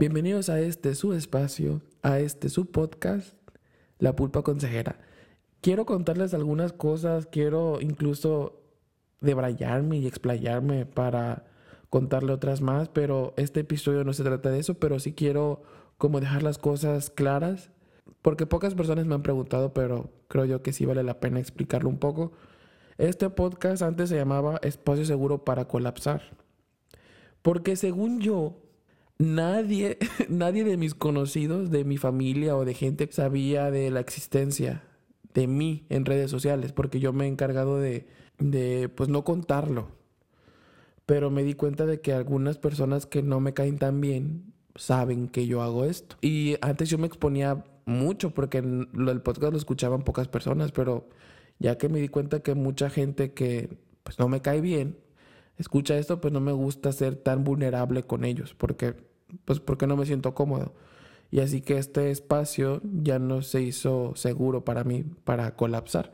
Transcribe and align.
Bienvenidos 0.00 0.48
a 0.48 0.58
este 0.60 0.94
su 0.94 1.12
espacio, 1.12 1.82
a 2.00 2.20
este 2.20 2.48
su 2.48 2.70
podcast, 2.70 3.34
La 3.98 4.16
Pulpa 4.16 4.40
Consejera. 4.40 4.98
Quiero 5.60 5.84
contarles 5.84 6.32
algunas 6.32 6.72
cosas, 6.72 7.26
quiero 7.26 7.82
incluso 7.82 8.62
debrayarme 9.20 9.98
y 9.98 10.06
explayarme 10.06 10.86
para 10.86 11.44
contarle 11.90 12.32
otras 12.32 12.62
más, 12.62 12.88
pero 12.88 13.34
este 13.36 13.60
episodio 13.60 14.02
no 14.02 14.14
se 14.14 14.24
trata 14.24 14.48
de 14.48 14.60
eso, 14.60 14.72
pero 14.78 14.98
sí 15.00 15.12
quiero 15.12 15.64
como 15.98 16.18
dejar 16.18 16.44
las 16.44 16.56
cosas 16.56 17.10
claras, 17.10 17.70
porque 18.22 18.46
pocas 18.46 18.74
personas 18.74 19.04
me 19.04 19.14
han 19.14 19.22
preguntado, 19.22 19.74
pero 19.74 20.08
creo 20.28 20.46
yo 20.46 20.62
que 20.62 20.72
sí 20.72 20.86
vale 20.86 21.02
la 21.02 21.20
pena 21.20 21.40
explicarlo 21.40 21.90
un 21.90 21.98
poco. 21.98 22.32
Este 22.96 23.28
podcast 23.28 23.82
antes 23.82 24.08
se 24.08 24.16
llamaba 24.16 24.60
Espacio 24.62 25.04
Seguro 25.04 25.44
para 25.44 25.66
Colapsar. 25.68 26.22
Porque 27.42 27.76
según 27.76 28.20
yo, 28.20 28.56
nadie, 29.20 29.98
nadie 30.28 30.64
de 30.64 30.76
mis 30.76 30.94
conocidos, 30.94 31.70
de 31.70 31.84
mi 31.84 31.96
familia 31.96 32.56
o 32.56 32.64
de 32.64 32.74
gente 32.74 33.08
sabía 33.12 33.70
de 33.70 33.90
la 33.90 34.00
existencia 34.00 34.82
de 35.34 35.46
mí 35.46 35.86
en 35.88 36.04
redes 36.04 36.30
sociales, 36.30 36.72
porque 36.72 36.98
yo 36.98 37.12
me 37.12 37.26
he 37.26 37.28
encargado 37.28 37.78
de, 37.78 38.08
de, 38.38 38.88
pues 38.88 39.08
no 39.08 39.22
contarlo. 39.22 39.88
Pero 41.06 41.30
me 41.30 41.44
di 41.44 41.54
cuenta 41.54 41.86
de 41.86 42.00
que 42.00 42.12
algunas 42.12 42.58
personas 42.58 43.06
que 43.06 43.22
no 43.22 43.40
me 43.40 43.54
caen 43.54 43.78
tan 43.78 44.00
bien 44.00 44.52
saben 44.74 45.28
que 45.28 45.46
yo 45.46 45.62
hago 45.62 45.84
esto. 45.84 46.16
Y 46.20 46.56
antes 46.60 46.88
yo 46.88 46.98
me 46.98 47.06
exponía 47.06 47.64
mucho 47.84 48.32
porque 48.32 48.58
el 48.58 49.20
podcast 49.22 49.52
lo 49.52 49.58
escuchaban 49.58 50.02
pocas 50.02 50.28
personas, 50.28 50.72
pero 50.72 51.08
ya 51.58 51.78
que 51.78 51.88
me 51.88 52.00
di 52.00 52.08
cuenta 52.08 52.40
que 52.40 52.54
mucha 52.54 52.90
gente 52.90 53.32
que 53.32 53.76
pues 54.02 54.18
no 54.18 54.28
me 54.28 54.40
cae 54.40 54.60
bien, 54.60 54.96
escucha 55.60 55.96
esto, 55.98 56.20
pues 56.20 56.32
no 56.32 56.40
me 56.40 56.52
gusta 56.52 56.90
ser 56.92 57.16
tan 57.16 57.44
vulnerable 57.44 58.02
con 58.02 58.24
ellos, 58.24 58.54
porque, 58.54 58.94
pues 59.44 59.60
porque 59.60 59.86
no 59.86 59.96
me 59.96 60.06
siento 60.06 60.34
cómodo. 60.34 60.72
Y 61.30 61.40
así 61.40 61.60
que 61.60 61.78
este 61.78 62.10
espacio 62.10 62.80
ya 62.82 63.18
no 63.18 63.42
se 63.42 63.62
hizo 63.62 64.12
seguro 64.16 64.64
para 64.64 64.84
mí, 64.84 65.04
para 65.24 65.54
colapsar. 65.54 66.12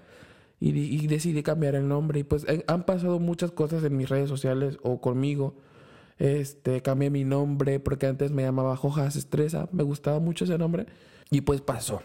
Y, 0.59 1.07
decidí 1.07 1.43
cambiar 1.43 1.75
el 1.75 1.89
nombre. 1.89 2.21
Y 2.21 2.25
pues 2.25 2.45
eh, 2.49 2.65
han 2.67 2.85
pasado 2.85 3.19
muchas 3.19 3.51
cosas 3.51 3.85
en 3.85 3.97
mis 3.97 4.09
redes 4.09 4.29
sociales 4.29 4.79
o 4.83 5.01
conmigo. 5.01 5.55
Este, 6.19 6.81
cambié 6.83 7.11
mi 7.11 7.25
nombre 7.25 7.79
porque 7.79 8.07
antes 8.07 8.31
me 8.33 8.43
llamaba 8.43 8.77
Jojas 8.77 9.17
Estresa. 9.17 9.69
Me 9.73 9.83
gustaba 9.83 10.19
mucho 10.19 10.45
ese 10.45 10.59
nombre. 10.59 10.87
Y 11.31 11.43
pues 11.43 11.61
pasó. 11.61 12.03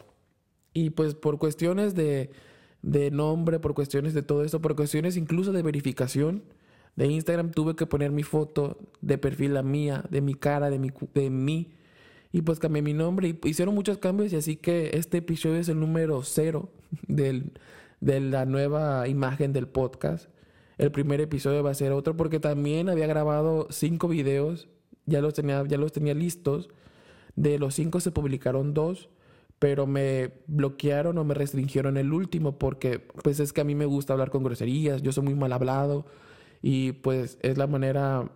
Y 0.73 0.91
pues 0.91 1.15
por 1.15 1.37
cuestiones 1.37 1.95
de, 1.95 2.31
de 2.81 3.11
nombre, 3.11 3.59
por 3.59 3.73
cuestiones 3.73 4.13
de 4.13 4.21
todo 4.21 4.43
esto, 4.43 4.61
por 4.61 4.75
cuestiones 4.75 5.17
incluso 5.17 5.51
de 5.51 5.61
verificación, 5.61 6.43
de 6.95 7.07
Instagram 7.07 7.51
tuve 7.51 7.75
que 7.75 7.85
poner 7.85 8.11
mi 8.11 8.23
foto 8.23 8.77
de 9.01 9.17
perfil 9.17 9.53
la 9.53 9.63
mía, 9.63 10.03
de 10.09 10.21
mi 10.21 10.33
cara, 10.33 10.69
de 10.69 10.79
mi, 10.79 10.91
de 11.13 11.29
mí. 11.29 11.73
Y 12.33 12.41
pues 12.41 12.59
cambié 12.59 12.81
mi 12.81 12.93
nombre 12.93 13.29
y 13.29 13.49
hicieron 13.49 13.75
muchos 13.75 13.97
cambios 13.97 14.31
y 14.31 14.37
así 14.37 14.55
que 14.55 14.91
este 14.93 15.17
episodio 15.17 15.57
es 15.57 15.69
el 15.69 15.79
número 15.79 16.23
cero 16.23 16.69
del, 17.07 17.51
de 17.99 18.19
la 18.19 18.45
nueva 18.45 19.07
imagen 19.07 19.53
del 19.53 19.67
podcast. 19.67 20.29
El 20.77 20.91
primer 20.91 21.21
episodio 21.21 21.63
va 21.63 21.71
a 21.71 21.75
ser 21.75 21.91
otro 21.91 22.15
porque 22.17 22.39
también 22.39 22.89
había 22.89 23.07
grabado 23.07 23.67
cinco 23.69 24.07
videos, 24.07 24.67
ya 25.05 25.21
los 25.21 25.33
tenía, 25.33 25.63
ya 25.67 25.77
los 25.77 25.91
tenía 25.91 26.13
listos. 26.13 26.69
De 27.35 27.59
los 27.59 27.75
cinco 27.75 27.99
se 27.99 28.11
publicaron 28.11 28.73
dos, 28.73 29.09
pero 29.59 29.87
me 29.87 30.31
bloquearon 30.47 31.17
o 31.17 31.23
me 31.23 31.33
restringieron 31.33 31.97
el 31.97 32.11
último 32.11 32.57
porque 32.57 32.99
pues 32.99 33.39
es 33.39 33.53
que 33.53 33.61
a 33.61 33.63
mí 33.63 33.75
me 33.75 33.85
gusta 33.85 34.13
hablar 34.13 34.31
con 34.31 34.43
groserías, 34.43 35.01
yo 35.01 35.11
soy 35.11 35.23
muy 35.23 35.35
mal 35.35 35.53
hablado 35.53 36.05
y 36.61 36.93
pues 36.93 37.37
es 37.41 37.57
la 37.57 37.67
manera 37.67 38.29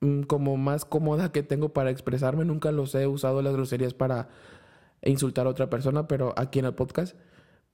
mm, 0.00 0.22
como 0.22 0.56
más 0.56 0.84
cómoda 0.84 1.32
que 1.32 1.42
tengo 1.42 1.72
para 1.72 1.90
expresarme. 1.90 2.44
Nunca 2.44 2.72
los 2.72 2.94
he 2.94 3.06
usado 3.06 3.42
las 3.42 3.54
groserías 3.54 3.94
para 3.94 4.28
insultar 5.02 5.46
a 5.46 5.50
otra 5.50 5.70
persona, 5.70 6.08
pero 6.08 6.34
aquí 6.36 6.58
en 6.58 6.66
el 6.66 6.74
podcast. 6.74 7.16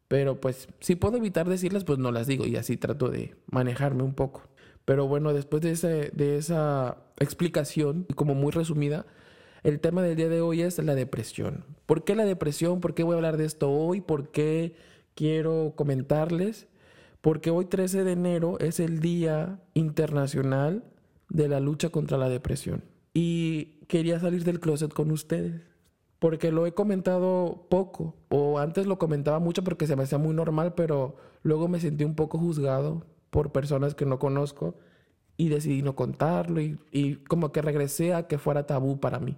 Pero 0.09 0.41
pues 0.41 0.69
si 0.81 0.95
puedo 0.95 1.17
evitar 1.17 1.49
decirlas, 1.49 1.85
pues 1.85 1.99
no 1.99 2.13
las 2.13 2.27
digo 2.27 2.47
y 2.47 2.57
así 2.57 2.77
trato 2.77 3.09
de 3.09 3.35
manejarme 3.51 4.03
un 4.03 4.15
poco. 4.15 4.43
Pero 4.85 5.07
bueno, 5.07 5.33
después 5.33 5.63
de, 5.63 5.71
ese, 5.71 6.11
de 6.13 6.37
esa 6.37 6.99
explicación, 7.19 8.07
como 8.15 8.35
muy 8.35 8.51
resumida, 8.53 9.07
el 9.63 9.81
tema 9.81 10.03
del 10.03 10.17
día 10.17 10.29
de 10.29 10.41
hoy 10.41 10.63
es 10.63 10.79
la 10.79 10.95
depresión. 10.95 11.65
¿Por 11.87 12.05
qué 12.05 12.17
la 12.17 12.25
depresión? 12.25 12.81
¿Por 12.81 12.95
qué 12.95 13.05
voy 13.05 13.15
a 13.15 13.17
hablar 13.17 13.37
de 13.37 13.45
esto 13.45 13.71
hoy? 13.71 14.01
¿Por 14.01 14.31
qué 14.31 14.75
quiero 15.15 15.75
comentarles? 15.77 16.67
Porque 17.23 17.51
hoy 17.51 17.65
13 17.65 18.05
de 18.05 18.13
enero 18.13 18.59
es 18.59 18.81
el 18.81 19.01
Día 19.01 19.61
Internacional 19.75 20.85
de 21.31 21.49
la 21.49 21.61
Lucha 21.61 21.89
contra 21.89 22.19
la 22.19 22.29
Depresión. 22.29 22.85
Y 23.15 23.79
quería 23.87 24.21
salir 24.21 24.45
del 24.45 24.61
closet 24.61 24.93
con 24.93 25.11
ustedes, 25.11 25.63
porque 26.19 26.51
lo 26.51 26.67
he 26.67 26.75
comentado 26.75 27.67
poco, 27.71 28.17
o 28.29 28.59
antes 28.59 28.87
lo 28.87 28.99
comentaba 28.99 29.39
mucho 29.39 29.63
porque 29.63 29.87
se 29.87 29.97
me 29.97 30.03
hacía 30.03 30.19
muy 30.19 30.35
normal, 30.35 30.75
pero 30.75 31.17
luego 31.43 31.69
me 31.69 31.81
sentí 31.81 32.05
un 32.05 32.17
poco 32.17 32.39
juzgado 32.39 33.07
por 33.31 33.53
personas 33.53 33.95
que 33.95 34.05
no 34.05 34.19
conozco 34.19 34.75
y 35.37 35.49
decidí 35.49 35.83
no 35.83 35.95
contarlo 35.95 36.61
y, 36.61 37.17
como 37.29 37.53
que 37.53 37.63
regresé 37.63 38.15
a 38.15 38.27
que 38.27 38.39
fuera 38.39 38.67
tabú 38.67 38.99
para 38.99 39.21
mí. 39.21 39.37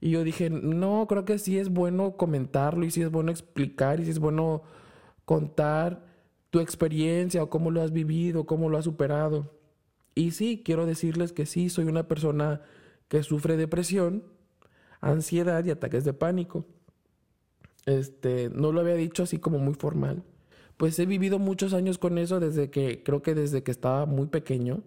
Y 0.00 0.10
yo 0.10 0.24
dije, 0.24 0.48
no, 0.48 1.06
creo 1.06 1.26
que 1.26 1.38
sí 1.38 1.58
es 1.58 1.68
bueno 1.68 2.16
comentarlo 2.16 2.86
y 2.86 2.90
sí 2.90 3.02
es 3.02 3.10
bueno 3.10 3.30
explicar 3.30 4.00
y 4.00 4.06
sí 4.06 4.10
es 4.10 4.18
bueno 4.18 4.62
contar 5.26 6.09
tu 6.50 6.60
experiencia 6.60 7.42
o 7.42 7.50
cómo 7.50 7.70
lo 7.70 7.80
has 7.82 7.92
vivido, 7.92 8.44
cómo 8.44 8.68
lo 8.68 8.78
has 8.78 8.84
superado. 8.84 9.50
Y 10.14 10.32
sí, 10.32 10.62
quiero 10.64 10.86
decirles 10.86 11.32
que 11.32 11.46
sí, 11.46 11.70
soy 11.70 11.86
una 11.86 12.08
persona 12.08 12.62
que 13.08 13.22
sufre 13.22 13.56
depresión, 13.56 14.24
ansiedad 15.00 15.64
y 15.64 15.70
ataques 15.70 16.04
de 16.04 16.12
pánico. 16.12 16.64
Este, 17.86 18.50
no 18.50 18.72
lo 18.72 18.80
había 18.80 18.94
dicho 18.94 19.22
así 19.22 19.38
como 19.38 19.58
muy 19.58 19.74
formal. 19.74 20.22
Pues 20.76 20.98
he 20.98 21.06
vivido 21.06 21.38
muchos 21.38 21.72
años 21.72 21.98
con 21.98 22.18
eso 22.18 22.40
desde 22.40 22.70
que 22.70 23.02
creo 23.02 23.22
que 23.22 23.34
desde 23.34 23.62
que 23.62 23.70
estaba 23.70 24.06
muy 24.06 24.26
pequeño. 24.26 24.82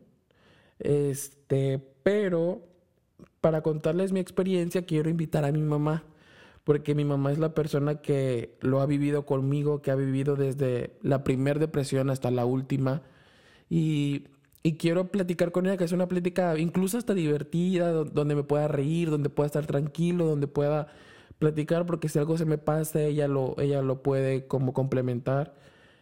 Este, 0.80 1.80
pero 2.03 2.62
para 3.41 3.62
contarles 3.62 4.12
mi 4.12 4.19
experiencia 4.19 4.85
quiero 4.85 5.09
invitar 5.09 5.45
a 5.45 5.51
mi 5.51 5.62
mamá 5.62 6.03
porque 6.63 6.96
mi 6.96 7.06
mamá 7.06 7.31
es 7.31 7.40
la 7.40 7.53
persona 7.53 8.01
que 8.01 8.57
lo 8.62 8.79
ha 8.81 8.85
vivido 8.85 9.25
conmigo, 9.25 9.81
que 9.81 9.91
ha 9.91 9.96
vivido 9.96 10.35
desde 10.35 10.97
la 11.01 11.24
primera 11.24 11.59
depresión 11.59 12.09
hasta 12.09 12.31
la 12.31 12.46
última. 12.46 13.03
Y, 13.69 14.25
quiero 14.79 15.12
platicar 15.12 15.51
con 15.51 15.66
ella, 15.66 15.78
que 15.78 15.84
es 15.84 15.91
una 15.91 16.07
plática 16.07 16.57
incluso 16.57 16.97
hasta 16.97 17.13
divertida, 17.13 17.91
donde 17.91 18.35
me 18.35 18.44
pueda 18.44 18.68
reír, 18.69 19.09
donde 19.09 19.29
pueda 19.29 19.47
estar 19.47 19.66
tranquilo, 19.66 20.25
donde 20.25 20.47
pueda 20.47 20.88
platicar, 21.40 21.85
porque 21.85 22.07
si 22.09 22.19
algo 22.19 22.38
se 22.38 22.46
me 22.46 22.57
pasa, 22.57 23.01
ella 23.01 23.28
lo, 23.28 23.56
ella 23.59 23.81
lo 23.81 24.01
puede 24.01 24.47
como 24.47 24.74
complementar. 24.74 25.56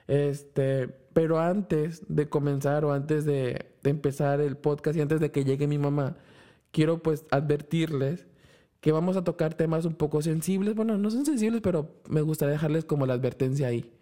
Este, 0.08 0.90
pero 1.14 1.40
antes 1.40 2.04
de 2.08 2.30
comenzar 2.30 2.86
o 2.86 2.94
antes 2.94 3.26
de, 3.26 3.66
de 3.84 3.90
empezar 3.90 4.42
el 4.42 4.58
podcast 4.58 4.98
y 4.98 5.02
antes 5.02 5.20
de 5.20 5.32
que 5.32 5.44
llegue 5.44 5.68
mi 5.68 5.78
mamá, 5.80 6.18
quiero 6.72 7.02
pues 7.02 7.26
advertirles 7.32 8.28
que 8.82 8.92
vamos 8.92 9.16
a 9.16 9.24
tocar 9.24 9.54
temas 9.54 9.86
un 9.86 9.94
poco 9.94 10.22
sensibles. 10.22 10.76
Bueno, 10.76 10.98
no 10.98 11.10
son 11.12 11.26
sensibles, 11.26 11.62
pero 11.62 12.02
me 12.10 12.22
gustaría 12.22 12.54
dejarles 12.54 12.84
como 12.84 13.06
la 13.06 13.14
advertencia 13.14 13.68
ahí. 13.68 13.94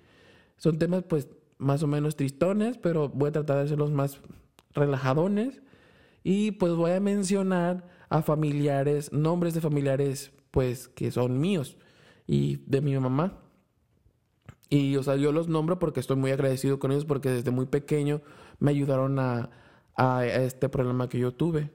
Son 0.57 0.79
temas 0.79 1.03
pues 1.03 1.27
más 1.57 1.83
o 1.83 1.87
menos 1.87 2.15
tristones, 2.15 2.77
pero 2.77 3.09
voy 3.09 3.29
a 3.29 3.33
tratar 3.33 3.57
de 3.57 3.63
hacerlos 3.63 3.91
más 3.91 4.21
relajadones. 4.73 5.61
Y 6.23 6.51
pues 6.51 6.73
voy 6.73 6.91
a 6.91 6.99
mencionar 7.01 7.87
a 8.09 8.21
familiares, 8.21 9.11
nombres 9.11 9.53
de 9.53 9.61
familiares 9.61 10.31
pues 10.51 10.87
que 10.87 11.11
son 11.11 11.39
míos 11.39 11.77
y 12.25 12.57
de 12.65 12.81
mi 12.81 12.97
mamá. 12.97 13.37
Y 14.69 14.95
o 14.95 15.03
sea, 15.03 15.17
yo 15.17 15.31
los 15.33 15.49
nombro 15.49 15.77
porque 15.77 15.99
estoy 15.99 16.15
muy 16.15 16.31
agradecido 16.31 16.79
con 16.79 16.91
ellos 16.91 17.05
porque 17.05 17.29
desde 17.29 17.51
muy 17.51 17.65
pequeño 17.65 18.21
me 18.59 18.71
ayudaron 18.71 19.19
a, 19.19 19.49
a 19.95 20.25
este 20.25 20.69
problema 20.69 21.09
que 21.09 21.19
yo 21.19 21.33
tuve. 21.33 21.71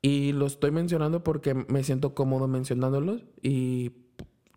Y 0.00 0.32
lo 0.32 0.46
estoy 0.46 0.70
mencionando 0.70 1.24
porque 1.24 1.54
me 1.54 1.82
siento 1.82 2.14
cómodo 2.14 2.46
mencionándolos 2.46 3.24
y 3.42 3.92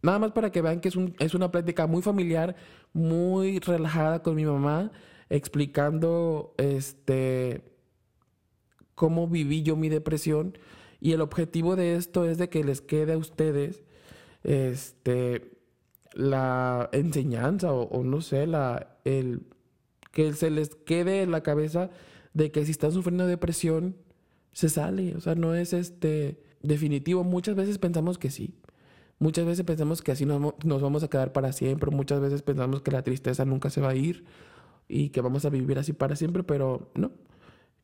nada 0.04 0.20
más 0.20 0.32
para 0.32 0.52
que 0.52 0.62
vean 0.62 0.82
que 0.82 0.90
es, 0.90 0.96
un, 0.96 1.16
es 1.20 1.34
una 1.34 1.52
plática 1.52 1.88
muy 1.88 2.02
familiar, 2.02 2.56
muy 2.94 3.60
relajada 3.60 4.22
con 4.22 4.36
mi 4.36 4.46
mamá, 4.46 4.92
explicando 5.30 6.54
este 6.58 7.64
cómo 8.94 9.28
viví 9.28 9.64
yo 9.64 9.76
mi 9.76 9.90
depresión. 9.90 10.58
Y 11.00 11.14
el 11.14 11.22
objetivo 11.22 11.76
de 11.76 11.96
esto 11.96 12.26
es 12.26 12.38
de 12.38 12.50
que 12.50 12.64
les 12.64 12.82
quede 12.82 13.14
a 13.14 13.18
ustedes 13.18 13.84
este 14.44 15.58
la 16.14 16.90
enseñanza 16.92 17.74
o, 17.74 17.84
o 17.84 18.04
no 18.04 18.22
sé, 18.22 18.46
la 18.46 18.98
el 19.06 19.48
que 20.12 20.34
se 20.34 20.52
les 20.52 20.76
quede 20.76 21.24
en 21.24 21.32
la 21.32 21.42
cabeza 21.42 21.90
de 22.34 22.52
que 22.52 22.66
si 22.66 22.72
están 22.72 22.92
sufriendo 22.92 23.26
depresión 23.26 23.96
se 24.54 24.70
sale, 24.70 25.16
o 25.16 25.22
sea, 25.22 25.36
no 25.36 25.56
es 25.56 25.74
este 25.74 26.42
definitivo. 26.62 27.24
Muchas 27.24 27.56
veces 27.56 27.78
pensamos 27.78 28.18
que 28.18 28.30
sí. 28.30 28.56
Muchas 29.20 29.46
veces 29.46 29.66
pensamos 29.66 30.02
que 30.02 30.12
así 30.12 30.26
nos, 30.26 30.82
vamos 30.82 31.04
a 31.04 31.08
quedar 31.08 31.32
para 31.32 31.52
siempre. 31.54 31.92
Muchas 31.92 32.20
veces 32.20 32.42
pensamos 32.42 32.82
que 32.82 32.92
la 32.92 33.04
tristeza 33.04 33.46
nunca 33.46 33.70
se 33.70 33.82
va 33.82 33.90
a 33.90 33.96
ir 33.96 34.26
y 34.88 35.10
que 35.10 35.22
vamos 35.22 35.46
a 35.46 35.50
vivir 35.50 35.78
así 35.80 35.94
para 35.94 36.16
siempre, 36.16 36.44
pero 36.44 36.92
no. 36.96 37.12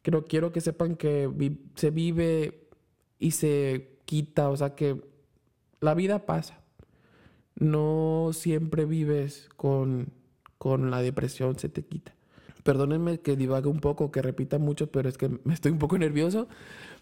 Quiero, 0.01 0.25
quiero 0.25 0.51
que 0.51 0.61
sepan 0.61 0.95
que 0.95 1.29
se 1.75 1.91
vive 1.91 2.67
y 3.19 3.31
se 3.31 3.99
quita, 4.05 4.49
o 4.49 4.57
sea 4.57 4.75
que 4.75 5.01
la 5.79 5.93
vida 5.93 6.25
pasa. 6.25 6.63
No 7.55 8.31
siempre 8.33 8.85
vives 8.85 9.49
con, 9.55 10.13
con 10.57 10.91
la 10.91 11.01
depresión, 11.01 11.57
se 11.59 11.69
te 11.69 11.85
quita. 11.85 12.16
Perdónenme 12.67 13.21
que 13.21 13.37
divague 13.37 13.69
un 13.69 13.79
poco, 13.79 14.11
que 14.11 14.21
repita 14.21 14.57
mucho, 14.57 14.91
pero 14.91 15.07
es 15.07 15.17
que 15.17 15.29
me 15.45 15.53
estoy 15.53 15.71
un 15.71 15.79
poco 15.79 15.97
nervioso. 15.97 16.49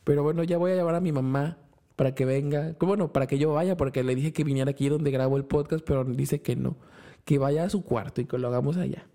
Pero 0.04 0.22
bueno, 0.22 0.44
ya 0.44 0.60
voy 0.60 0.74
a 0.74 0.76
llevar 0.76 0.94
a 0.94 1.00
mi 1.00 1.12
mamá 1.12 1.58
para 1.96 2.14
que 2.14 2.24
venga. 2.24 2.76
Bueno, 2.80 3.12
para 3.12 3.26
que 3.26 3.40
yo 3.40 3.52
vaya, 3.52 3.76
porque 3.76 4.04
le 4.04 4.14
dije 4.14 4.32
que 4.32 4.44
viniera 4.44 4.70
aquí 4.70 4.90
donde 4.90 5.10
grabo 5.10 5.38
el 5.38 5.46
podcast, 5.46 5.84
pero 5.84 6.04
dice 6.04 6.40
que 6.40 6.56
no. 6.56 6.78
Que 7.24 7.40
vaya 7.40 7.64
a 7.64 7.72
su 7.72 7.84
cuarto 7.84 8.22
y 8.22 8.26
que 8.26 8.38
lo 8.38 8.48
hagamos 8.48 8.78
allá. 8.78 9.08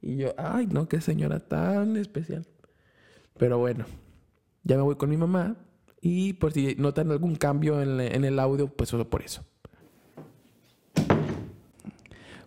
Y 0.00 0.16
yo, 0.16 0.34
ay, 0.38 0.66
no, 0.66 0.88
qué 0.88 1.00
señora 1.00 1.38
tan 1.38 1.96
especial. 1.96 2.48
Pero 3.38 3.58
bueno, 3.58 3.84
ya 4.64 4.74
me 4.74 4.82
voy 4.82 4.96
con 4.96 5.08
mi 5.08 5.16
mamá. 5.16 5.54
Y 6.00 6.32
por 6.32 6.52
si 6.52 6.74
notan 6.78 7.12
algún 7.12 7.36
cambio 7.36 7.80
en, 7.80 8.00
en 8.00 8.24
el 8.24 8.40
audio, 8.40 8.66
pues 8.66 8.90
solo 8.90 9.08
por 9.08 9.22
eso. 9.22 9.44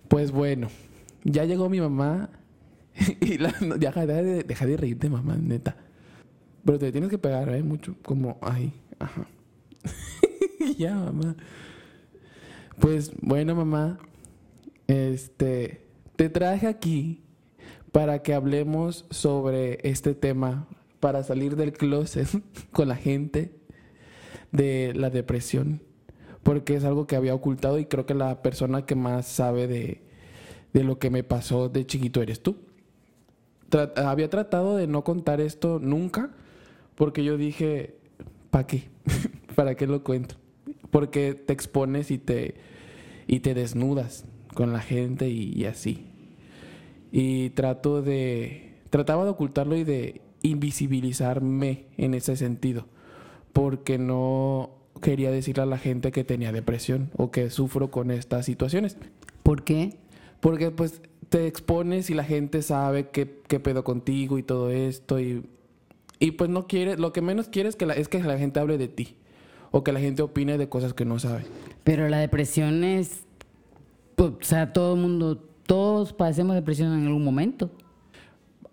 Pues 0.10 0.32
bueno, 0.34 0.68
ya 1.24 1.46
llegó 1.46 1.70
mi 1.70 1.80
mamá. 1.80 2.32
y 3.22 3.38
la, 3.38 3.54
deja, 3.78 4.06
de, 4.06 4.44
deja 4.44 4.66
de 4.66 4.78
reírte, 4.78 5.10
mamá, 5.10 5.36
neta. 5.36 5.76
Pero 6.64 6.80
te 6.80 6.92
tienes 6.92 7.10
que 7.10 7.18
pegar, 7.18 7.50
¿eh? 7.50 7.64
Mucho. 7.64 7.96
Como, 8.02 8.38
ay, 8.42 8.74
ajá. 9.00 9.28
ya, 10.78 10.96
mamá. 10.96 11.36
Pues 12.80 13.12
bueno, 13.22 13.56
mamá. 13.56 14.00
Este, 14.88 15.86
te 16.16 16.30
traje 16.30 16.68
aquí 16.68 17.24
para 17.92 18.22
que 18.22 18.34
hablemos 18.34 19.06
sobre 19.10 19.80
este 19.88 20.16
tema, 20.16 20.68
para 21.00 21.24
salir 21.24 21.56
del 21.56 21.74
closet 21.74 22.28
con 22.72 22.88
la 22.88 22.96
gente 22.96 23.52
de 24.52 24.94
la 24.96 25.10
depresión, 25.10 25.82
porque 26.44 26.76
es 26.76 26.84
algo 26.84 27.08
que 27.08 27.16
había 27.16 27.34
ocultado 27.34 27.80
y 27.80 27.86
creo 27.86 28.06
que 28.06 28.14
la 28.14 28.42
persona 28.42 28.86
que 28.86 28.96
más 28.96 29.28
sabe 29.28 29.68
de, 29.68 30.02
de 30.74 30.84
lo 30.84 31.00
que 31.00 31.10
me 31.10 31.24
pasó 31.24 31.70
de 31.70 31.86
chiquito 31.86 32.22
eres 32.22 32.42
tú. 32.42 32.65
Había 33.96 34.30
tratado 34.30 34.76
de 34.78 34.88
no 34.88 35.04
contar 35.04 35.42
esto 35.42 35.80
nunca, 35.80 36.32
porque 36.96 37.24
yo 37.24 37.38
dije, 37.38 37.96
¿para 38.50 38.68
qué? 38.68 38.84
¿Para 39.56 39.76
qué 39.76 39.88
lo 39.88 40.04
cuento? 40.04 40.36
Porque 40.92 41.34
te 41.34 41.54
expones 41.54 42.12
y 42.12 42.18
te, 42.18 42.56
y 43.28 43.40
te 43.42 43.54
desnudas 43.54 44.26
con 44.54 44.74
la 44.74 44.80
gente 44.80 45.30
y, 45.30 45.66
así. 45.66 46.06
Y 47.12 47.52
trato 47.52 48.02
de, 48.02 48.74
trataba 48.90 49.24
de 49.26 49.32
ocultarlo 49.32 49.76
y 49.76 49.84
de 49.84 50.22
invisibilizarme 50.42 51.86
en 51.98 52.14
ese 52.14 52.36
sentido, 52.36 52.88
porque 53.54 53.98
no 53.98 54.72
quería 55.02 55.32
decirle 55.32 55.64
a 55.64 55.68
la 55.68 55.78
gente 55.78 56.12
que 56.12 56.24
tenía 56.24 56.52
depresión 56.52 57.12
o 57.18 57.32
que 57.32 57.50
sufro 57.50 57.92
con 57.92 58.12
estas 58.12 58.46
situaciones. 58.46 58.98
¿Por 59.44 59.64
qué? 59.64 59.98
Porque 60.46 60.70
pues 60.70 61.02
te 61.30 61.48
expones 61.48 62.12
y 62.12 62.14
la 62.14 62.24
gente 62.24 62.62
sabe 62.62 63.10
qué, 63.10 63.42
qué 63.48 63.60
pedo 63.60 63.84
contigo 63.84 64.38
y 64.38 64.44
todo 64.44 64.70
esto 64.70 65.20
y 65.20 65.44
y 66.20 66.32
pues 66.32 66.50
no 66.50 66.68
quiere, 66.68 66.98
lo 66.98 67.12
que 67.12 67.22
menos 67.22 67.50
quieres 67.50 67.72
es 67.72 67.76
que, 67.76 67.86
la, 67.86 67.94
es 67.94 68.08
que 68.08 68.22
la 68.22 68.38
gente 68.38 68.60
hable 68.60 68.78
de 68.78 68.88
ti 68.88 69.16
o 69.72 69.84
que 69.84 69.92
la 69.92 70.00
gente 70.00 70.22
opine 70.22 70.58
de 70.58 70.70
cosas 70.70 70.94
que 70.94 71.04
no 71.04 71.20
sabe. 71.20 71.44
Pero 71.84 72.08
la 72.08 72.20
depresión 72.20 72.84
es, 72.84 73.24
pues, 74.16 74.32
o 74.32 74.44
sea, 74.44 74.72
todo 74.72 74.96
el 74.96 75.02
mundo, 75.02 75.38
todos 75.66 76.14
padecemos 76.14 76.56
depresión 76.56 76.94
en 76.94 77.08
algún 77.08 77.24
momento. 77.24 77.72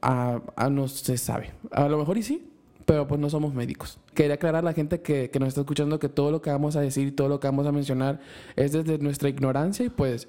Ah, 0.01 0.41
ah, 0.57 0.71
no 0.71 0.89
se 0.89 1.17
sabe. 1.17 1.53
A 1.71 1.89
lo 1.89 1.99
mejor 1.99 2.19
y 2.19 2.23
sí, 2.23 2.49
pero 2.87 3.09
pues 3.09 3.21
no 3.21 3.29
somos 3.31 3.55
médicos. 3.55 3.99
Quería 4.15 4.35
aclarar 4.35 4.61
a 4.61 4.67
la 4.67 4.73
gente 4.75 5.01
que, 5.01 5.31
que, 5.31 5.41
nos 5.41 5.49
está 5.49 5.63
escuchando 5.63 5.99
que 5.99 6.09
todo 6.09 6.31
lo 6.31 6.43
que 6.43 6.51
vamos 6.51 6.77
a 6.77 6.81
decir 6.81 7.17
todo 7.17 7.29
lo 7.29 7.41
que 7.41 7.49
vamos 7.49 7.67
a 7.67 7.73
mencionar 7.73 8.21
es 8.55 8.73
desde 8.73 8.99
nuestra 8.99 9.29
ignorancia 9.29 9.85
y 9.85 9.89
pues, 9.89 10.29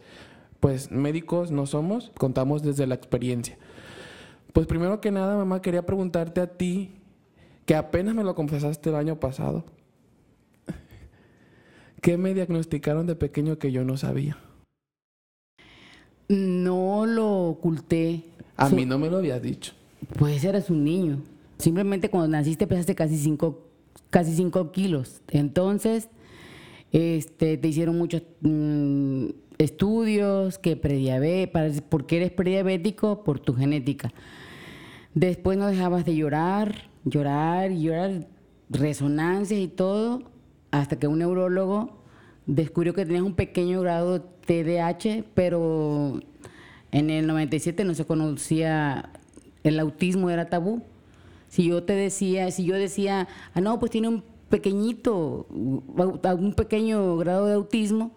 pues 0.63 0.91
médicos 0.91 1.51
no 1.51 1.65
somos, 1.65 2.13
contamos 2.17 2.63
desde 2.63 2.87
la 2.87 2.95
experiencia. 2.95 3.57
Pues 4.53 4.65
primero 4.65 5.01
que 5.01 5.11
nada, 5.11 5.35
mamá, 5.35 5.61
quería 5.61 5.85
preguntarte 5.85 6.39
a 6.39 6.47
ti 6.47 6.91
que 7.65 7.75
apenas 7.75 8.15
me 8.15 8.23
lo 8.23 8.33
confesaste 8.33 8.89
el 8.89 8.95
año 8.95 9.19
pasado. 9.19 9.65
¿Qué 12.01 12.15
me 12.15 12.33
diagnosticaron 12.33 13.07
de 13.07 13.17
pequeño 13.17 13.59
que 13.59 13.73
yo 13.73 13.83
no 13.83 13.97
sabía? 13.97 14.37
No 16.29 17.05
lo 17.07 17.49
oculté. 17.49 18.23
A 18.55 18.69
mí 18.69 18.85
no 18.85 18.97
me 18.97 19.09
lo 19.09 19.17
habías 19.17 19.41
dicho. 19.41 19.73
Pues 20.17 20.45
eras 20.45 20.69
un 20.69 20.85
niño. 20.85 21.23
Simplemente 21.57 22.09
cuando 22.09 22.29
naciste 22.29 22.67
pesaste 22.67 22.95
casi 22.95 23.17
5 23.17 23.67
casi 24.09 24.33
cinco 24.33 24.71
kilos. 24.71 25.21
Entonces, 25.27 26.07
este, 26.93 27.57
te 27.57 27.67
hicieron 27.67 27.97
muchos 27.97 28.21
mm, 28.39 29.25
estudios, 29.57 30.57
que 30.57 30.75
prediabetes, 30.75 31.81
porque 31.81 32.17
eres 32.17 32.31
prediabético 32.31 33.23
por 33.23 33.39
tu 33.39 33.53
genética. 33.53 34.11
Después 35.13 35.57
no 35.57 35.67
dejabas 35.67 36.05
de 36.05 36.15
llorar, 36.15 36.89
llorar 37.05 37.71
llorar, 37.71 38.27
resonancias 38.69 39.59
y 39.59 39.67
todo, 39.67 40.23
hasta 40.71 40.97
que 40.97 41.07
un 41.07 41.19
neurólogo 41.19 42.03
descubrió 42.45 42.93
que 42.93 43.05
tenías 43.05 43.23
un 43.23 43.35
pequeño 43.35 43.81
grado 43.81 44.19
de 44.19 44.25
TDAH, 44.45 45.23
pero 45.33 46.19
en 46.91 47.09
el 47.09 47.27
97 47.27 47.83
no 47.83 47.93
se 47.93 48.05
conocía, 48.05 49.11
el 49.63 49.79
autismo 49.79 50.29
era 50.29 50.49
tabú. 50.49 50.81
Si 51.47 51.67
yo 51.67 51.83
te 51.83 51.93
decía, 51.93 52.49
si 52.51 52.65
yo 52.65 52.75
decía, 52.75 53.27
ah, 53.53 53.61
no, 53.61 53.79
pues 53.79 53.91
tiene 53.91 54.07
un 54.07 54.23
pequeñito, 54.49 55.45
un 55.49 56.53
pequeño 56.55 57.17
grado 57.17 57.45
de 57.45 57.53
autismo, 57.53 58.11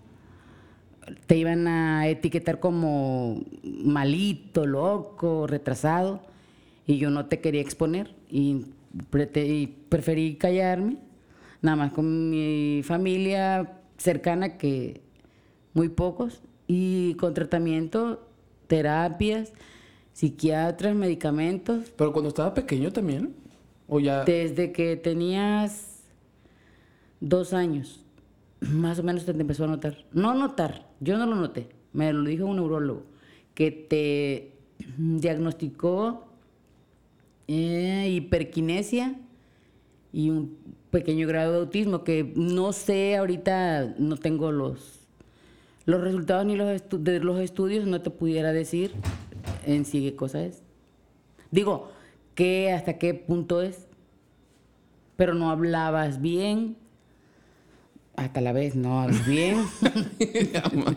te 1.27 1.37
iban 1.37 1.69
a 1.69 2.09
etiquetar 2.09 2.61
como 2.61 3.43
malito, 3.63 4.67
loco, 4.67 5.47
retrasado, 5.47 6.21
y 6.87 6.99
yo 6.99 7.11
no 7.11 7.27
te 7.27 7.41
quería 7.41 7.61
exponer. 7.61 8.15
Y 8.31 8.67
y 9.35 9.67
preferí 9.89 10.37
callarme, 10.37 10.97
nada 11.63 11.77
más 11.77 11.93
con 11.93 12.31
mi 12.31 12.83
familia 12.85 13.81
cercana, 13.99 14.57
que 14.57 15.01
muy 15.75 15.89
pocos, 15.89 16.43
y 16.67 17.15
con 17.15 17.35
tratamiento, 17.35 18.27
terapias, 18.67 19.53
psiquiatras, 20.13 20.95
medicamentos. 20.95 21.91
¿Pero 21.97 22.13
cuando 22.13 22.29
estaba 22.29 22.55
pequeño 22.55 22.93
también? 22.93 23.35
¿O 23.89 24.01
ya? 24.01 24.25
Desde 24.25 24.73
que 24.73 24.97
tenías 24.97 26.03
dos 27.21 27.53
años, 27.53 28.05
más 28.73 28.99
o 28.99 29.03
menos 29.03 29.25
te 29.25 29.33
empezó 29.33 29.65
a 29.65 29.69
notar. 29.69 30.05
No 30.13 30.35
notar, 30.35 30.89
yo 31.01 31.19
no 31.19 31.27
lo 31.27 31.37
noté, 31.37 31.69
me 31.93 32.13
lo 32.13 32.23
dijo 32.25 32.47
un 32.47 32.57
neurólogo, 32.57 33.05
que 33.55 33.71
te 33.71 34.53
diagnosticó 34.99 36.27
eh, 37.49 38.23
y 40.13 40.31
un 40.31 40.57
pequeño 40.91 41.29
grado 41.29 41.53
de 41.53 41.59
autismo 41.59 42.05
que 42.05 42.33
no 42.37 42.73
sé, 42.73 43.17
ahorita 43.17 43.95
no 43.99 44.17
tengo 44.17 44.51
los, 44.51 45.07
los 45.85 46.01
resultados 46.01 46.47
ni 46.47 46.57
los 46.57 46.83
de 46.91 47.21
los 47.21 47.41
estudios, 47.41 47.87
no 47.87 48.01
te 48.01 48.11
pudiera 48.11 48.53
decir 48.53 48.93
en 49.67 49.85
sí 49.85 50.03
qué 50.03 50.17
cosa 50.17 50.43
es. 50.45 50.63
Digo, 51.51 51.91
¿qué, 52.35 52.73
hasta 52.73 52.99
qué 52.99 53.15
punto 53.15 53.63
es? 53.63 53.87
Pero 55.17 55.35
no 55.35 55.51
hablabas 55.51 56.21
bien. 56.21 56.77
Hasta 58.17 58.41
la 58.41 58.53
vez 58.53 58.75
no 58.75 59.01
hablas 59.01 59.27
bien. 59.27 59.59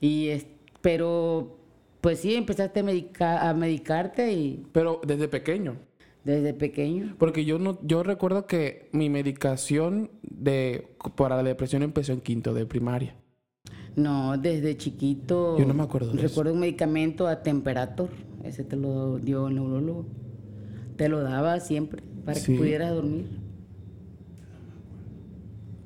y 0.00 0.28
es, 0.28 0.46
pero 0.80 1.58
pues 2.00 2.20
sí, 2.20 2.34
empezaste 2.34 2.84
a, 3.20 3.48
a 3.48 3.54
medicarte 3.54 4.32
y... 4.32 4.66
Pero 4.72 5.00
desde 5.06 5.28
pequeño. 5.28 5.76
Desde 6.24 6.54
pequeño. 6.54 7.16
Porque 7.18 7.44
yo 7.44 7.58
no, 7.58 7.78
yo 7.82 8.02
recuerdo 8.02 8.46
que 8.46 8.88
mi 8.92 9.10
medicación 9.10 10.10
de 10.22 10.88
para 11.16 11.36
la 11.36 11.42
depresión 11.42 11.82
empezó 11.82 12.12
en 12.12 12.20
quinto 12.20 12.54
de 12.54 12.66
primaria. 12.66 13.14
No, 13.96 14.38
desde 14.38 14.76
chiquito. 14.76 15.58
Yo 15.58 15.66
no 15.66 15.74
me 15.74 15.82
acuerdo. 15.82 16.12
De 16.12 16.22
recuerdo 16.22 16.52
un 16.52 16.60
medicamento 16.60 17.26
a 17.26 17.42
temperatur. 17.42 18.10
Ese 18.44 18.64
te 18.64 18.76
lo 18.76 19.18
dio 19.18 19.48
el 19.48 19.56
neurólogo. 19.56 20.06
Te 20.96 21.08
lo 21.08 21.22
daba 21.22 21.58
siempre 21.60 22.02
para 22.24 22.40
que 22.40 22.56
pudieras 22.56 22.94
dormir. 22.94 23.41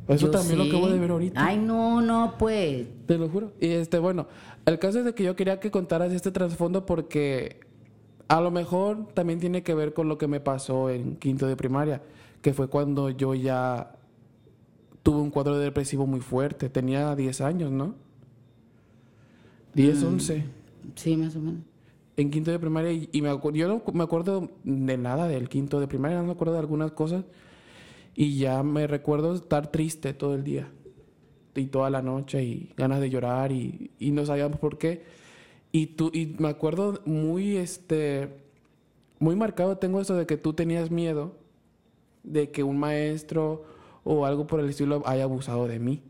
Eso 0.09 0.31
también 0.31 0.59
lo 0.59 0.65
acabo 0.65 0.89
de 0.89 0.99
ver 0.99 1.11
ahorita. 1.11 1.45
Ay, 1.45 1.59
no, 1.59 2.01
no, 2.01 2.35
pues. 2.39 2.87
Te 3.07 3.19
lo 3.19 3.29
juro. 3.29 3.53
Y 3.61 3.69
este, 3.69 3.99
bueno, 3.99 4.29
el 4.65 4.79
caso 4.79 5.01
es 5.01 5.05
de 5.05 5.15
que 5.15 5.25
yo 5.25 5.35
quería 5.35 5.59
que 5.59 5.71
contaras 5.71 6.13
este 6.13 6.31
trasfondo 6.31 6.87
porque 6.87 7.61
a 8.29 8.41
lo 8.41 8.51
mejor 8.51 9.09
también 9.15 9.41
tiene 9.41 9.63
que 9.63 9.75
ver 9.75 9.95
con 9.95 10.09
lo 10.09 10.19
que 10.19 10.27
me 10.27 10.41
pasó 10.41 10.91
en 10.91 11.17
quinto 11.17 11.47
de 11.47 11.57
primaria, 11.57 12.03
que 12.43 12.53
fue 12.53 12.69
cuando 12.69 13.11
yo 13.11 13.35
ya 13.35 13.97
tuve 15.03 15.21
un 15.21 15.31
cuadro 15.31 15.59
depresivo 15.59 16.07
muy 16.07 16.21
fuerte. 16.21 16.69
Tenía 16.69 17.15
10 17.15 17.41
años, 17.41 17.71
¿no? 17.71 17.95
10, 19.75 20.03
11. 20.03 20.39
Mm, 20.39 20.43
sí, 20.95 21.17
más 21.17 21.37
o 21.37 21.41
menos. 21.41 21.61
En 22.17 22.31
quinto 22.31 22.51
de 22.51 22.59
primaria, 22.59 22.93
y, 22.93 23.21
me 23.21 23.29
yo 23.53 23.69
no 23.69 23.83
me 23.93 24.03
acuerdo 24.03 24.51
de 24.65 24.97
nada 24.97 25.29
del 25.29 25.51
quinto 25.51 25.81
de 25.81 25.87
primaria, 25.87 26.17
no 26.17 26.25
me 26.25 26.33
acuerdo 26.33 26.55
de 26.55 26.61
algunas 26.61 26.93
cosas. 26.93 27.25
Y 28.17 28.39
ya 28.39 28.63
me 28.63 28.87
recuerdo 28.87 29.35
estar 29.35 29.71
triste 29.71 30.15
todo 30.15 30.35
el 30.35 30.43
día 30.43 30.69
y 31.55 31.67
toda 31.67 31.91
la 31.91 32.03
noche 32.03 32.43
y 32.43 32.73
ganas 32.77 33.01
de 33.01 33.11
llorar 33.11 33.53
y, 33.53 33.91
y 33.99 34.11
no 34.11 34.25
sabíamos 34.27 34.59
por 34.59 34.79
qué. 34.79 35.05
Y, 35.71 35.89
tú, 35.89 36.11
y 36.13 36.35
me 36.39 36.49
acuerdo 36.49 37.01
muy, 37.05 37.57
este, 37.57 38.31
muy 39.19 39.37
marcado 39.37 39.77
tengo 39.77 40.01
eso 40.01 40.15
de 40.15 40.27
que 40.27 40.39
tú 40.39 40.55
tenías 40.55 40.91
miedo 40.91 41.35
de 42.23 42.51
que 42.51 42.63
un 42.63 42.79
maestro 42.79 43.65
o 44.05 44.25
algo 44.25 44.47
por 44.47 44.61
el 44.61 44.69
estilo 44.69 45.03
haya 45.05 45.25
abusado 45.25 45.67
de 45.67 45.79
mí. 45.81 46.03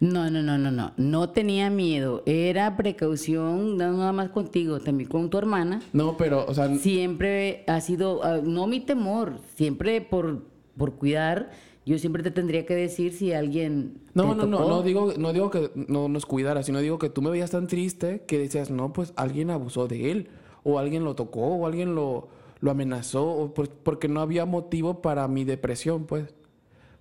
No, 0.00 0.30
no, 0.30 0.42
no, 0.42 0.58
no, 0.58 0.70
no. 0.70 0.92
No 0.96 1.30
tenía 1.30 1.70
miedo. 1.70 2.22
Era 2.26 2.76
precaución, 2.76 3.78
no 3.78 3.92
nada 3.92 4.12
más 4.12 4.28
contigo, 4.30 4.80
también 4.80 5.08
con 5.08 5.30
tu 5.30 5.38
hermana. 5.38 5.80
No, 5.92 6.16
pero, 6.16 6.44
o 6.46 6.54
sea, 6.54 6.68
Siempre 6.76 7.64
ha 7.66 7.80
sido, 7.80 8.22
ah, 8.22 8.40
no 8.42 8.66
mi 8.66 8.80
temor, 8.80 9.40
siempre 9.54 10.00
por, 10.02 10.44
por 10.78 10.94
cuidar. 10.94 11.50
Yo 11.84 11.98
siempre 11.98 12.22
te 12.22 12.30
tendría 12.30 12.64
que 12.66 12.74
decir 12.74 13.12
si 13.12 13.32
alguien. 13.32 13.94
no, 14.14 14.22
te 14.22 14.28
no, 14.36 14.46
no, 14.46 14.56
tocó. 14.58 14.68
no 14.70 14.82
digo, 14.82 15.12
no 15.18 15.32
digo 15.32 15.50
que 15.50 15.70
no 15.74 16.08
nos 16.08 16.24
cuidara, 16.26 16.62
sino 16.62 16.80
digo 16.80 16.98
que 16.98 17.08
tú 17.10 17.20
me 17.22 17.30
veías 17.30 17.50
tan 17.50 17.66
triste 17.66 18.22
que 18.26 18.38
decías, 18.38 18.70
no, 18.70 18.92
pues 18.92 19.12
alguien 19.16 19.50
abusó 19.50 19.88
de 19.88 20.10
él, 20.10 20.28
o 20.64 20.78
alguien 20.78 21.04
lo 21.04 21.14
tocó, 21.14 21.40
o 21.46 21.66
alguien 21.66 21.94
lo, 21.94 22.28
lo 22.60 22.70
amenazó, 22.70 23.26
o 23.26 23.54
por- 23.54 23.70
porque 23.70 24.06
no 24.08 24.20
había 24.20 24.44
motivo 24.44 25.00
para 25.02 25.26
mi 25.28 25.44
depresión, 25.44 26.04
pues. 26.04 26.34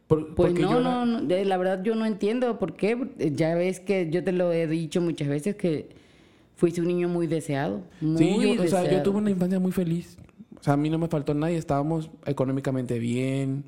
Por- 0.07 0.34
Pues 0.36 0.53
no, 0.53 0.79
no, 0.79 1.05
no, 1.05 1.19
la 1.22 1.57
verdad 1.57 1.84
yo 1.84 1.93
no 1.93 2.05
entiendo 2.05 2.57
por 2.57 2.74
qué. 2.75 2.98
Ya 3.36 3.55
ves 3.55 3.81
que 3.81 4.10
yo 4.10 4.24
te 4.24 4.31
lo 4.31 4.53
he 4.53 4.67
dicho 4.67 5.01
muchas 5.01 5.27
veces 5.27 5.57
que 5.57 5.89
fuiste 6.55 6.79
un 6.79 6.88
niño 6.88 7.10
muy 7.10 7.27
deseado. 7.27 7.81
Muy 8.00 8.17
Sí, 8.19 8.55
yo, 8.55 8.63
o 8.63 8.67
sea, 8.67 8.89
yo 8.89 9.03
tuve 9.03 9.17
una 9.17 9.31
infancia 9.31 9.60
muy 9.60 9.74
feliz. 9.74 10.17
O 10.59 10.63
sea, 10.63 10.73
a 10.73 10.77
mí 10.77 10.89
no 10.89 10.97
me 10.97 11.07
faltó 11.07 11.33
nadie, 11.33 11.57
estábamos 11.57 12.09
económicamente 12.25 12.99
bien. 12.99 13.65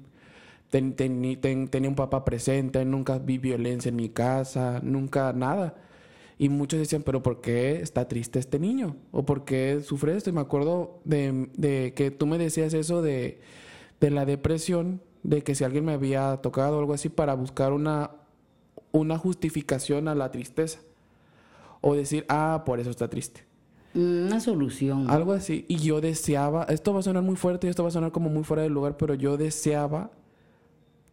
tenía 0.70 1.90
un 1.90 1.96
papá 1.96 2.26
presente, 2.26 2.84
nunca 2.86 3.20
vi 3.20 3.38
violencia 3.38 3.90
en 3.90 3.96
mi 3.96 4.10
casa, 4.10 4.80
nunca 4.84 5.34
nada. 5.34 5.76
Y 6.38 6.50
muchos 6.50 6.80
decían, 6.80 7.04
pero 7.04 7.22
¿por 7.22 7.42
qué 7.42 7.82
está 7.82 8.08
triste 8.08 8.40
este 8.40 8.60
niño? 8.60 8.96
¿O 9.12 9.26
por 9.26 9.44
qué 9.44 9.82
sufre 9.84 10.16
esto? 10.16 10.30
Y 10.30 10.34
me 10.34 10.42
acuerdo 10.42 11.02
de, 11.04 11.50
de 11.56 11.94
que 11.94 12.12
tú 12.12 12.26
me 12.28 12.38
decías 12.38 12.74
eso 12.74 13.02
de, 13.02 13.42
de 14.00 14.10
la 14.10 14.26
depresión, 14.26 15.02
de 15.24 15.44
que 15.44 15.54
si 15.54 15.66
alguien 15.66 15.84
me 15.84 15.92
había 15.94 16.38
tocado 16.38 16.78
o 16.78 16.80
algo 16.80 16.94
así 16.94 17.10
para 17.10 17.34
buscar 17.34 17.74
una, 17.74 18.12
una 18.92 19.18
justificación 19.18 20.08
a 20.08 20.16
la 20.16 20.32
tristeza. 20.32 20.80
O 21.82 21.96
decir, 21.96 22.26
ah, 22.30 22.64
por 22.66 22.80
eso 22.80 22.90
está 22.90 23.10
triste. 23.10 23.49
Una 23.96 24.40
solución. 24.40 25.10
Algo 25.10 25.34
así. 25.34 25.66
Y 25.68 25.78
yo 25.78 26.00
deseaba, 26.02 26.64
esto 26.66 26.94
va 26.94 27.00
a 27.00 27.04
sonar 27.04 27.24
muy 27.24 27.36
fuerte 27.36 27.68
y 27.68 27.70
esto 27.70 27.84
va 27.84 27.90
a 27.90 27.92
sonar 27.92 28.12
como 28.12 28.30
muy 28.30 28.44
fuera 28.44 28.64
del 28.64 28.74
lugar, 28.74 28.98
pero 28.98 29.14
yo 29.16 29.38
deseaba 29.38 30.12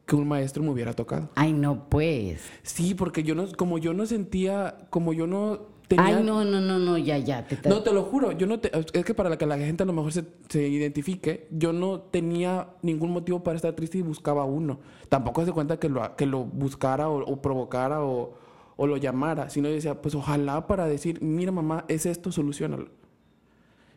que 0.07 0.15
un 0.15 0.29
maestro 0.29 0.63
me 0.63 0.71
hubiera 0.71 0.93
tocado. 0.93 1.31
Ay, 1.35 1.53
no, 1.53 1.89
pues. 1.89 2.43
Sí, 2.63 2.95
porque 2.95 3.23
yo 3.23 3.35
no, 3.35 3.47
como 3.57 3.79
yo 3.79 3.93
no 3.93 4.07
sentía, 4.07 4.77
como 4.91 5.13
yo 5.13 5.27
no 5.27 5.63
tenía... 5.89 6.19
Ay, 6.19 6.23
no, 6.23 6.45
no, 6.45 6.61
no, 6.61 6.79
no, 6.79 6.97
ya, 6.99 7.19
ya. 7.19 7.45
Te- 7.47 7.69
No, 7.69 7.83
te 7.83 7.93
lo 7.93 8.05
juro, 8.05 8.31
yo 8.33 8.47
no 8.47 8.61
te- 8.61 8.71
es 8.93 9.05
que 9.05 9.15
para 9.15 9.37
que 9.37 9.47
la 9.47 9.59
gente 9.59 9.83
a 9.83 9.87
lo 9.87 9.93
mejor 9.93 10.13
se, 10.13 10.25
se 10.49 10.69
identifique, 10.69 11.49
yo 11.51 11.73
no 11.73 12.01
tenía 12.01 12.69
ningún 12.83 13.11
motivo 13.11 13.43
para 13.43 13.57
estar 13.57 13.73
triste 13.73 13.99
y 13.99 14.03
buscaba 14.03 14.45
uno. 14.45 14.79
Tampoco 15.09 15.45
se 15.45 15.51
cuenta 15.53 15.79
que 15.79 15.89
lo, 15.89 16.15
que 16.15 16.27
lo 16.27 16.45
buscara 16.45 17.09
o, 17.09 17.25
o 17.25 17.43
provocara 17.43 18.03
o, 18.05 18.35
o 18.77 18.87
lo 18.87 18.97
llamara, 18.99 19.49
sino 19.51 19.69
decía, 19.69 20.01
pues 20.03 20.15
ojalá 20.15 20.67
para 20.67 20.87
decir, 20.87 21.23
mira 21.23 21.51
mamá, 21.53 21.85
es 21.89 22.05
esto, 22.07 22.31
solucionalo. 22.33 22.89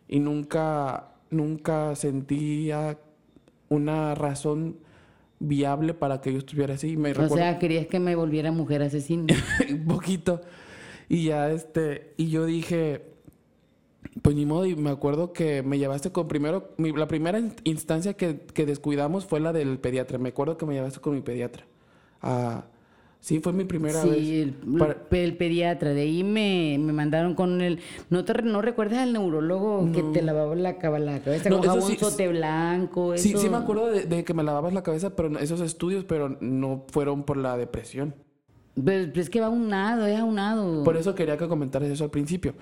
Y 0.07 0.19
nunca, 0.19 1.12
nunca 1.29 1.95
sentía 1.95 2.98
una 3.67 4.15
razón 4.15 4.77
viable 5.39 5.93
para 5.93 6.21
que 6.21 6.31
yo 6.33 6.39
estuviera 6.39 6.74
así. 6.75 6.98
Me 6.98 7.12
o 7.12 7.13
recuerdo- 7.13 7.36
sea, 7.36 7.59
querías 7.59 7.88
que 7.88 8.00
me 8.00 8.15
volviera 8.15 8.51
mujer 8.51 8.81
asesina. 8.81 9.33
un 9.69 9.86
poquito. 9.86 10.41
Y 11.07 11.25
ya 11.25 11.51
este, 11.51 12.13
y 12.17 12.29
yo 12.29 12.45
dije, 12.45 13.03
pues 14.21 14.36
ni 14.36 14.45
modo, 14.45 14.65
y 14.65 14.75
me 14.75 14.89
acuerdo 14.91 15.33
que 15.33 15.62
me 15.63 15.77
llevaste 15.77 16.12
con 16.12 16.27
primero, 16.27 16.69
mi- 16.77 16.91
la 16.93 17.07
primera 17.07 17.38
in- 17.39 17.53
instancia 17.63 18.13
que, 18.15 18.39
que 18.53 18.65
descuidamos 18.65 19.25
fue 19.25 19.39
la 19.39 19.53
del 19.53 19.77
pediatra. 19.79 20.17
Me 20.17 20.29
acuerdo 20.29 20.57
que 20.57 20.65
me 20.65 20.74
llevaste 20.74 21.00
con 21.00 21.13
mi 21.15 21.21
pediatra. 21.21 21.65
Ah, 22.21 22.65
sí, 23.19 23.39
fue 23.39 23.53
mi 23.53 23.65
primera 23.65 24.03
vez. 24.03 24.17
sí, 24.17 24.41
el, 24.41 24.53
Para- 24.77 24.97
el 25.11 25.38
pediatra. 25.38 25.93
De 25.93 26.01
ahí 26.01 26.23
me, 26.23 26.77
me 26.79 26.93
mandaron 26.93 27.35
con 27.35 27.61
el. 27.61 27.79
¿No, 28.09 28.25
te, 28.25 28.33
no 28.41 28.61
recuerdas 28.61 28.99
al 28.99 29.13
neurólogo 29.13 29.91
que 29.91 30.01
te 30.03 30.21
lavaba 30.21 30.55
la, 30.55 30.73
la 30.73 30.77
cabeza 31.21 31.49
No, 31.49 31.57
con 31.59 31.65
jabón 31.67 31.83
sí, 31.91 31.97
sote 31.99 32.27
blanco? 32.27 33.17
Sí, 33.17 33.29
eso? 33.31 33.39
sí 33.39 33.49
me 33.49 33.57
acuerdo 33.57 33.91
de, 33.91 34.03
de 34.03 34.23
que 34.23 34.33
me 34.33 34.43
lavabas 34.43 34.73
la 34.73 34.83
cabeza, 34.83 35.15
pero 35.15 35.38
esos 35.39 35.61
estudios, 35.61 36.05
pero 36.05 36.38
no 36.41 36.85
fueron 36.91 37.23
por 37.23 37.38
la 37.38 37.57
depresión. 37.57 38.13
Pues, 38.81 39.07
pues 39.07 39.25
es 39.25 39.29
que 39.29 39.41
va 39.41 39.47
aunado, 39.47 40.05
es 40.05 40.17
aunado. 40.17 40.83
Por 40.85 40.95
eso 40.95 41.13
quería 41.13 41.35
que 41.35 41.47
comentaras 41.49 41.89
eso 41.89 42.05
al 42.05 42.11
principio. 42.11 42.53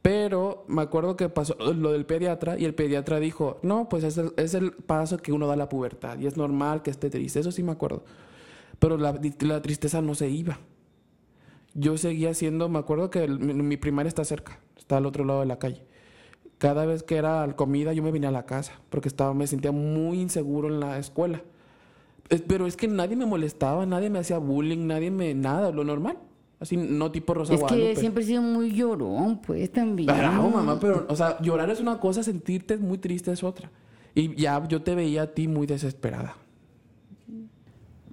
Pero 0.00 0.64
me 0.68 0.82
acuerdo 0.82 1.16
que 1.16 1.28
pasó 1.28 1.54
lo 1.74 1.92
del 1.92 2.06
pediatra 2.06 2.56
y 2.58 2.64
el 2.64 2.74
pediatra 2.74 3.18
dijo, 3.20 3.58
no, 3.62 3.88
pues 3.88 4.04
es 4.04 4.16
el, 4.16 4.30
es 4.36 4.54
el 4.54 4.72
paso 4.72 5.18
que 5.18 5.32
uno 5.32 5.46
da 5.48 5.54
a 5.54 5.56
la 5.56 5.68
pubertad 5.68 6.18
y 6.18 6.26
es 6.26 6.36
normal 6.36 6.82
que 6.82 6.90
esté 6.90 7.10
triste. 7.10 7.40
Eso 7.40 7.50
sí 7.50 7.62
me 7.62 7.72
acuerdo. 7.72 8.04
Pero 8.78 8.96
la, 8.98 9.18
la 9.40 9.62
tristeza 9.62 10.02
no 10.02 10.14
se 10.14 10.28
iba. 10.30 10.58
Yo 11.74 11.98
seguía 11.98 12.32
siendo, 12.34 12.68
me 12.68 12.78
acuerdo 12.78 13.10
que 13.10 13.24
el- 13.24 13.38
mi, 13.38 13.52
mi 13.54 13.76
primaria 13.76 14.08
está 14.08 14.24
cerca, 14.24 14.58
está 14.76 14.96
al 14.96 15.06
otro 15.06 15.24
lado 15.24 15.40
de 15.40 15.46
la 15.46 15.58
calle. 15.58 15.84
Cada 16.58 16.86
vez 16.86 17.02
que 17.02 17.16
era 17.16 17.46
comida 17.54 17.92
yo 17.92 18.02
me 18.02 18.10
venía 18.10 18.30
a 18.30 18.32
la 18.32 18.46
casa 18.46 18.72
porque 18.88 19.08
estaba, 19.08 19.34
me 19.34 19.46
sentía 19.46 19.72
muy 19.72 20.20
inseguro 20.20 20.68
en 20.68 20.80
la 20.80 20.98
escuela. 20.98 21.42
Es- 22.30 22.42
Pero 22.42 22.66
es 22.66 22.76
que 22.76 22.88
nadie 22.88 23.14
me 23.16 23.26
molestaba, 23.26 23.84
nadie 23.86 24.08
me 24.10 24.18
hacía 24.18 24.38
bullying, 24.38 24.86
nadie 24.86 25.10
me... 25.10 25.34
Nada, 25.34 25.70
lo 25.70 25.84
normal. 25.84 26.18
Así, 26.58 26.78
no 26.78 27.12
tipo 27.12 27.34
Rosa 27.34 27.52
es 27.52 27.60
que 27.60 27.66
Guadalupe. 27.66 27.96
siempre 28.00 28.24
he 28.24 28.26
sido 28.26 28.40
muy 28.40 28.72
llorón, 28.72 29.42
pues 29.42 29.70
también. 29.70 30.06
Bravo, 30.06 30.48
mamá, 30.48 30.78
pero, 30.80 31.04
o 31.10 31.14
sea, 31.14 31.38
llorar 31.42 31.68
es 31.68 31.80
una 31.80 32.00
cosa, 32.00 32.22
sentirte 32.22 32.78
muy 32.78 32.96
triste 32.96 33.30
es 33.30 33.44
otra. 33.44 33.70
Y 34.14 34.34
ya 34.36 34.66
yo 34.66 34.80
te 34.82 34.94
veía 34.94 35.22
a 35.24 35.26
ti 35.26 35.48
muy 35.48 35.66
desesperada. 35.66 36.34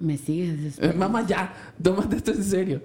Me 0.04 0.18
sigues 0.18 0.62
desesperando. 0.62 0.96
Eh, 0.96 1.00
mamá, 1.00 1.26
ya, 1.26 1.54
tómate 1.82 2.18
esto 2.18 2.32
en 2.32 2.44
serio. 2.44 2.82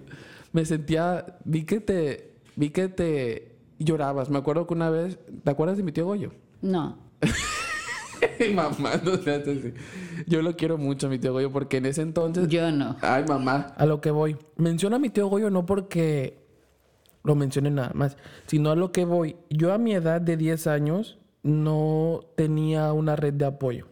Me 0.53 0.65
sentía, 0.65 1.27
vi 1.45 1.65
que 1.65 1.81
te, 1.81 2.31
vi 2.55 2.71
que 2.71 2.87
te 2.87 3.57
llorabas. 3.81 4.31
Me 4.31 4.39
acuerdo 4.39 4.69
que 4.69 4.75
una 4.75 4.89
vez, 4.89 5.19
¿te 5.43 5.51
acuerdas 5.51 5.77
de 5.77 5.83
mi 5.83 5.91
tío 5.91 6.07
Goyo? 6.07 6.31
No. 6.63 6.97
mamá, 8.55 9.01
no 9.05 9.17
seas 9.17 9.49
así. 9.49 9.75
Yo 10.29 10.43
lo 10.43 10.57
quiero 10.57 10.79
mucho, 10.79 11.09
a 11.09 11.11
mi 11.11 11.19
tío 11.19 11.33
Goyo, 11.33 11.51
porque 11.51 11.79
en 11.79 11.87
ese 11.87 12.03
entonces... 12.03 12.47
Yo 12.47 12.71
no. 12.71 12.95
Ay, 13.01 13.25
mamá. 13.27 13.75
A 13.77 13.85
lo 13.85 14.01
que 14.01 14.13
voy. 14.13 14.37
Menciona 14.55 14.95
a 14.95 15.01
mi 15.01 15.11
tío 15.11 15.27
Goyo 15.27 15.51
no 15.51 15.67
porque 15.67 16.47
lo 17.25 17.35
mencione 17.35 17.73
nada 17.73 17.91
más, 17.95 18.17
sino 18.47 18.71
a 18.71 18.77
lo 18.77 18.93
que 18.93 19.05
voy. 19.05 19.35
Yo 19.51 19.73
a 19.73 19.79
mi 19.79 19.93
edad 19.93 20.21
de 20.21 20.37
10 20.37 20.69
años 20.69 21.19
no 21.43 22.21
tenía 22.37 22.93
una 22.93 23.17
red 23.17 23.35
de 23.35 23.47
apoyo. 23.47 23.88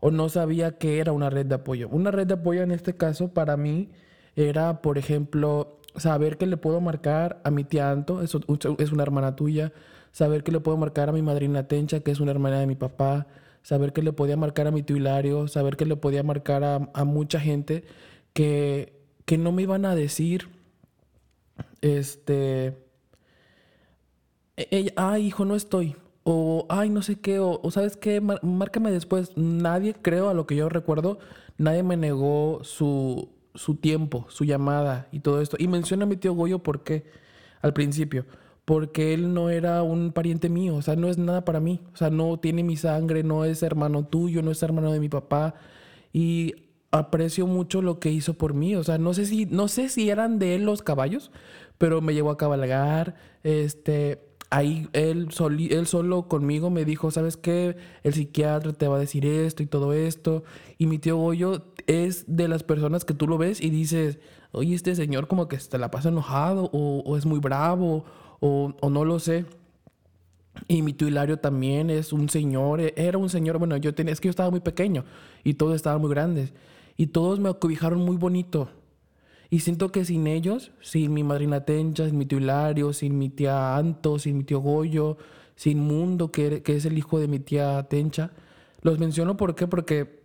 O 0.00 0.10
no 0.10 0.28
sabía 0.28 0.78
qué 0.78 0.98
era 0.98 1.12
una 1.12 1.30
red 1.30 1.46
de 1.46 1.56
apoyo. 1.56 1.88
Una 1.88 2.10
red 2.10 2.26
de 2.26 2.34
apoyo 2.34 2.62
en 2.62 2.70
este 2.70 2.94
caso 2.96 3.28
para 3.28 3.56
mí 3.56 3.90
era, 4.36 4.82
por 4.82 4.98
ejemplo, 4.98 5.80
saber 5.96 6.36
que 6.36 6.46
le 6.46 6.56
puedo 6.56 6.80
marcar 6.80 7.40
a 7.44 7.50
mi 7.50 7.64
tía 7.64 7.90
Anto, 7.90 8.22
es, 8.22 8.36
es 8.78 8.92
una 8.92 9.02
hermana 9.02 9.36
tuya. 9.36 9.72
Saber 10.12 10.42
que 10.44 10.52
le 10.52 10.60
puedo 10.60 10.76
marcar 10.76 11.08
a 11.08 11.12
mi 11.12 11.22
madrina 11.22 11.68
Tencha, 11.68 12.00
que 12.00 12.10
es 12.10 12.20
una 12.20 12.30
hermana 12.30 12.60
de 12.60 12.66
mi 12.66 12.74
papá. 12.74 13.26
Saber 13.62 13.92
que 13.92 14.02
le 14.02 14.12
podía 14.12 14.36
marcar 14.36 14.66
a 14.66 14.70
mi 14.70 14.82
tío 14.82 14.96
Hilario. 14.96 15.48
Saber 15.48 15.76
que 15.76 15.86
le 15.86 15.96
podía 15.96 16.22
marcar 16.22 16.64
a, 16.64 17.04
mucha 17.04 17.40
gente 17.40 17.84
que, 18.32 18.92
que 19.24 19.38
no 19.38 19.52
me 19.52 19.62
iban 19.62 19.84
a 19.84 19.94
decir, 19.94 20.48
este, 21.80 22.76
e- 24.56 24.92
ay, 24.96 25.26
hijo, 25.26 25.44
no 25.44 25.54
estoy. 25.56 25.96
O, 26.28 26.66
ay, 26.68 26.90
no 26.90 27.02
sé 27.02 27.20
qué, 27.20 27.38
o, 27.38 27.60
sabes 27.70 27.96
qué, 27.96 28.20
márcame 28.20 28.90
después. 28.90 29.30
Nadie, 29.36 29.94
creo, 29.94 30.28
a 30.28 30.34
lo 30.34 30.44
que 30.44 30.56
yo 30.56 30.68
recuerdo, 30.68 31.20
nadie 31.56 31.84
me 31.84 31.96
negó 31.96 32.58
su, 32.64 33.28
su 33.54 33.76
tiempo, 33.76 34.26
su 34.28 34.44
llamada 34.44 35.06
y 35.12 35.20
todo 35.20 35.40
esto. 35.40 35.56
Y 35.60 35.68
menciona 35.68 36.02
a 36.02 36.08
mi 36.08 36.16
tío 36.16 36.34
Goyo, 36.34 36.58
¿por 36.64 36.82
qué? 36.82 37.04
Al 37.62 37.72
principio. 37.72 38.26
Porque 38.64 39.14
él 39.14 39.34
no 39.34 39.50
era 39.50 39.84
un 39.84 40.10
pariente 40.10 40.48
mío, 40.48 40.74
o 40.74 40.82
sea, 40.82 40.96
no 40.96 41.08
es 41.08 41.16
nada 41.16 41.44
para 41.44 41.60
mí. 41.60 41.80
O 41.94 41.96
sea, 41.96 42.10
no 42.10 42.40
tiene 42.40 42.64
mi 42.64 42.76
sangre, 42.76 43.22
no 43.22 43.44
es 43.44 43.62
hermano 43.62 44.04
tuyo, 44.04 44.42
no 44.42 44.50
es 44.50 44.60
hermano 44.64 44.90
de 44.90 44.98
mi 44.98 45.08
papá. 45.08 45.54
Y 46.12 46.54
aprecio 46.90 47.46
mucho 47.46 47.82
lo 47.82 48.00
que 48.00 48.10
hizo 48.10 48.34
por 48.34 48.52
mí. 48.52 48.74
O 48.74 48.82
sea, 48.82 48.98
no 48.98 49.14
sé 49.14 49.26
si, 49.26 49.46
no 49.46 49.68
sé 49.68 49.88
si 49.88 50.10
eran 50.10 50.40
de 50.40 50.56
él 50.56 50.64
los 50.64 50.82
caballos, 50.82 51.30
pero 51.78 52.00
me 52.00 52.14
llevó 52.14 52.30
a 52.30 52.36
cabalgar. 52.36 53.14
Este, 53.44 54.25
ahí 54.50 54.88
él, 54.92 55.30
soli- 55.32 55.72
él 55.72 55.86
solo 55.86 56.28
conmigo 56.28 56.70
me 56.70 56.84
dijo, 56.84 57.10
¿sabes 57.10 57.36
qué? 57.36 57.76
El 58.02 58.14
psiquiatra 58.14 58.72
te 58.72 58.88
va 58.88 58.96
a 58.96 59.00
decir 59.00 59.26
esto 59.26 59.62
y 59.62 59.66
todo 59.66 59.92
esto. 59.92 60.44
Y 60.78 60.86
mi 60.86 60.98
tío 60.98 61.16
Goyo 61.16 61.64
es 61.86 62.24
de 62.28 62.48
las 62.48 62.62
personas 62.62 63.04
que 63.04 63.14
tú 63.14 63.26
lo 63.28 63.38
ves 63.38 63.60
y 63.60 63.70
dices, 63.70 64.18
oye, 64.52 64.74
este 64.74 64.94
señor 64.94 65.28
como 65.28 65.48
que 65.48 65.58
se 65.60 65.78
la 65.78 65.90
pasa 65.90 66.08
enojado 66.10 66.70
o, 66.72 67.16
es 67.16 67.26
muy 67.26 67.38
bravo 67.40 68.04
o, 68.40 68.74
o 68.80 68.90
no 68.90 69.04
lo 69.04 69.18
sé. 69.18 69.46
Y 70.68 70.82
mi 70.82 70.92
tío 70.92 71.08
Hilario 71.08 71.38
también 71.38 71.90
es 71.90 72.12
un 72.12 72.28
señor, 72.28 72.80
e, 72.80 72.94
era 72.96 73.18
un 73.18 73.28
señor, 73.28 73.58
bueno, 73.58 73.76
yo 73.76 73.94
tenía, 73.94 74.12
es 74.12 74.20
que 74.20 74.28
yo 74.28 74.30
estaba 74.30 74.50
muy 74.50 74.60
pequeño 74.60 75.04
y 75.44 75.54
todos 75.54 75.74
estaban 75.76 76.00
muy 76.00 76.10
grandes. 76.10 76.54
Y 76.96 77.08
todos 77.08 77.40
me 77.40 77.50
acobijaron 77.50 78.00
muy 78.00 78.16
bonito. 78.16 78.70
Y 79.50 79.60
siento 79.60 79.92
que 79.92 80.04
sin 80.04 80.26
ellos, 80.26 80.72
sin 80.80 81.14
mi 81.14 81.22
madrina 81.22 81.64
Tencha, 81.64 82.06
sin 82.06 82.18
mi 82.18 82.26
tío 82.26 82.38
Hilario, 82.38 82.92
sin 82.92 83.18
mi 83.18 83.28
tía 83.28 83.76
Anto, 83.76 84.18
sin 84.18 84.38
mi 84.38 84.44
tío 84.44 84.60
Goyo, 84.60 85.16
sin 85.54 85.80
Mundo, 85.80 86.32
que, 86.32 86.62
que 86.62 86.76
es 86.76 86.84
el 86.84 86.98
hijo 86.98 87.18
de 87.18 87.28
mi 87.28 87.38
tía 87.38 87.84
Tencha, 87.88 88.32
los 88.82 88.98
menciono 88.98 89.36
¿por 89.36 89.54
qué? 89.54 89.66
porque 89.66 90.22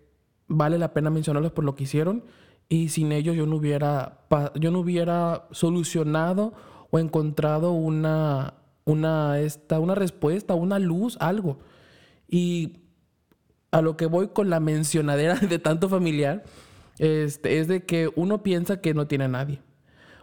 vale 0.48 0.78
la 0.78 0.94
pena 0.94 1.10
mencionarlos 1.10 1.52
por 1.52 1.64
lo 1.64 1.76
que 1.76 1.84
hicieron 1.84 2.24
y 2.70 2.90
sin 2.90 3.12
ellos 3.12 3.36
yo 3.36 3.46
no 3.46 3.58
hubiera, 3.58 4.20
yo 4.56 4.72
no 4.72 4.80
hubiera 4.80 5.48
solucionado 5.52 6.54
o 6.90 7.00
encontrado 7.00 7.72
una, 7.72 8.54
una, 8.86 9.40
esta, 9.40 9.80
una 9.80 9.96
respuesta, 9.96 10.54
una 10.54 10.80
luz, 10.80 11.18
algo. 11.20 11.60
Y 12.30 12.78
a 13.72 13.82
lo 13.82 13.98
que 13.98 14.06
voy 14.06 14.30
con 14.30 14.50
la 14.50 14.60
mencionadera 14.60 15.36
de 15.50 15.60
tanto 15.60 15.90
familiar, 15.90 16.44
este, 17.02 17.58
es 17.58 17.68
de 17.68 17.84
que 17.84 18.12
uno 18.16 18.44
piensa 18.44 18.80
que 18.80 18.94
no 18.94 19.08
tiene 19.08 19.24
a 19.24 19.28
nadie. 19.28 19.60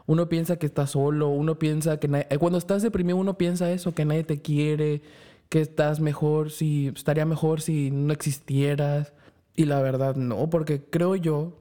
Uno 0.06 0.28
piensa 0.28 0.58
que 0.58 0.66
está 0.66 0.86
solo, 0.86 1.28
uno 1.28 1.58
piensa 1.58 1.98
que 1.98 2.08
eh, 2.30 2.38
cuando 2.38 2.56
estás 2.56 2.82
deprimido 2.82 3.16
uno 3.16 3.36
piensa 3.36 3.72
eso, 3.72 3.94
que 3.94 4.04
nadie 4.04 4.22
te 4.22 4.40
quiere, 4.40 5.02
que 5.48 5.60
estás 5.60 5.98
mejor 5.98 6.52
si 6.52 6.86
estaría 6.86 7.26
mejor 7.26 7.62
si 7.62 7.90
no 7.90 8.12
existieras. 8.12 9.12
Y 9.56 9.64
la 9.64 9.82
verdad 9.82 10.14
no, 10.14 10.50
porque 10.50 10.80
creo 10.80 11.16
yo 11.16 11.58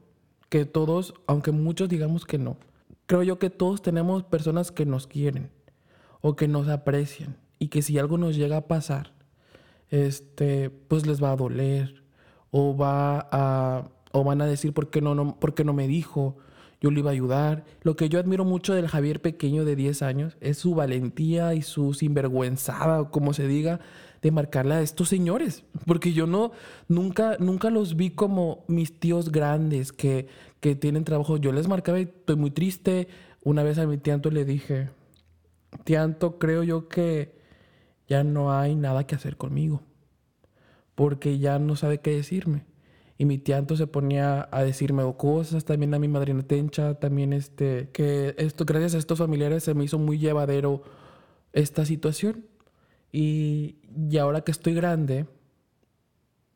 que 0.50 0.66
todos, 0.66 1.16
aunque 1.26 1.52
muchos 1.52 1.90
digamos 1.90 2.26
que 2.26 2.38
no, 2.38 2.58
creo 3.08 3.24
yo 3.24 3.40
que 3.40 3.50
todos 3.50 3.82
tenemos 3.82 4.24
personas 4.24 4.72
que 4.72 4.86
nos 4.86 5.08
quieren 5.08 5.50
o 6.22 6.36
que 6.36 6.48
nos 6.48 6.68
aprecian 6.68 7.38
y 7.58 7.70
que 7.70 7.82
si 7.82 7.98
algo 7.98 8.20
nos 8.20 8.36
llega 8.36 8.58
a 8.58 8.68
pasar, 8.68 9.14
este, 9.90 10.70
pues 10.70 11.08
les 11.08 11.24
va 11.24 11.32
a 11.32 11.38
doler 11.38 12.04
o 12.52 12.78
va 12.78 13.28
a 13.32 13.90
o 14.20 14.24
van 14.24 14.42
a 14.42 14.46
decir 14.46 14.74
por 14.74 14.90
qué 14.90 15.02
no, 15.02 15.14
no, 15.16 15.40
por 15.40 15.54
qué 15.54 15.64
no 15.64 15.74
me 15.74 15.88
dijo, 15.88 16.38
yo 16.82 16.92
le 16.92 17.00
iba 17.00 17.10
a 17.10 17.14
ayudar. 17.14 17.66
Lo 17.82 17.96
que 17.96 18.10
yo 18.10 18.20
admiro 18.20 18.46
mucho 18.46 18.74
del 18.74 18.88
Javier 18.88 19.22
pequeño 19.22 19.66
de 19.66 19.76
10 19.76 20.02
años 20.02 20.38
es 20.42 20.58
su 20.58 20.76
valentía 20.76 21.54
y 21.54 21.62
su 21.62 21.94
sinvergüenzada, 21.94 23.10
como 23.10 23.34
se 23.34 23.48
diga, 23.48 23.80
de 24.22 24.32
marcarle 24.32 24.76
a 24.76 24.82
estos 24.82 25.10
señores, 25.10 25.64
porque 25.86 26.12
yo 26.12 26.26
no 26.26 26.52
nunca 26.88 27.38
nunca 27.40 27.70
los 27.70 27.96
vi 27.96 28.10
como 28.10 28.66
mis 28.68 29.00
tíos 29.00 29.32
grandes 29.32 29.92
que, 29.92 30.28
que 30.60 30.76
tienen 30.76 31.04
trabajo. 31.04 31.38
Yo 31.38 31.52
les 31.52 31.68
marcaba 31.68 32.00
y 32.00 32.04
estoy 32.04 32.36
muy 32.36 32.52
triste. 32.52 33.08
Una 33.44 33.62
vez 33.62 33.78
a 33.78 33.86
mi 33.86 33.98
tianto 33.98 34.32
le 34.32 34.44
dije, 34.44 34.90
tianto, 35.84 36.40
creo 36.40 36.64
yo 36.64 36.88
que 36.88 37.38
ya 38.08 38.24
no 38.24 38.52
hay 38.52 38.76
nada 38.76 39.06
que 39.06 39.16
hacer 39.16 39.38
conmigo, 39.38 39.84
porque 40.96 41.38
ya 41.38 41.60
no 41.60 41.76
sabe 41.76 42.00
qué 42.00 42.16
decirme. 42.16 42.66
Y 43.18 43.26
mi 43.26 43.38
tianto 43.38 43.76
se 43.76 43.88
ponía 43.88 44.48
a 44.52 44.64
decirme 44.64 45.04
cosas, 45.18 45.66
también 45.66 45.94
a 45.94 46.00
mi 46.00 46.08
madrina 46.08 46.44
Tencha, 46.44 46.96
también 46.96 47.34
este, 47.34 47.90
que 47.92 48.36
esto, 48.38 48.66
gracias 48.66 48.96
a 48.96 48.98
estos 49.00 49.18
familiares 49.18 49.64
se 49.64 49.74
me 49.74 49.84
hizo 49.84 49.98
muy 49.98 50.20
llevadero 50.20 50.84
esta 51.54 51.86
situación. 51.86 52.46
Y, 53.12 53.78
y 54.10 54.18
ahora 54.18 54.42
que 54.42 54.52
estoy 54.52 54.74
grande, 54.76 55.26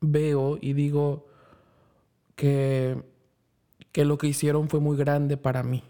veo 0.01 0.57
y 0.61 0.73
digo 0.73 1.27
que, 2.35 3.01
que 3.91 4.05
lo 4.05 4.17
que 4.17 4.27
hicieron 4.27 4.69
fue 4.69 4.79
muy 4.79 4.97
grande 4.97 5.37
para 5.37 5.63
mí 5.63 5.83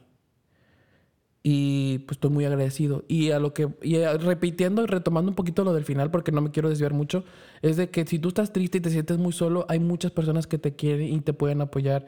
y 1.43 1.99
pues 1.99 2.17
estoy 2.17 2.29
muy 2.29 2.45
agradecido. 2.45 3.03
Y 3.07 3.31
a 3.31 3.39
lo 3.39 3.53
que, 3.53 3.69
y 3.81 3.97
repitiendo 4.03 4.83
y 4.83 4.87
retomando 4.87 5.31
un 5.31 5.35
poquito 5.35 5.63
lo 5.63 5.73
del 5.73 5.85
final, 5.85 6.11
porque 6.11 6.31
no 6.31 6.41
me 6.41 6.51
quiero 6.51 6.69
desviar 6.69 6.93
mucho, 6.93 7.23
es 7.61 7.77
de 7.77 7.89
que 7.89 8.05
si 8.05 8.19
tú 8.19 8.29
estás 8.29 8.53
triste 8.53 8.77
y 8.77 8.81
te 8.81 8.89
sientes 8.89 9.17
muy 9.17 9.33
solo, 9.33 9.65
hay 9.69 9.79
muchas 9.79 10.11
personas 10.11 10.47
que 10.47 10.57
te 10.57 10.75
quieren 10.75 11.13
y 11.13 11.21
te 11.21 11.33
pueden 11.33 11.61
apoyar 11.61 12.05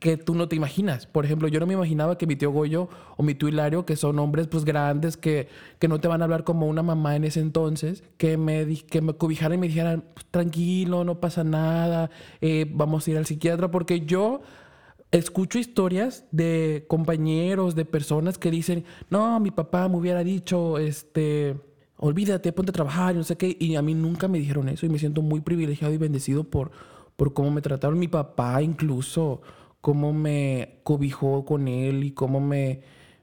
que 0.00 0.16
tú 0.16 0.34
no 0.34 0.48
te 0.48 0.56
imaginas. 0.56 1.06
Por 1.06 1.24
ejemplo, 1.24 1.48
yo 1.48 1.60
no 1.60 1.66
me 1.66 1.74
imaginaba 1.74 2.18
que 2.18 2.26
mi 2.26 2.36
tío 2.36 2.50
Goyo 2.50 2.88
o 3.16 3.22
mi 3.22 3.34
tío 3.34 3.48
Hilario, 3.48 3.86
que 3.86 3.96
son 3.96 4.18
hombres 4.18 4.48
pues 4.48 4.64
grandes, 4.64 5.16
que, 5.16 5.48
que 5.78 5.88
no 5.88 6.00
te 6.00 6.08
van 6.08 6.20
a 6.20 6.24
hablar 6.24 6.44
como 6.44 6.66
una 6.66 6.82
mamá 6.82 7.14
en 7.16 7.24
ese 7.24 7.40
entonces, 7.40 8.02
que 8.16 8.36
me, 8.36 8.66
que 8.90 9.00
me 9.00 9.14
cobijaran 9.14 9.58
y 9.58 9.60
me 9.60 9.68
dijeran, 9.68 10.04
pues, 10.14 10.26
tranquilo, 10.30 11.04
no 11.04 11.20
pasa 11.20 11.44
nada, 11.44 12.10
eh, 12.40 12.66
vamos 12.68 13.06
a 13.06 13.10
ir 13.10 13.18
al 13.18 13.26
psiquiatra, 13.26 13.70
porque 13.70 14.00
yo 14.00 14.40
escucho 15.10 15.58
historias 15.58 16.26
de 16.30 16.84
compañeros, 16.88 17.74
de 17.74 17.84
personas 17.84 18.38
que 18.38 18.50
dicen, 18.50 18.84
no, 19.10 19.40
mi 19.40 19.50
papá 19.50 19.88
me 19.88 19.96
hubiera 19.96 20.22
dicho, 20.22 20.78
este, 20.78 21.56
olvídate, 21.96 22.52
ponte 22.52 22.70
a 22.70 22.72
trabajar, 22.72 23.14
no 23.14 23.24
sé 23.24 23.36
qué, 23.36 23.56
y 23.58 23.76
a 23.76 23.82
mí 23.82 23.94
nunca 23.94 24.28
me 24.28 24.38
dijeron 24.38 24.68
eso 24.68 24.86
y 24.86 24.88
me 24.88 24.98
siento 24.98 25.22
muy 25.22 25.40
privilegiado 25.40 25.94
y 25.94 25.98
bendecido 25.98 26.44
por, 26.44 26.70
por 27.16 27.32
cómo 27.32 27.50
me 27.50 27.62
trataron 27.62 27.98
mi 27.98 28.08
papá, 28.08 28.62
incluso 28.62 29.40
cómo 29.80 30.12
me 30.12 30.80
cobijó 30.82 31.44
con 31.44 31.68
él 31.68 32.04
y 32.04 32.10
cómo 32.10 32.40
me, 32.40 32.82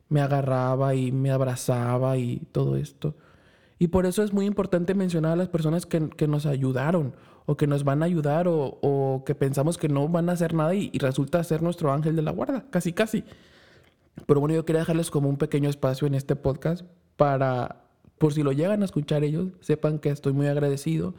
me 0.10 0.22
agarraba 0.22 0.96
y 0.96 1.12
me 1.12 1.32
abrazaba 1.32 2.18
y 2.18 2.42
todo 2.52 2.78
esto. 2.78 3.16
Y 3.78 3.90
por 3.90 4.06
eso 4.06 4.24
es 4.24 4.34
muy 4.34 4.46
importante 4.46 4.96
mencionar 4.96 5.34
a 5.34 5.36
las 5.36 5.50
personas 5.50 5.86
que, 5.86 6.10
que 6.10 6.28
nos 6.28 6.46
ayudaron 6.46 7.14
o 7.46 7.58
que 7.58 7.68
nos 7.68 7.84
van 7.84 8.02
a 8.02 8.06
ayudar 8.06 8.48
o, 8.48 9.24
que 9.26 9.36
pensamos 9.36 9.78
que 9.78 9.90
no 9.90 10.08
van 10.08 10.30
a 10.30 10.34
hacer 10.34 10.54
nada 10.54 10.74
y, 10.74 10.92
resulta 10.98 11.44
ser 11.44 11.62
nuestro 11.62 11.92
ángel 11.92 12.16
de 12.16 12.22
la 12.22 12.32
guarda, 12.32 12.66
casi 12.70 12.94
casi. 12.94 13.24
Pero 14.26 14.40
bueno, 14.40 14.56
yo 14.56 14.66
quería 14.66 14.80
dejarles 14.80 15.12
como 15.12 15.30
un 15.30 15.38
pequeño 15.38 15.70
espacio 15.70 16.08
en 16.08 16.16
este 16.16 16.36
podcast 16.36 16.86
para, 17.18 17.84
por 18.18 18.34
si 18.34 18.44
lo 18.44 18.52
llegan 18.52 18.82
a 18.82 18.86
escuchar 18.86 19.24
ellos, 19.24 19.50
sepan 19.60 20.00
que 20.00 20.10
estoy 20.10 20.34
muy 20.34 20.48
agradecido. 20.48 21.16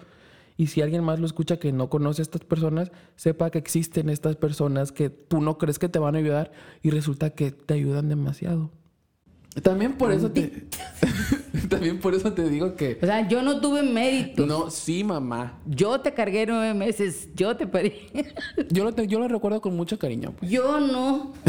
Y 0.57 0.69
si 0.69 0.81
alguien 0.81 1.05
más 1.05 1.21
lo 1.21 1.27
escucha 1.27 1.59
que 1.59 1.71
no 1.73 1.91
conoce 1.91 2.23
a 2.23 2.25
estas 2.25 2.43
personas, 2.43 2.91
sepa 3.15 3.51
que 3.51 3.59
existen 3.59 4.09
estas 4.09 4.37
personas 4.37 4.91
que 4.91 5.11
tú 5.11 5.43
no 5.43 5.59
crees 5.59 5.79
que 5.79 5.91
te 5.91 5.99
van 5.99 6.15
a 6.15 6.19
ayudar 6.19 6.51
y 6.83 6.91
resulta 6.91 7.31
que 7.31 7.53
te 7.53 7.75
ayudan 7.75 8.09
demasiado. 8.09 8.71
También 9.63 9.95
por 9.95 10.13
eso 10.13 10.31
te. 10.31 10.67
también 11.69 11.99
por 11.99 12.15
eso 12.15 12.33
te 12.33 12.49
digo 12.49 12.77
que. 12.77 12.99
O 13.01 13.07
sea, 13.07 13.27
yo 13.27 13.43
no 13.43 13.61
tuve 13.61 13.83
mérito. 13.83 14.47
No, 14.47 14.71
sí, 14.71 15.03
mamá. 15.03 15.59
Yo 15.67 16.01
te 16.01 16.13
cargué 16.13 16.47
nueve 16.47 16.75
meses. 16.75 17.31
Yo 17.35 17.57
te 17.57 17.67
pedí. 17.67 17.93
yo, 18.71 18.85
lo 18.85 19.03
yo 19.05 19.19
lo 19.19 19.29
recuerdo 19.29 19.61
con 19.61 19.75
mucho 19.75 19.99
cariño. 19.99 20.35
Pues. 20.39 20.51
Yo 20.51 20.81
no. 20.81 21.33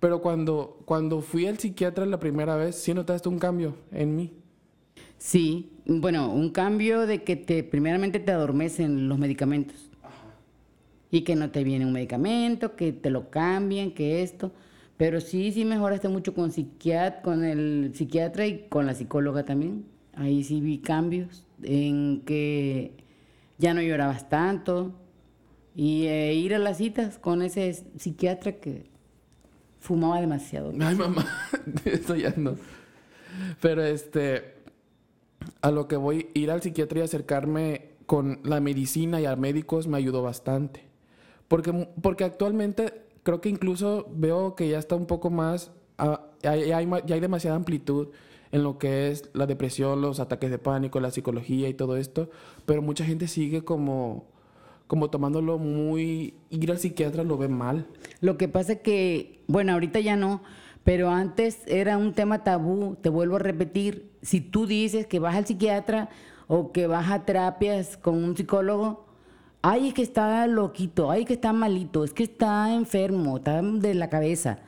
Pero 0.00 0.20
cuando, 0.20 0.80
cuando 0.84 1.20
fui 1.20 1.46
al 1.46 1.58
psiquiatra 1.58 2.04
la 2.06 2.18
primera 2.18 2.56
vez, 2.56 2.74
sí 2.74 2.92
notaste 2.92 3.28
un 3.28 3.38
cambio 3.38 3.76
en 3.92 4.16
mí. 4.16 4.32
Sí, 5.16 5.70
bueno, 5.86 6.32
un 6.32 6.50
cambio 6.50 7.06
de 7.06 7.22
que 7.22 7.36
te 7.36 7.62
primeramente 7.62 8.18
te 8.18 8.32
adormecen 8.32 9.08
los 9.08 9.18
medicamentos. 9.18 9.90
Y 11.12 11.20
que 11.20 11.36
no 11.36 11.50
te 11.50 11.62
viene 11.62 11.86
un 11.86 11.92
medicamento, 11.92 12.74
que 12.74 12.92
te 12.92 13.10
lo 13.10 13.30
cambian, 13.30 13.92
que 13.92 14.22
esto. 14.22 14.50
Pero 15.02 15.20
sí, 15.20 15.50
sí 15.50 15.64
mejoraste 15.64 16.08
mucho 16.08 16.32
con, 16.32 16.52
psiquiatra, 16.52 17.22
con 17.22 17.42
el 17.42 17.90
psiquiatra 17.92 18.46
y 18.46 18.68
con 18.68 18.86
la 18.86 18.94
psicóloga 18.94 19.44
también. 19.44 19.84
Ahí 20.14 20.44
sí 20.44 20.60
vi 20.60 20.78
cambios 20.78 21.44
en 21.60 22.20
que 22.20 22.92
ya 23.58 23.74
no 23.74 23.82
llorabas 23.82 24.28
tanto 24.28 24.92
y 25.74 26.06
eh, 26.06 26.34
ir 26.34 26.54
a 26.54 26.60
las 26.60 26.76
citas 26.76 27.18
con 27.18 27.42
ese 27.42 27.74
psiquiatra 27.98 28.60
que 28.60 28.92
fumaba 29.80 30.20
demasiado. 30.20 30.72
Ay, 30.78 30.94
mamá, 30.94 31.26
eso 31.84 32.14
ya. 32.14 32.32
Pero 33.60 33.82
este, 33.82 34.54
a 35.62 35.72
lo 35.72 35.88
que 35.88 35.96
voy, 35.96 36.28
ir 36.34 36.48
al 36.52 36.62
psiquiatra 36.62 37.00
y 37.00 37.02
acercarme 37.02 37.88
con 38.06 38.38
la 38.44 38.60
medicina 38.60 39.20
y 39.20 39.26
a 39.26 39.34
médicos 39.34 39.88
me 39.88 39.98
ayudó 39.98 40.22
bastante. 40.22 40.84
Porque, 41.48 41.88
porque 42.00 42.22
actualmente 42.22 43.02
creo 43.22 43.40
que 43.40 43.48
incluso 43.48 44.06
veo 44.14 44.54
que 44.54 44.68
ya 44.68 44.78
está 44.78 44.96
un 44.96 45.06
poco 45.06 45.30
más, 45.30 45.72
ah, 45.98 46.26
ya, 46.42 46.52
hay, 46.52 46.66
ya, 47.06 47.14
hay, 47.14 47.20
demasiada 47.20 47.56
amplitud 47.56 48.08
en 48.50 48.62
lo 48.62 48.78
que 48.78 49.10
es 49.10 49.30
la 49.32 49.46
depresión, 49.46 50.00
los 50.00 50.20
ataques 50.20 50.50
de 50.50 50.58
pánico, 50.58 51.00
la 51.00 51.10
psicología 51.10 51.68
y 51.68 51.74
todo 51.74 51.96
esto, 51.96 52.28
pero 52.66 52.82
mucha 52.82 53.04
gente 53.04 53.28
sigue 53.28 53.64
como, 53.64 54.26
como 54.86 55.08
tomándolo 55.08 55.58
muy, 55.58 56.34
ir 56.50 56.70
al 56.70 56.78
psiquiatra 56.78 57.22
lo 57.22 57.38
ve 57.38 57.48
mal. 57.48 57.86
Lo 58.20 58.36
que 58.36 58.48
pasa 58.48 58.76
que, 58.76 59.42
bueno, 59.46 59.72
ahorita 59.72 60.00
ya 60.00 60.16
no, 60.16 60.42
pero 60.84 61.10
antes 61.10 61.60
era 61.66 61.96
un 61.96 62.12
tema 62.12 62.44
tabú, 62.44 62.96
te 63.00 63.08
vuelvo 63.08 63.36
a 63.36 63.40
repetir, 63.40 64.10
si 64.20 64.40
tú 64.40 64.66
dices 64.66 65.06
que 65.06 65.18
vas 65.18 65.36
al 65.36 65.46
psiquiatra 65.46 66.10
o 66.48 66.72
que 66.72 66.86
vas 66.86 67.10
a 67.10 67.24
terapias 67.24 67.96
con 67.96 68.22
un 68.22 68.36
psicólogo, 68.36 69.06
ay, 69.62 69.88
es 69.88 69.94
que 69.94 70.02
está 70.02 70.46
loquito, 70.46 71.10
ay, 71.10 71.24
que 71.24 71.34
está 71.34 71.52
malito, 71.52 72.04
es 72.04 72.12
que 72.12 72.24
está 72.24 72.74
enfermo, 72.74 73.38
está 73.38 73.62
de 73.62 73.94
la 73.94 74.10
cabeza. 74.10 74.58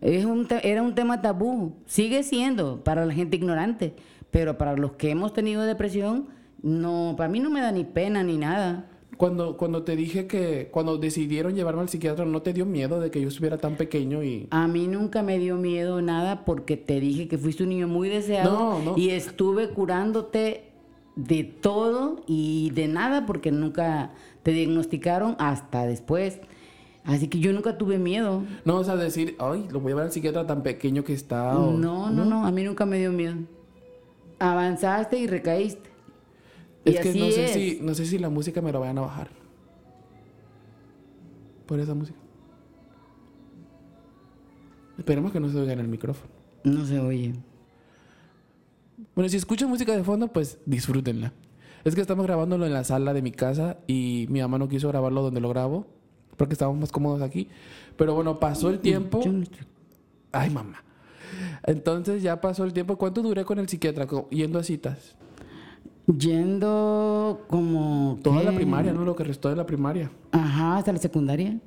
Es 0.00 0.24
un 0.24 0.46
era 0.62 0.82
un 0.82 0.94
tema 0.94 1.22
tabú, 1.22 1.72
sigue 1.86 2.22
siendo 2.22 2.84
para 2.84 3.04
la 3.06 3.14
gente 3.14 3.36
ignorante, 3.36 3.94
pero 4.30 4.58
para 4.58 4.76
los 4.76 4.92
que 4.92 5.10
hemos 5.10 5.32
tenido 5.32 5.62
depresión, 5.62 6.28
no, 6.62 7.14
para 7.16 7.28
mí 7.28 7.40
no 7.40 7.50
me 7.50 7.60
da 7.60 7.72
ni 7.72 7.84
pena 7.84 8.22
ni 8.22 8.36
nada. 8.36 8.90
Cuando, 9.16 9.56
cuando 9.56 9.82
te 9.82 9.96
dije 9.96 10.28
que 10.28 10.68
cuando 10.70 10.96
decidieron 10.96 11.56
llevarme 11.56 11.82
al 11.82 11.88
psiquiatra, 11.88 12.24
¿no 12.24 12.40
te 12.42 12.52
dio 12.52 12.64
miedo 12.64 13.00
de 13.00 13.10
que 13.10 13.20
yo 13.20 13.26
estuviera 13.26 13.58
tan 13.58 13.74
pequeño 13.74 14.22
y... 14.22 14.46
A 14.52 14.68
mí 14.68 14.86
nunca 14.86 15.24
me 15.24 15.40
dio 15.40 15.56
miedo 15.56 16.00
nada 16.02 16.44
porque 16.44 16.76
te 16.76 17.00
dije 17.00 17.26
que 17.26 17.36
fuiste 17.36 17.64
un 17.64 17.70
niño 17.70 17.88
muy 17.88 18.08
deseado 18.08 18.52
No, 18.52 18.78
no. 18.80 18.96
y 18.96 19.10
estuve 19.10 19.70
curándote 19.70 20.67
de 21.18 21.42
todo 21.42 22.22
y 22.28 22.70
de 22.70 22.86
nada 22.86 23.26
porque 23.26 23.50
nunca 23.50 24.12
te 24.44 24.52
diagnosticaron 24.52 25.34
hasta 25.40 25.84
después. 25.84 26.38
Así 27.04 27.26
que 27.28 27.40
yo 27.40 27.52
nunca 27.52 27.76
tuve 27.76 27.98
miedo. 27.98 28.44
No, 28.64 28.76
o 28.76 28.84
sea, 28.84 28.94
decir, 28.96 29.34
ay, 29.40 29.66
lo 29.70 29.80
voy 29.80 29.88
a 29.88 29.94
llevar 29.94 30.04
al 30.06 30.12
psiquiatra 30.12 30.46
tan 30.46 30.62
pequeño 30.62 31.02
que 31.04 31.12
está. 31.14 31.58
o- 31.58 31.72
No, 31.72 32.08
no, 32.10 32.24
no, 32.24 32.46
a 32.46 32.50
mí 32.52 32.62
nunca 32.62 32.86
me 32.86 32.98
dio 32.98 33.10
miedo. 33.12 33.34
Avanzaste 34.38 35.18
y 35.18 35.26
recaíste. 35.26 35.90
Y 36.84 36.90
Es 36.90 37.00
que 37.00 37.08
así 37.10 37.18
no 37.18 37.26
sé, 37.30 37.44
es. 37.46 37.50
si, 37.52 37.78
no 37.82 37.94
sé 37.94 38.06
si 38.06 38.18
la 38.18 38.28
música 38.30 38.62
me 38.62 38.70
lo 38.72 38.80
vayan 38.80 38.98
a 38.98 39.02
bajar. 39.02 39.28
Por 41.66 41.80
esa 41.80 41.94
música. 41.94 42.18
Esperemos 44.98 45.32
que 45.32 45.40
no 45.40 45.48
se 45.48 45.58
oiga 45.58 45.72
en 45.72 45.80
el 45.80 45.88
micrófono. 45.88 46.30
No 46.64 46.84
se 46.84 46.98
oye. 46.98 47.34
Bueno, 49.18 49.30
si 49.30 49.36
escuchan 49.36 49.68
música 49.68 49.96
de 49.96 50.04
fondo, 50.04 50.28
pues 50.28 50.60
disfrútenla. 50.64 51.32
Es 51.82 51.96
que 51.96 52.00
estamos 52.00 52.24
grabándolo 52.24 52.66
en 52.66 52.72
la 52.72 52.84
sala 52.84 53.12
de 53.12 53.20
mi 53.20 53.32
casa 53.32 53.78
y 53.88 54.28
mi 54.30 54.40
mamá 54.40 54.58
no 54.58 54.68
quiso 54.68 54.86
grabarlo 54.86 55.22
donde 55.22 55.40
lo 55.40 55.48
grabo 55.48 55.88
porque 56.36 56.52
estábamos 56.52 56.78
más 56.78 56.92
cómodos 56.92 57.20
aquí. 57.20 57.48
Pero 57.96 58.14
bueno, 58.14 58.38
pasó 58.38 58.70
el 58.70 58.78
tiempo. 58.78 59.20
Ay, 60.30 60.50
mamá. 60.50 60.84
Entonces 61.66 62.22
ya 62.22 62.40
pasó 62.40 62.62
el 62.62 62.72
tiempo. 62.72 62.96
¿Cuánto 62.96 63.20
duré 63.20 63.44
con 63.44 63.58
el 63.58 63.68
psiquiatra 63.68 64.06
yendo 64.30 64.60
a 64.60 64.62
citas? 64.62 65.16
Yendo 66.06 67.44
como... 67.48 68.20
Toda 68.22 68.38
¿qué? 68.38 68.44
la 68.44 68.52
primaria, 68.52 68.92
¿no? 68.92 69.04
Lo 69.04 69.16
que 69.16 69.24
restó 69.24 69.48
de 69.48 69.56
la 69.56 69.66
primaria. 69.66 70.12
Ajá, 70.30 70.76
hasta 70.76 70.92
la 70.92 71.00
secundaria. 71.00 71.58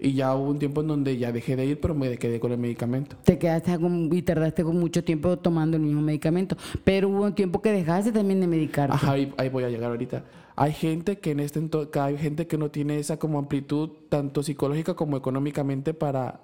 Y 0.00 0.14
ya 0.14 0.34
hubo 0.34 0.50
un 0.50 0.58
tiempo 0.58 0.80
en 0.80 0.88
donde 0.88 1.18
ya 1.18 1.30
dejé 1.30 1.56
de 1.56 1.66
ir, 1.66 1.78
pero 1.80 1.94
me 1.94 2.16
quedé 2.16 2.40
con 2.40 2.52
el 2.52 2.58
medicamento. 2.58 3.16
Te 3.22 3.38
quedaste 3.38 3.78
con- 3.78 4.08
y 4.10 4.22
tardaste 4.22 4.64
con 4.64 4.78
mucho 4.80 5.04
tiempo 5.04 5.36
tomando 5.38 5.76
el 5.76 5.82
mismo 5.82 6.00
medicamento. 6.00 6.56
Pero 6.84 7.10
hubo 7.10 7.24
un 7.24 7.34
tiempo 7.34 7.60
que 7.60 7.70
dejaste 7.70 8.10
también 8.10 8.40
de 8.40 8.46
medicarte. 8.46 8.94
Ajá, 8.96 9.12
ahí, 9.12 9.32
ahí 9.36 9.50
voy 9.50 9.64
a 9.64 9.68
llegar 9.68 9.90
ahorita. 9.90 10.24
Hay 10.56 10.72
gente 10.72 11.18
que 11.18 11.32
en 11.32 11.40
este 11.40 11.60
hay 12.00 12.16
gente 12.16 12.46
que 12.46 12.56
no 12.56 12.70
tiene 12.70 12.98
esa 12.98 13.18
como 13.18 13.38
amplitud 13.38 13.90
tanto 14.08 14.42
psicológica 14.42 14.94
como 14.94 15.16
económicamente 15.16 15.92
para, 15.94 16.40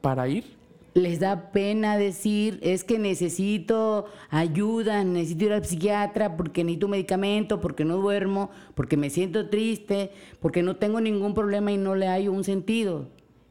para 0.00 0.28
ir. 0.28 0.57
Les 0.94 1.20
da 1.20 1.52
pena 1.52 1.96
decir, 1.96 2.58
es 2.62 2.82
que 2.82 2.98
necesito 2.98 4.06
ayuda, 4.30 5.04
necesito 5.04 5.44
ir 5.44 5.52
al 5.52 5.64
psiquiatra 5.64 6.36
porque 6.36 6.64
necesito 6.64 6.88
medicamento, 6.88 7.60
porque 7.60 7.84
no 7.84 7.98
duermo, 7.98 8.50
porque 8.74 8.96
me 8.96 9.10
siento 9.10 9.48
triste, 9.48 10.10
porque 10.40 10.62
no 10.62 10.76
tengo 10.76 11.00
ningún 11.00 11.34
problema 11.34 11.70
y 11.70 11.76
no 11.76 11.94
le 11.94 12.06
hallo 12.06 12.32
un 12.32 12.44
sentido. 12.44 13.08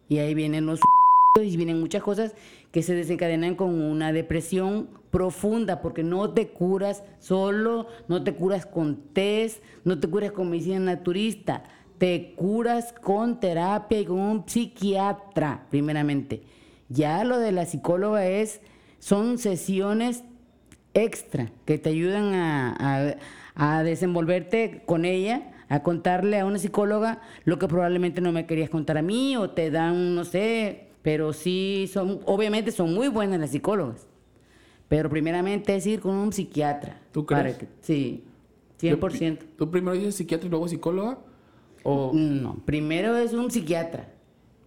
Y 0.10 0.18
ahí 0.18 0.34
vienen 0.34 0.66
los 0.66 0.80
y 1.42 1.56
vienen 1.56 1.80
muchas 1.80 2.02
cosas 2.02 2.34
que 2.72 2.82
se 2.82 2.96
desencadenan 2.96 3.56
con 3.56 3.80
una 3.82 4.12
depresión 4.12 4.90
profunda, 5.12 5.82
porque 5.82 6.04
no 6.04 6.32
te 6.32 6.50
curas 6.50 7.04
solo, 7.20 7.88
no 8.08 8.24
te 8.24 8.34
curas 8.34 8.66
con 8.66 8.98
test, 9.14 9.64
no 9.84 10.00
te 10.00 10.08
curas 10.08 10.32
con 10.32 10.50
medicina 10.50 10.80
naturista, 10.80 11.64
te 11.98 12.34
curas 12.36 12.94
con 12.94 13.40
terapia 13.40 14.00
y 14.00 14.06
con 14.06 14.20
un 14.20 14.44
psiquiatra, 14.48 15.66
primeramente. 15.70 16.42
Ya 16.90 17.24
lo 17.24 17.38
de 17.40 17.52
la 17.52 17.66
psicóloga 17.66 18.26
es, 18.26 18.62
son 19.00 19.38
sesiones 19.38 20.24
extra 20.94 21.52
que 21.66 21.78
te 21.78 21.90
ayudan 21.90 22.34
a, 22.34 22.76
a- 22.80 23.16
a 23.80 23.84
desenvolverte 23.84 24.84
con 24.86 25.04
ella, 25.06 25.52
a 25.70 25.82
contarle 25.84 26.40
a 26.40 26.46
una 26.46 26.60
psicóloga 26.60 27.22
lo 27.44 27.60
que 27.60 27.68
probablemente 27.68 28.22
no 28.22 28.32
me 28.32 28.46
querías 28.46 28.70
contar 28.70 28.98
a 28.98 29.02
mí 29.02 29.36
o 29.36 29.50
te 29.50 29.70
dan, 29.72 30.16
no 30.16 30.24
sé, 30.26 30.88
pero 31.02 31.34
sí 31.34 31.90
son, 31.92 32.22
obviamente 32.26 32.72
son 32.72 32.94
muy 32.94 33.08
buenas 33.10 33.40
las 33.40 33.50
psicólogas. 33.52 34.08
Pero 34.88 35.10
primeramente 35.10 35.76
es 35.76 35.86
ir 35.86 36.00
con 36.00 36.14
un 36.16 36.32
psiquiatra. 36.32 37.02
¿Tú 37.12 37.26
para 37.26 37.42
crees? 37.44 37.58
que- 37.58 37.68
sí, 37.82 38.24
100%. 38.80 39.40
¿Tú 39.58 39.70
primero 39.70 39.98
dices 39.98 40.16
psiquiatra 40.16 40.48
y 40.48 40.50
luego 40.50 40.68
psicóloga? 40.68 41.18
¿O 41.84 42.12
No, 42.14 42.56
primero 42.66 43.18
es 43.18 43.34
un 43.34 43.52
psiquiatra. 43.52 44.08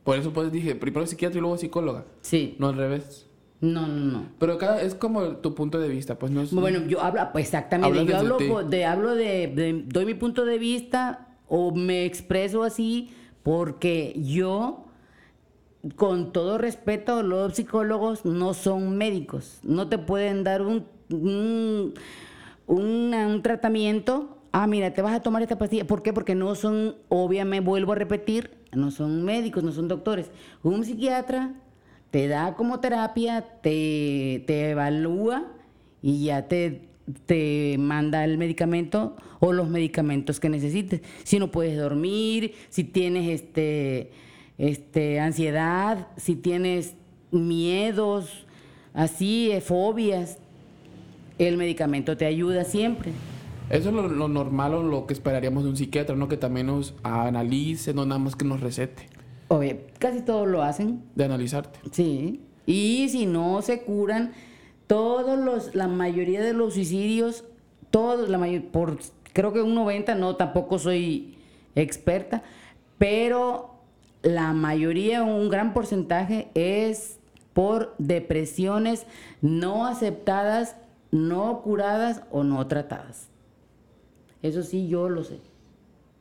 Por 0.04 0.16
eso 0.16 0.32
pues 0.32 0.50
dije 0.52 0.74
primero 0.74 1.06
psiquiatra 1.06 1.38
y 1.38 1.40
luego 1.40 1.56
psicóloga? 1.58 2.04
Sí. 2.20 2.56
No 2.58 2.68
al 2.68 2.76
revés. 2.76 3.26
No, 3.60 3.86
no, 3.86 3.96
no. 3.96 4.26
Pero 4.38 4.56
cada 4.56 4.80
es 4.80 4.94
como 4.94 5.22
tu 5.36 5.54
punto 5.54 5.78
de 5.78 5.88
vista, 5.88 6.18
pues 6.18 6.32
no 6.32 6.40
es... 6.40 6.50
Bueno, 6.52 6.80
yo 6.86 7.02
hablo, 7.02 7.20
pues 7.32 7.44
exactamente, 7.44 8.06
yo 8.06 8.16
hablo 8.16 8.36
ti. 8.38 8.46
de, 8.70 8.84
hablo 8.86 9.14
de, 9.14 9.48
de- 9.48 9.84
doy 9.86 10.06
mi 10.06 10.14
punto 10.14 10.46
de 10.46 10.58
vista 10.58 11.28
o 11.46 11.74
me 11.74 12.06
expreso 12.06 12.62
así 12.62 13.10
porque 13.42 14.14
yo, 14.16 14.86
con 15.96 16.32
todo 16.32 16.56
respeto, 16.56 17.22
los 17.22 17.54
psicólogos 17.54 18.24
no 18.24 18.54
son 18.54 18.96
médicos, 18.96 19.58
no 19.62 19.88
te 19.88 19.98
pueden 19.98 20.42
dar 20.42 20.62
un, 20.62 20.86
un, 21.10 21.92
una- 22.66 23.26
un 23.26 23.42
tratamiento. 23.42 24.38
Ah, 24.52 24.66
mira, 24.66 24.92
te 24.92 25.00
vas 25.02 25.14
a 25.14 25.20
tomar 25.20 25.42
esta 25.42 25.58
pastilla. 25.58 25.86
¿Por 25.86 26.02
qué? 26.02 26.12
Porque 26.12 26.34
no 26.34 26.54
son, 26.54 26.96
obviamente, 27.08 27.64
vuelvo 27.64 27.92
a 27.92 27.94
repetir, 27.94 28.50
no 28.72 28.90
son 28.90 29.22
médicos, 29.24 29.62
no 29.62 29.70
son 29.72 29.86
doctores. 29.86 30.30
Un 30.62 30.84
psiquiatra 30.84 31.54
te 32.10 32.26
da 32.26 32.54
como 32.54 32.80
terapia, 32.80 33.44
te, 33.62 34.70
evalúa 34.70 35.46
y 36.02 36.24
ya 36.24 36.48
te, 36.48 36.88
te 37.26 37.76
manda 37.78 38.24
el 38.24 38.38
medicamento 38.38 39.16
o 39.38 39.52
los 39.52 39.68
medicamentos 39.68 40.40
que 40.40 40.48
necesites. 40.48 41.02
Si 41.22 41.38
no 41.38 41.52
puedes 41.52 41.78
dormir, 41.78 42.54
si 42.70 42.82
tienes 42.82 43.28
este, 43.28 44.10
este, 44.58 45.20
ansiedad, 45.20 46.08
si 46.16 46.34
tienes 46.34 46.96
miedos, 47.30 48.46
así, 48.94 49.52
eh, 49.52 49.60
fobias, 49.60 50.38
el 51.38 51.56
medicamento 51.56 52.16
te 52.16 52.26
ayuda 52.26 52.64
siempre. 52.64 53.12
Eso 53.70 53.88
es 53.88 53.94
lo, 53.94 54.08
lo 54.08 54.28
normal 54.28 54.74
o 54.74 54.82
lo 54.82 55.06
que 55.06 55.14
esperaríamos 55.14 55.62
de 55.64 55.70
un 55.70 55.76
psiquiatra, 55.76 56.16
¿no? 56.16 56.28
Que 56.28 56.36
también 56.36 56.66
nos 56.66 56.94
analice, 57.02 57.94
no 57.94 58.04
nada 58.04 58.18
más 58.18 58.36
que 58.36 58.44
nos 58.44 58.60
recete, 58.60 59.08
Obvio, 59.48 59.78
casi 59.98 60.20
todos 60.22 60.46
lo 60.46 60.62
hacen. 60.62 61.02
de 61.16 61.24
analizarte. 61.24 61.80
Sí. 61.90 62.40
Y 62.66 63.08
si 63.08 63.26
no 63.26 63.62
se 63.62 63.82
curan, 63.82 64.32
todos 64.86 65.38
los, 65.38 65.74
la 65.74 65.88
mayoría 65.88 66.40
de 66.40 66.52
los 66.52 66.74
suicidios, 66.74 67.44
todos, 67.90 68.28
la 68.28 68.38
mayor, 68.38 68.62
por 68.66 68.98
creo 69.32 69.52
que 69.52 69.62
un 69.62 69.74
90, 69.74 70.14
no, 70.14 70.36
tampoco 70.36 70.78
soy 70.78 71.36
experta, 71.74 72.42
pero 72.98 73.74
la 74.22 74.52
mayoría, 74.52 75.22
un 75.22 75.48
gran 75.48 75.72
porcentaje 75.72 76.48
es 76.54 77.18
por 77.52 77.94
depresiones 77.98 79.06
no 79.40 79.86
aceptadas, 79.86 80.76
no 81.10 81.62
curadas 81.62 82.22
o 82.30 82.44
no 82.44 82.66
tratadas. 82.68 83.29
Eso 84.42 84.62
sí, 84.62 84.88
yo 84.88 85.08
lo 85.08 85.24
sé. 85.24 85.38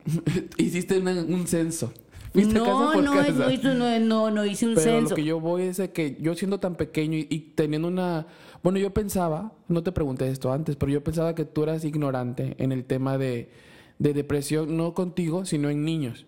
Hiciste 0.57 0.99
una- 0.99 1.21
un 1.23 1.47
censo. 1.47 1.91
Fuiste 2.33 2.53
No, 2.53 2.63
casa 2.65 2.93
por 2.93 3.03
no, 3.03 3.11
casa. 3.13 3.49
no, 3.63 3.73
no, 3.73 3.99
no, 3.99 4.31
no 4.31 4.45
hice 4.45 4.67
un 4.67 4.75
Pero 4.75 4.83
censo. 4.91 5.09
lo 5.11 5.15
que 5.15 5.23
yo 5.23 5.39
voy 5.39 5.63
es 5.63 5.77
de 5.77 5.91
que 5.91 6.15
yo 6.21 6.35
siendo 6.35 6.59
tan 6.59 6.75
pequeño 6.75 7.17
y, 7.17 7.27
y 7.29 7.39
teniendo 7.55 7.87
una... 7.87 8.27
Bueno, 8.61 8.77
yo 8.77 8.93
pensaba, 8.93 9.51
no 9.67 9.81
te 9.81 9.91
pregunté 9.91 10.29
esto 10.29 10.51
antes, 10.53 10.75
pero 10.75 10.91
yo 10.91 11.03
pensaba 11.03 11.33
que 11.33 11.45
tú 11.45 11.63
eras 11.63 11.85
ignorante 11.85 12.55
en 12.59 12.71
el 12.71 12.83
tema 12.85 13.17
de, 13.17 13.49
de 13.97 14.13
depresión, 14.13 14.77
no 14.77 14.93
contigo, 14.93 15.45
sino 15.45 15.69
en 15.69 15.83
niños. 15.83 16.27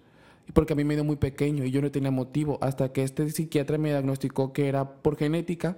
Porque 0.54 0.74
a 0.74 0.76
mí 0.76 0.84
me 0.84 0.96
dio 0.96 1.04
muy 1.04 1.18
pequeño 1.18 1.66
y 1.66 1.72
yo 1.72 1.82
no 1.82 1.92
tenía 1.92 2.10
motivo. 2.10 2.58
Hasta 2.62 2.92
que 2.92 3.04
este 3.04 3.30
psiquiatra 3.30 3.78
me 3.78 3.90
diagnosticó 3.90 4.54
que 4.54 4.68
era 4.68 4.90
por 5.04 5.18
genética, 5.18 5.78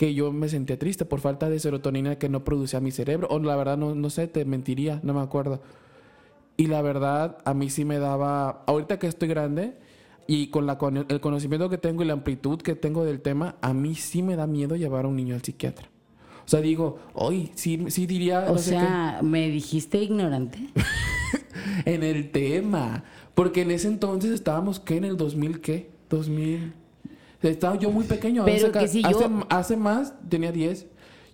que 0.00 0.14
yo 0.14 0.32
me 0.32 0.48
sentía 0.48 0.78
triste 0.78 1.04
por 1.04 1.20
falta 1.20 1.50
de 1.50 1.58
serotonina 1.58 2.16
que 2.16 2.30
no 2.30 2.42
producía 2.42 2.80
mi 2.80 2.90
cerebro. 2.90 3.28
O 3.30 3.38
la 3.38 3.54
verdad, 3.54 3.76
no, 3.76 3.94
no 3.94 4.08
sé, 4.08 4.28
te 4.28 4.46
mentiría, 4.46 4.98
no 5.02 5.12
me 5.12 5.20
acuerdo. 5.20 5.60
Y 6.56 6.68
la 6.68 6.80
verdad, 6.80 7.36
a 7.44 7.52
mí 7.52 7.68
sí 7.68 7.84
me 7.84 7.98
daba, 7.98 8.64
ahorita 8.66 8.98
que 8.98 9.06
estoy 9.06 9.28
grande 9.28 9.76
y 10.26 10.46
con 10.46 10.64
la, 10.64 10.78
con 10.78 10.96
el 10.96 11.20
conocimiento 11.20 11.68
que 11.68 11.76
tengo 11.76 12.02
y 12.02 12.06
la 12.06 12.14
amplitud 12.14 12.62
que 12.62 12.74
tengo 12.74 13.04
del 13.04 13.20
tema, 13.20 13.56
a 13.60 13.74
mí 13.74 13.94
sí 13.94 14.22
me 14.22 14.36
da 14.36 14.46
miedo 14.46 14.74
llevar 14.74 15.04
a 15.04 15.08
un 15.08 15.16
niño 15.16 15.34
al 15.34 15.42
psiquiatra. 15.42 15.90
O 16.46 16.48
sea, 16.48 16.62
digo, 16.62 16.98
hoy 17.12 17.50
sí, 17.54 17.84
sí 17.88 18.06
diría, 18.06 18.46
O 18.48 18.52
no 18.54 18.58
sé 18.58 18.70
sea, 18.70 19.20
¿me 19.22 19.50
dijiste 19.50 19.98
ignorante? 19.98 20.60
en 21.84 22.02
el 22.02 22.30
tema. 22.30 23.04
Porque 23.34 23.60
en 23.60 23.70
ese 23.70 23.88
entonces 23.88 24.30
estábamos, 24.30 24.80
¿qué? 24.80 24.96
En 24.96 25.04
el 25.04 25.18
2000, 25.18 25.60
¿qué? 25.60 25.90
2000. 26.08 26.79
Estaba 27.42 27.76
yo 27.78 27.90
muy 27.90 28.04
pequeño. 28.04 28.44
Pero 28.44 28.68
hace, 28.68 28.78
que 28.78 28.88
si 28.88 29.02
hace, 29.04 29.20
yo- 29.20 29.46
hace 29.48 29.76
más, 29.76 30.14
tenía 30.28 30.52
10. 30.52 30.86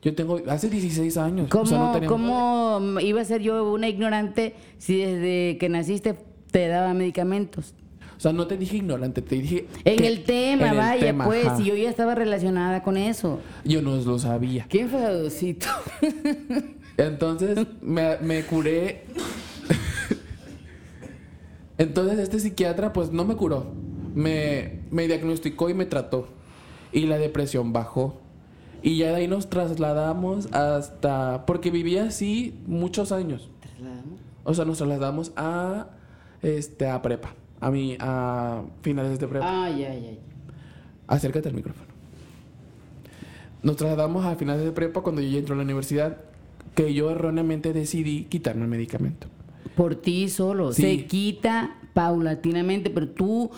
Yo 0.03 0.15
tengo, 0.15 0.41
hace 0.49 0.69
16 0.71 1.17
años. 1.17 1.49
¿Cómo, 1.49 1.65
o 1.65 1.67
sea, 1.67 1.79
no 1.79 1.93
tenía- 1.93 2.09
cómo 2.09 2.81
iba 3.01 3.21
a 3.21 3.25
ser 3.25 3.43
yo 3.43 3.73
una 3.73 3.89
ignorante 3.89 4.55
si 4.79 4.99
desde 4.99 5.59
que 5.59 5.69
naciste 5.69 6.17
te 6.53 6.69
daba 6.69 6.95
medicamentos? 6.95 7.75
O 8.17 8.21
sea, 8.21 8.33
no 8.33 8.47
te 8.47 8.57
dije 8.57 8.77
ignorante, 8.79 9.21
te 9.21 9.35
dije... 9.37 9.67
En 9.85 9.97
que- 9.99 10.07
el 10.07 10.25
tema, 10.25 10.67
en 10.69 10.73
el 10.73 10.77
vaya, 10.79 11.01
tema, 11.07 11.25
pues, 11.25 11.47
ajá. 11.47 11.61
y 11.61 11.65
yo 11.65 11.75
ya 11.75 11.91
estaba 11.91 12.15
relacionada 12.15 12.83
con 12.83 12.97
eso. 12.97 13.41
Yo 13.65 13.83
no 13.83 13.97
lo 13.97 14.19
sabía. 14.19 14.67
Qué 14.69 14.83
enfadosito. 14.83 15.67
Entonces 16.97 17.59
me, 17.83 18.17
me 18.23 18.43
curé. 18.45 19.05
Entonces 21.79 22.19
este 22.19 22.41
psiquiatra 22.41 22.93
pues 22.93 23.11
no 23.11 23.25
me 23.25 23.37
curó. 23.37 23.67
Me, 24.17 24.81
me 24.91 25.07
diagnosticó 25.07 25.71
y 25.71 25.75
me 25.75 25.87
trató. 25.87 26.27
Y 26.93 27.07
la 27.07 27.19
depresión 27.19 27.73
bajó. 27.73 28.19
Y 28.83 28.97
ya 28.99 29.11
de 29.11 29.17
ahí 29.17 29.29
nos 29.29 29.49
trasladamos 29.49 30.53
hasta... 30.53 31.45
Porque 31.47 31.71
vivía 31.71 32.05
así 32.05 32.55
muchos 32.67 33.13
años. 33.13 33.51
¿Trasladamos? 33.61 34.21
O 34.45 34.55
sea, 34.55 34.65
nos 34.65 34.79
trasladamos 34.79 35.33
a, 35.37 35.89
este, 36.43 36.89
a 36.89 37.03
prepa. 37.03 37.35
A 37.61 37.71
mí, 37.71 37.97
a 38.01 38.63
finales 38.83 39.19
de 39.19 39.29
prepa. 39.29 39.65
Ay, 39.65 39.85
ay, 39.85 40.07
ay. 40.09 40.21
Acércate 41.07 41.49
al 41.49 41.55
micrófono. 41.55 41.89
Nos 43.63 43.77
trasladamos 43.77 44.25
a 44.25 44.37
finales 44.37 44.65
de 44.65 44.73
prepa 44.73 45.03
cuando 45.03 45.21
yo 45.21 45.29
ya 45.29 45.39
entré 45.39 45.55
a 45.55 45.57
la 45.57 45.65
universidad, 45.65 46.19
que 46.75 46.95
yo 46.95 47.11
erróneamente 47.11 47.73
decidí 47.73 48.25
quitarme 48.25 48.63
el 48.63 48.69
medicamento. 48.69 49.27
Por 49.75 49.97
ti 49.97 50.29
solo. 50.29 50.73
Sí. 50.73 50.83
Se 50.83 51.07
quita 51.07 51.77
paulatinamente, 51.93 52.91
pero 52.91 53.09
tú, 53.09 53.51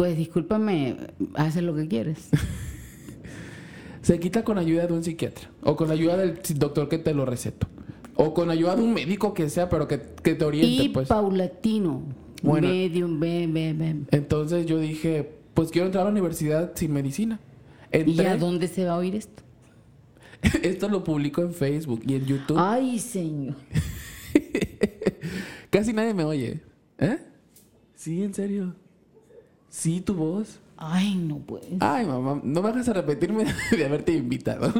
pues 0.00 0.16
discúlpame, 0.16 0.96
haces 1.34 1.62
lo 1.62 1.74
que 1.74 1.86
quieres. 1.86 2.30
Se 4.00 4.18
quita 4.18 4.44
con 4.44 4.56
ayuda 4.56 4.86
de 4.86 4.94
un 4.94 5.04
psiquiatra 5.04 5.50
o 5.62 5.76
con 5.76 5.90
ayuda 5.90 6.16
del 6.16 6.38
doctor 6.54 6.88
que 6.88 6.96
te 6.96 7.12
lo 7.12 7.26
recetó. 7.26 7.68
O 8.14 8.32
con 8.32 8.50
ayuda 8.50 8.76
de 8.76 8.82
un 8.82 8.94
médico 8.94 9.34
que 9.34 9.50
sea, 9.50 9.68
pero 9.68 9.86
que, 9.86 10.00
que 10.22 10.34
te 10.34 10.42
oriente, 10.46 10.84
y 10.84 10.88
pues. 10.88 11.06
paulatino. 11.06 12.02
Bueno. 12.42 12.68
Medium, 12.68 13.20
ve, 13.20 13.46
ve, 13.46 13.74
ve. 13.74 13.96
Entonces 14.10 14.64
yo 14.64 14.78
dije, 14.78 15.34
pues 15.52 15.70
quiero 15.70 15.84
entrar 15.84 16.00
a 16.00 16.04
la 16.06 16.12
universidad 16.12 16.72
sin 16.74 16.94
medicina. 16.94 17.38
¿Y 17.92 18.22
a 18.22 18.38
dónde 18.38 18.68
se 18.68 18.86
va 18.86 18.92
a 18.92 18.96
oír 18.96 19.14
esto? 19.14 19.42
esto 20.62 20.88
lo 20.88 21.04
publico 21.04 21.42
en 21.42 21.52
Facebook 21.52 22.04
y 22.06 22.14
en 22.14 22.24
YouTube. 22.24 22.56
Ay, 22.58 22.98
señor. 22.98 23.56
Casi 25.68 25.92
nadie 25.92 26.14
me 26.14 26.24
oye. 26.24 26.62
¿Eh? 26.96 27.18
Sí, 27.96 28.22
en 28.22 28.32
serio. 28.32 28.74
Sí, 29.70 30.00
tu 30.02 30.14
voz. 30.14 30.60
Ay, 30.76 31.14
no 31.14 31.38
puedes. 31.38 31.68
Ay, 31.80 32.04
mamá, 32.06 32.40
no 32.42 32.62
me 32.62 32.68
hagas 32.68 32.88
a 32.88 32.92
repetirme 32.92 33.44
de 33.70 33.84
haberte 33.84 34.12
invitado. 34.12 34.72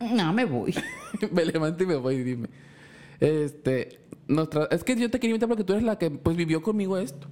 No, 0.00 0.32
me 0.32 0.44
voy. 0.44 0.74
me 1.32 1.44
levanto 1.44 1.82
y 1.82 1.86
me 1.86 1.96
voy, 1.96 2.22
dime. 2.22 2.48
Este, 3.20 4.00
nos 4.28 4.48
tra- 4.50 4.68
es 4.70 4.82
que 4.84 4.96
yo 4.96 5.10
te 5.10 5.18
quería 5.20 5.32
invitar 5.34 5.48
porque 5.48 5.64
tú 5.64 5.72
eres 5.72 5.84
la 5.84 5.98
que 5.98 6.10
pues 6.10 6.36
vivió 6.36 6.62
conmigo 6.62 6.96
esto. 6.98 7.26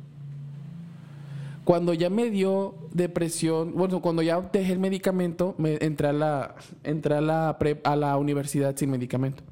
Cuando 1.65 1.93
ya 1.93 2.09
me 2.09 2.31
dio 2.31 2.75
depresión, 2.95 3.75
bueno, 3.75 4.01
cuando 4.01 4.23
ya 4.23 4.41
dejé 4.41 4.73
el 4.73 4.79
medicamento, 4.79 5.55
me 5.59 5.77
entré 5.83 6.09
a 6.09 6.13
la, 6.15 6.55
entré 6.83 7.17
a 7.17 7.21
la, 7.21 7.59
prep- 7.59 7.81
a 7.85 7.95
la 7.95 8.17
universidad 8.17 8.75
sin 8.77 8.91
medicamento. 8.91 9.43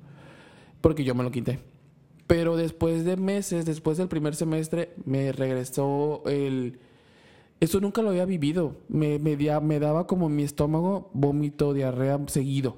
Porque 0.81 1.05
yo 1.05 1.15
me 1.15 1.23
lo 1.25 1.31
quité. 1.31 1.59
Pero 2.27 2.57
después 2.57 3.05
de 3.05 3.17
meses, 3.19 3.67
después 3.67 3.99
del 3.99 4.09
primer 4.09 4.35
semestre, 4.35 4.95
me 5.05 5.31
regresó 5.33 6.23
el... 6.27 6.79
Eso 7.61 7.81
nunca 7.81 8.03
lo 8.03 8.11
había 8.11 8.25
vivido. 8.27 8.77
Me, 8.89 9.19
me, 9.19 9.79
daba 9.79 10.07
como 10.07 10.27
en 10.27 10.37
mi 10.37 10.43
estómago 10.43 11.11
vómito, 11.15 11.73
diarrea 11.73 12.21
seguido. 12.27 12.77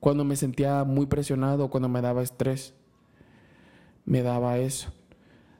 Cuando 0.00 0.24
me 0.24 0.36
sentía 0.36 0.84
muy 0.84 1.06
presionado, 1.06 1.70
cuando 1.70 1.88
me 1.88 2.00
daba 2.02 2.22
estrés. 2.22 2.74
Me 4.04 4.22
daba 4.22 4.58
eso. 4.58 4.92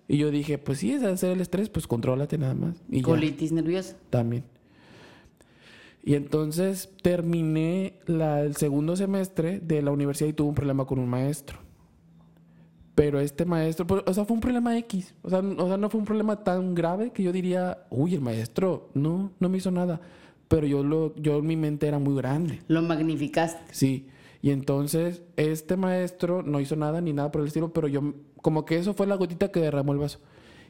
Y 0.06 0.16
yo 0.18 0.30
dije, 0.30 0.58
pues 0.58 0.78
sí, 0.78 0.92
es 0.92 1.02
hacer 1.02 1.32
el 1.32 1.40
estrés, 1.40 1.68
pues 1.68 1.86
contrólate 1.86 2.38
nada 2.38 2.54
más. 2.54 2.76
Y 2.90 2.98
ya, 2.98 3.02
Colitis 3.04 3.52
nerviosa. 3.52 3.96
también. 4.10 4.44
Y 6.02 6.14
entonces 6.14 6.90
terminé 7.02 7.94
la- 8.06 8.40
el 8.42 8.56
segundo 8.56 8.96
semestre 8.96 9.60
de 9.60 9.82
la 9.82 9.90
universidad 9.90 10.28
y 10.28 10.32
tuve 10.32 10.48
un 10.48 10.54
problema 10.54 10.86
con 10.86 10.98
un 10.98 11.08
maestro. 11.08 11.58
Pero 12.98 13.20
este 13.20 13.44
maestro, 13.44 13.86
pues, 13.86 14.02
o 14.04 14.12
sea, 14.12 14.24
fue 14.24 14.34
un 14.34 14.40
problema 14.40 14.76
X. 14.76 15.14
O 15.22 15.30
sea, 15.30 15.38
o 15.38 15.68
sea, 15.68 15.76
no 15.76 15.88
fue 15.88 16.00
un 16.00 16.04
problema 16.04 16.42
tan 16.42 16.74
grave 16.74 17.12
que 17.12 17.22
yo 17.22 17.30
diría, 17.30 17.86
uy, 17.90 18.16
el 18.16 18.20
maestro, 18.20 18.90
no, 18.92 19.30
no 19.38 19.48
me 19.48 19.58
hizo 19.58 19.70
nada. 19.70 20.00
Pero 20.48 20.66
yo, 20.66 20.82
lo, 20.82 21.14
yo 21.14 21.40
mi 21.40 21.54
mente 21.54 21.86
era 21.86 22.00
muy 22.00 22.16
grande. 22.16 22.60
Lo 22.66 22.82
magnificaste. 22.82 23.72
Sí. 23.72 24.08
Y 24.42 24.50
entonces 24.50 25.22
este 25.36 25.76
maestro 25.76 26.42
no 26.42 26.58
hizo 26.58 26.74
nada 26.74 27.00
ni 27.00 27.12
nada 27.12 27.30
por 27.30 27.42
el 27.42 27.46
estilo, 27.46 27.72
pero 27.72 27.86
yo 27.86 28.14
como 28.42 28.64
que 28.64 28.76
eso 28.76 28.94
fue 28.94 29.06
la 29.06 29.14
gotita 29.14 29.52
que 29.52 29.60
derramó 29.60 29.92
el 29.92 29.98
vaso. 30.00 30.18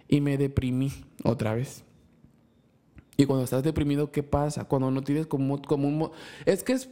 Y 0.07 0.21
me 0.21 0.37
deprimí 0.37 0.93
otra 1.25 1.55
vez. 1.55 1.83
Y 3.17 3.25
cuando 3.25 3.45
estás 3.45 3.63
deprimido, 3.63 4.13
¿qué 4.13 4.23
pasa? 4.23 4.67
Cuando 4.67 4.91
no 4.91 5.01
tienes 5.01 5.27
como, 5.27 5.63
como 5.63 5.89
un... 5.89 6.11
Es 6.45 6.63
que 6.63 6.75
es... 6.75 6.91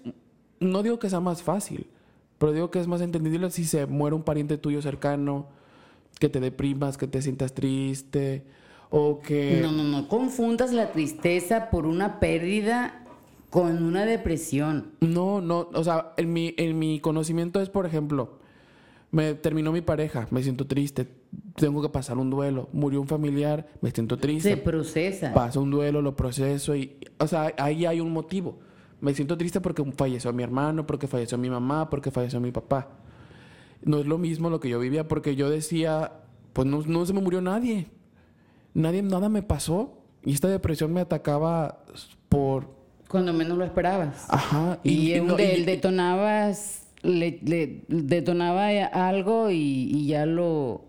No 0.60 0.82
digo 0.82 0.98
que 0.98 1.10
sea 1.10 1.20
más 1.20 1.42
fácil, 1.42 1.90
pero 2.38 2.52
digo 2.52 2.70
que 2.70 2.80
es 2.80 2.86
más 2.86 3.00
entendible 3.00 3.50
si 3.50 3.64
se 3.64 3.86
muere 3.86 4.14
un 4.14 4.22
pariente 4.22 4.58
tuyo 4.58 4.82
cercano, 4.82 5.46
que 6.18 6.28
te 6.28 6.40
deprimas, 6.40 6.96
que 6.96 7.06
te 7.06 7.22
sientas 7.22 7.52
triste, 7.54 8.44
o 8.90 9.20
que... 9.20 9.60
No, 9.62 9.72
no, 9.72 9.84
no 9.84 10.08
confundas 10.08 10.72
la 10.72 10.92
tristeza 10.92 11.70
por 11.70 11.86
una 11.86 12.20
pérdida 12.20 13.04
con 13.50 13.82
una 13.82 14.04
depresión. 14.04 14.92
No, 15.00 15.40
no, 15.40 15.68
o 15.72 15.84
sea, 15.84 16.12
en 16.16 16.32
mi, 16.32 16.54
en 16.56 16.78
mi 16.78 17.00
conocimiento 17.00 17.60
es, 17.60 17.68
por 17.68 17.86
ejemplo, 17.86 18.38
me 19.10 19.34
terminó 19.34 19.72
mi 19.72 19.80
pareja, 19.80 20.26
me 20.30 20.42
siento 20.42 20.66
triste, 20.66 21.08
tengo 21.54 21.80
que 21.80 21.88
pasar 21.88 22.18
un 22.18 22.28
duelo, 22.28 22.68
murió 22.72 23.00
un 23.00 23.08
familiar, 23.08 23.66
me 23.80 23.90
siento 23.90 24.16
Se 24.16 24.20
triste, 24.20 24.56
procesa. 24.56 25.32
paso 25.32 25.62
un 25.62 25.70
duelo, 25.70 26.02
lo 26.02 26.16
proceso 26.16 26.76
y, 26.76 26.96
o 27.18 27.26
sea, 27.26 27.54
ahí 27.56 27.86
hay 27.86 28.00
un 28.00 28.12
motivo. 28.12 28.58
Me 29.06 29.14
siento 29.14 29.38
triste 29.38 29.60
porque 29.60 29.84
falleció 29.96 30.32
mi 30.32 30.42
hermano, 30.42 30.84
porque 30.84 31.06
falleció 31.06 31.38
mi 31.38 31.48
mamá, 31.48 31.88
porque 31.88 32.10
falleció 32.10 32.40
mi 32.40 32.50
papá. 32.50 32.88
No 33.84 33.98
es 34.00 34.06
lo 34.06 34.18
mismo 34.18 34.50
lo 34.50 34.58
que 34.58 34.68
yo 34.68 34.80
vivía 34.80 35.06
porque 35.06 35.36
yo 35.36 35.48
decía, 35.48 36.12
pues 36.52 36.66
no, 36.66 36.82
no 36.84 37.06
se 37.06 37.12
me 37.12 37.20
murió 37.20 37.40
nadie, 37.40 37.86
nadie, 38.74 39.02
nada 39.02 39.28
me 39.28 39.42
pasó 39.42 39.98
y 40.24 40.32
esta 40.32 40.48
depresión 40.48 40.92
me 40.92 41.00
atacaba 41.02 41.84
por, 42.28 42.68
Cuando 43.08 43.32
menos 43.32 43.56
lo 43.56 43.62
esperabas. 43.64 44.26
ajá, 44.28 44.80
Y, 44.82 45.12
y 45.14 45.20
no- 45.20 45.38
y- 45.38 45.62
detonabas, 45.64 46.88
le, 47.02 47.38
le- 47.44 47.84
detonaba 47.86 48.66
algo 48.86 49.52
y, 49.52 49.56
y 49.56 50.06
ya 50.08 50.26
lo, 50.26 50.84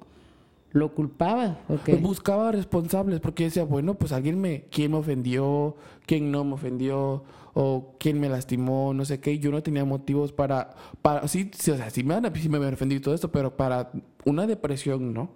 lo 0.72 0.94
culpabas. 0.94 1.58
¿o 1.68 1.78
qué? 1.84 1.94
Pues 1.94 2.02
buscaba 2.02 2.52
responsables 2.52 3.20
porque 3.20 3.46
decía, 3.46 3.64
bueno, 3.64 3.96
pues 3.96 4.12
alguien 4.12 4.40
me, 4.40 4.66
quién 4.72 4.92
me 4.92 4.98
ofendió, 4.98 5.76
quién 6.06 6.32
no 6.32 6.44
me 6.44 6.54
ofendió, 6.54 7.24
o 7.60 7.96
quién 8.00 8.20
me 8.20 8.30
lastimó, 8.30 8.94
no 8.94 9.04
sé 9.04 9.20
qué. 9.20 9.40
Yo 9.40 9.50
no 9.50 9.64
tenía 9.64 9.84
motivos 9.84 10.32
para, 10.32 10.76
para 11.02 11.28
sí, 11.28 11.50
sí, 11.58 11.72
o 11.72 11.76
sea, 11.78 11.90
sí 11.90 12.04
me, 12.04 12.16
sí 12.36 12.50
me 12.50 12.60
ofendido 12.60 13.00
y 13.00 13.02
todo 13.02 13.16
esto, 13.16 13.32
pero 13.32 13.58
para 13.58 13.92
una 14.26 14.46
depresión 14.46 15.12
no. 15.12 15.32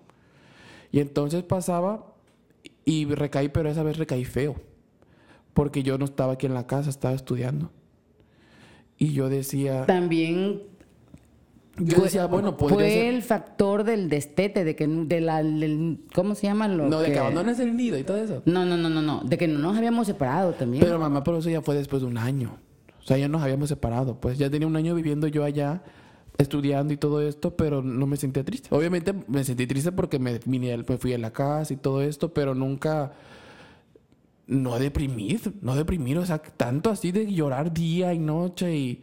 Y 0.91 1.00
entonces 1.00 1.41
pasaba 1.41 2.13
y 2.86 3.06
recaí, 3.06 3.50
pero 3.50 3.70
esa 3.70 3.82
vez 3.82 3.98
recaí 3.98 4.24
feo, 4.24 4.56
porque 5.56 5.82
yo 5.82 5.98
no 5.98 6.06
estaba 6.06 6.34
aquí 6.34 6.46
en 6.46 6.54
la 6.54 6.67
casa, 6.67 6.91
estaba 6.91 7.15
estudiando. 7.15 7.72
Y 9.00 9.13
yo 9.13 9.28
decía, 9.30 9.88
También 9.88 10.62
yo 11.77 12.01
decía, 12.03 12.25
bueno, 12.27 12.57
podría 12.57 12.75
fue 12.77 12.89
ser- 12.89 13.13
el 13.13 13.21
factor 13.23 13.84
del 13.84 14.10
destete, 14.10 14.63
de 14.63 14.75
que 14.75 14.88
de 14.88 15.21
la, 15.21 15.41
del- 15.41 15.99
¿cómo 16.13 16.36
se 16.36 16.47
llama? 16.47 16.67
Lo 16.67 16.89
No, 16.89 16.99
de 16.99 17.07
que 17.07 17.13
que- 17.13 17.19
abandones 17.19 17.60
el 17.60 17.75
nido 17.75 17.97
y 17.97 18.03
todo 18.03 18.17
eso. 18.17 18.41
No, 18.45 18.65
no, 18.65 18.77
no, 18.77 18.89
no, 18.89 19.01
no, 19.01 19.21
de 19.23 19.38
que 19.38 19.47
no 19.47 19.60
nos 19.60 19.77
habíamos 19.77 20.07
separado 20.07 20.53
también. 20.53 20.84
Pero 20.84 20.99
mamá, 20.99 21.23
pero 21.23 21.38
eso 21.38 21.49
ya 21.49 21.62
fue 21.62 21.75
después 21.75 22.01
de 22.01 22.07
un 22.07 22.17
año. 22.17 22.57
O 22.99 23.03
sea, 23.03 23.17
ya 23.17 23.27
nos 23.27 23.41
habíamos 23.41 23.69
separado. 23.69 24.19
Pues 24.19 24.38
ya 24.38 24.49
tenía 24.49 24.67
un 24.67 24.75
año 24.75 24.93
viviendo 24.93 25.27
yo 25.27 25.43
allá, 25.43 25.81
estudiando 26.38 26.93
y 26.93 26.97
todo 26.97 27.21
esto, 27.21 27.55
pero 27.55 27.81
no 27.81 28.05
me 28.05 28.17
sentía 28.17 28.43
triste. 28.43 28.67
Obviamente 28.71 29.13
me 29.27 29.43
sentí 29.43 29.65
triste 29.65 29.91
porque 29.91 30.19
me, 30.19 30.39
vine, 30.45 30.77
me 30.77 30.97
fui 30.97 31.13
a 31.13 31.17
la 31.17 31.31
casa 31.31 31.73
y 31.73 31.77
todo 31.77 32.01
esto, 32.01 32.34
pero 32.34 32.53
nunca... 32.53 33.13
No 34.47 34.77
deprimir, 34.79 35.39
no 35.62 35.75
deprimir, 35.75 36.17
o 36.17 36.25
sea, 36.25 36.39
tanto 36.39 36.89
así 36.89 37.12
de 37.13 37.31
llorar 37.31 37.73
día 37.73 38.13
y 38.13 38.19
noche 38.19 38.75
y... 38.75 39.01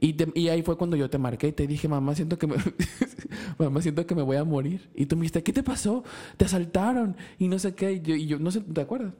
Y, 0.00 0.14
te- 0.14 0.32
y 0.34 0.48
ahí 0.48 0.62
fue 0.62 0.76
cuando 0.78 0.96
yo 0.96 1.10
te 1.10 1.18
marqué 1.18 1.48
y 1.48 1.52
te 1.52 1.66
dije, 1.66 1.88
mamá, 1.88 2.14
siento 2.14 2.38
que 2.38 2.46
me, 2.46 2.56
mamá, 3.58 3.82
siento 3.82 4.06
que 4.06 4.14
me 4.14 4.22
voy 4.22 4.36
a 4.36 4.44
morir. 4.44 4.90
Y 4.94 5.06
tú 5.06 5.16
me 5.16 5.22
dijiste, 5.22 5.42
¿qué 5.42 5.52
te 5.52 5.62
pasó? 5.62 6.04
Te 6.36 6.46
asaltaron 6.46 7.16
y 7.38 7.48
no 7.48 7.58
sé 7.58 7.74
qué. 7.74 7.92
Y 7.94 8.00
yo, 8.00 8.14
y 8.14 8.26
yo 8.26 8.38
no 8.38 8.50
sé, 8.50 8.60
¿te 8.60 8.80
acuerdas? 8.80 9.12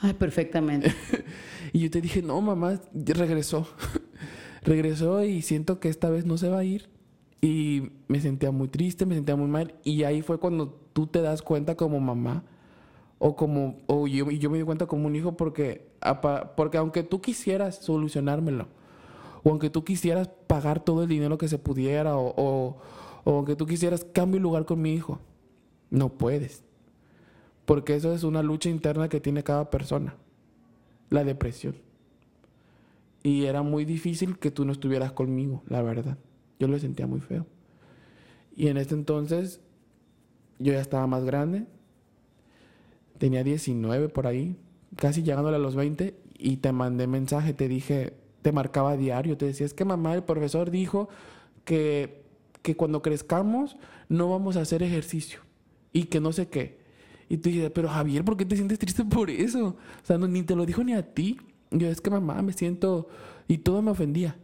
Ay, 0.00 0.14
perfectamente. 0.14 0.92
Y 1.74 1.78
yo 1.80 1.90
te 1.90 2.02
dije, 2.02 2.20
no, 2.20 2.38
mamá, 2.42 2.78
regresó. 2.94 3.66
regresó 4.62 5.24
y 5.24 5.40
siento 5.42 5.80
que 5.80 5.88
esta 5.88 6.10
vez 6.10 6.26
no 6.26 6.36
se 6.36 6.48
va 6.48 6.58
a 6.58 6.64
ir. 6.64 6.90
Y 7.40 7.92
me 8.08 8.20
sentía 8.20 8.50
muy 8.50 8.68
triste, 8.68 9.06
me 9.06 9.14
sentía 9.14 9.36
muy 9.36 9.48
mal. 9.48 9.74
Y 9.84 10.02
ahí 10.04 10.22
fue 10.22 10.38
cuando 10.38 10.68
tú 10.92 11.06
te 11.06 11.22
das 11.22 11.42
cuenta 11.42 11.76
como 11.76 11.98
mamá. 12.00 12.44
O 13.18 13.36
como, 13.36 13.78
o 13.86 14.06
yo, 14.08 14.30
y 14.30 14.38
yo 14.38 14.50
me 14.50 14.58
di 14.58 14.64
cuenta 14.64 14.86
como 14.86 15.06
un 15.06 15.16
hijo 15.16 15.36
porque, 15.36 15.88
porque 16.56 16.78
aunque 16.78 17.02
tú 17.04 17.20
quisieras 17.20 17.76
solucionármelo, 17.76 18.68
o 19.42 19.50
aunque 19.50 19.70
tú 19.70 19.84
quisieras 19.84 20.28
pagar 20.46 20.84
todo 20.84 21.02
el 21.02 21.08
dinero 21.08 21.38
que 21.38 21.48
se 21.48 21.58
pudiera, 21.58 22.16
o, 22.16 22.34
o, 22.36 22.76
aunque 23.24 23.56
tú 23.56 23.66
quisieras 23.66 24.04
cambio 24.04 24.36
el 24.36 24.42
lugar 24.42 24.64
con 24.64 24.80
mi 24.80 24.94
hijo, 24.94 25.20
no 25.90 26.10
puedes. 26.10 26.62
Porque 27.64 27.94
eso 27.94 28.12
es 28.12 28.24
una 28.24 28.42
lucha 28.42 28.68
interna 28.68 29.08
que 29.08 29.20
tiene 29.20 29.42
cada 29.42 29.70
persona 29.70 30.16
la 31.12 31.24
depresión. 31.24 31.76
Y 33.22 33.44
era 33.44 33.62
muy 33.62 33.84
difícil 33.84 34.38
que 34.38 34.50
tú 34.50 34.64
no 34.64 34.72
estuvieras 34.72 35.12
conmigo, 35.12 35.62
la 35.68 35.82
verdad. 35.82 36.18
Yo 36.58 36.66
lo 36.66 36.78
sentía 36.78 37.06
muy 37.06 37.20
feo. 37.20 37.46
Y 38.56 38.68
en 38.68 38.76
este 38.76 38.94
entonces 38.94 39.60
yo 40.58 40.72
ya 40.72 40.80
estaba 40.80 41.06
más 41.06 41.24
grande. 41.24 41.66
tenía 43.18 43.44
19 43.44 44.08
por 44.08 44.26
ahí, 44.26 44.56
casi 44.96 45.22
llegándole 45.22 45.56
a 45.56 45.60
los 45.60 45.76
20, 45.76 46.16
y 46.38 46.56
te 46.56 46.72
mandé 46.72 47.06
mensaje, 47.06 47.54
te 47.54 47.68
dije, 47.68 48.14
te 48.42 48.52
marcaba 48.52 48.90
a 48.92 48.96
diario, 48.96 49.36
te 49.36 49.46
decía, 49.46 49.64
es 49.64 49.74
que 49.74 49.84
mamá, 49.84 50.14
el 50.14 50.24
profesor 50.24 50.70
dijo 50.70 51.08
que, 51.64 52.22
que 52.62 52.76
cuando 52.76 53.00
crezcamos 53.02 53.76
no 54.08 54.28
vamos 54.30 54.56
a 54.56 54.60
hacer 54.60 54.82
ejercicio 54.82 55.40
y 55.92 56.04
que 56.04 56.20
no 56.20 56.32
sé 56.32 56.48
qué. 56.48 56.82
Y 57.28 57.38
tú 57.38 57.48
dices, 57.48 57.70
pero 57.74 57.88
Javier, 57.88 58.24
¿por 58.24 58.36
qué 58.36 58.44
te 58.44 58.56
sientes 58.56 58.78
triste 58.78 59.04
por 59.04 59.30
eso? 59.30 59.68
O 59.68 60.06
sea, 60.06 60.18
no, 60.18 60.28
ni 60.28 60.42
te 60.42 60.54
lo 60.54 60.66
dijo 60.66 60.84
ni 60.84 60.92
a 60.92 61.14
ti. 61.14 61.38
Yo, 61.70 61.88
es 61.88 62.00
que 62.00 62.10
mamá, 62.10 62.42
me 62.42 62.52
siento... 62.52 63.08
Y 63.48 63.58
todo 63.58 63.80
me 63.80 63.90
ofendía. 63.90 64.36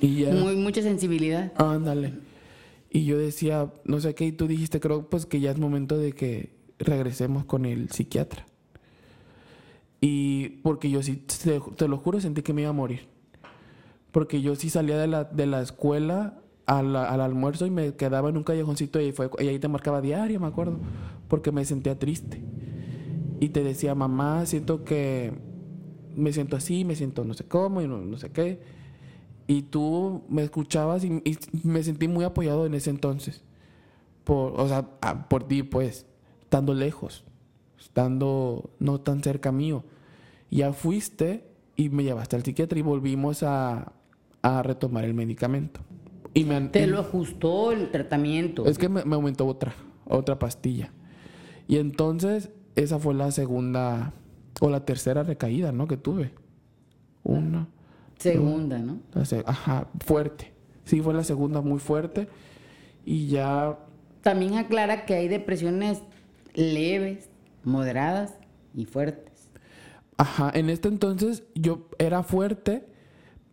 Y 0.00 0.22
ya... 0.22 0.32
Muy, 0.32 0.56
mucha 0.56 0.80
sensibilidad. 0.80 1.52
Ándale. 1.56 2.14
Y 2.90 3.04
yo 3.04 3.18
decía, 3.18 3.70
no 3.84 4.00
sé 4.00 4.14
qué, 4.14 4.26
y 4.26 4.32
tú 4.32 4.46
dijiste, 4.46 4.80
creo 4.80 5.08
pues 5.08 5.26
que 5.26 5.40
ya 5.40 5.50
es 5.50 5.58
momento 5.58 5.98
de 5.98 6.12
que 6.12 6.54
regresemos 6.78 7.44
con 7.44 7.64
el 7.64 7.90
psiquiatra. 7.90 8.46
Y 10.02 10.48
porque 10.62 10.90
yo 10.90 11.02
sí, 11.02 11.16
te, 11.16 11.60
te 11.60 11.88
lo 11.88 11.96
juro, 11.96 12.20
sentí 12.20 12.42
que 12.42 12.52
me 12.52 12.62
iba 12.62 12.70
a 12.70 12.74
morir. 12.74 13.08
Porque 14.10 14.42
yo 14.42 14.56
sí 14.56 14.68
salía 14.68 14.98
de 14.98 15.06
la, 15.06 15.24
de 15.24 15.46
la 15.46 15.62
escuela 15.62 16.42
al, 16.66 16.94
al 16.96 17.20
almuerzo 17.20 17.66
y 17.66 17.70
me 17.70 17.94
quedaba 17.94 18.28
en 18.28 18.36
un 18.36 18.42
callejoncito 18.42 19.00
y, 19.00 19.12
fue, 19.12 19.30
y 19.38 19.46
ahí 19.46 19.58
te 19.60 19.68
marcaba 19.68 20.00
diario, 20.00 20.40
me 20.40 20.48
acuerdo, 20.48 20.76
porque 21.28 21.52
me 21.52 21.64
sentía 21.64 21.98
triste. 21.98 22.42
Y 23.40 23.50
te 23.50 23.62
decía, 23.62 23.94
mamá, 23.94 24.44
siento 24.44 24.84
que 24.84 25.32
me 26.16 26.32
siento 26.32 26.56
así, 26.56 26.84
me 26.84 26.96
siento 26.96 27.24
no 27.24 27.34
sé 27.34 27.44
cómo 27.44 27.80
y 27.80 27.86
no, 27.86 27.98
no 27.98 28.18
sé 28.18 28.30
qué. 28.30 28.60
Y 29.46 29.62
tú 29.62 30.24
me 30.28 30.42
escuchabas 30.42 31.04
y, 31.04 31.22
y 31.24 31.38
me 31.62 31.82
sentí 31.84 32.08
muy 32.08 32.24
apoyado 32.24 32.66
en 32.66 32.74
ese 32.74 32.90
entonces. 32.90 33.44
Por, 34.24 34.60
o 34.60 34.68
sea, 34.68 34.98
por 35.28 35.44
ti, 35.44 35.62
pues, 35.62 36.06
estando 36.42 36.74
lejos, 36.74 37.24
estando 37.78 38.70
no 38.78 39.00
tan 39.00 39.22
cerca 39.22 39.52
mío. 39.52 39.84
Ya 40.52 40.72
fuiste 40.72 41.44
y 41.76 41.88
me 41.88 42.04
llevaste 42.04 42.36
al 42.36 42.42
psiquiatra 42.44 42.78
y 42.78 42.82
volvimos 42.82 43.42
a, 43.42 43.92
a 44.42 44.62
retomar 44.62 45.04
el 45.04 45.14
medicamento. 45.14 45.80
Y 46.34 46.44
me, 46.44 46.60
Te 46.68 46.86
lo 46.86 47.00
ajustó 47.00 47.72
el 47.72 47.90
tratamiento. 47.90 48.66
es 48.66 48.78
que 48.78 48.88
me, 48.88 49.04
me 49.04 49.14
aumentó 49.16 49.46
otra, 49.46 49.74
otra 50.06 50.38
pastilla. 50.38 50.92
Y 51.68 51.76
entonces, 51.78 52.50
esa 52.74 52.98
fue 52.98 53.14
la 53.14 53.30
segunda 53.32 54.12
o 54.60 54.68
la 54.70 54.84
tercera 54.84 55.22
recaída, 55.22 55.72
¿no? 55.72 55.86
Que 55.88 55.96
tuve. 55.96 56.32
Una. 57.22 57.68
Segunda, 58.18 58.78
¿no? 58.78 58.98
se- 59.24 59.42
ajá, 59.46 59.88
fuerte. 60.04 60.52
Sí, 60.84 61.00
fue 61.00 61.14
la 61.14 61.24
segunda 61.24 61.60
muy 61.60 61.78
fuerte. 61.80 62.28
Y 63.04 63.26
ya, 63.28 63.78
También 64.22 64.54
aclara 64.56 65.04
que 65.06 65.14
hay 65.14 65.28
depresiones 65.28 66.02
leves, 66.54 67.28
moderadas 67.64 68.34
y 68.74 68.84
fuertes. 68.84 69.31
Ajá, 70.22 70.52
en 70.54 70.70
este 70.70 70.86
entonces 70.86 71.42
yo 71.56 71.88
era 71.98 72.22
fuerte, 72.22 72.86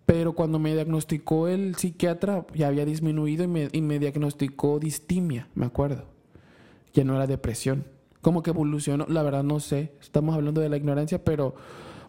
pero 0.06 0.34
cuando 0.34 0.60
me 0.60 0.74
diagnosticó 0.74 1.48
el 1.48 1.76
psiquiatra 1.76 2.46
ya 2.54 2.68
había 2.68 2.86
disminuido 2.86 3.44
y 3.44 3.48
me, 3.48 3.70
y 3.72 3.82
me 3.82 3.98
diagnosticó 3.98 4.80
distimia, 4.80 5.48
me 5.56 5.66
acuerdo. 5.66 6.06
Ya 6.94 7.04
no 7.04 7.16
era 7.16 7.26
depresión. 7.26 7.86
Como 8.22 8.44
que 8.44 8.52
evolucionó, 8.52 9.08
la 9.08 9.24
verdad 9.24 9.44
no 9.44 9.60
sé, 9.60 9.94
estamos 10.00 10.36
hablando 10.36 10.62
de 10.62 10.70
la 10.70 10.78
ignorancia, 10.78 11.24
pero 11.24 11.56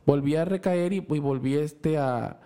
volví 0.04 0.36
a 0.36 0.44
recaer 0.44 0.92
y, 0.92 1.00
volví 1.00 1.54
este 1.54 1.96
a, 1.96 2.40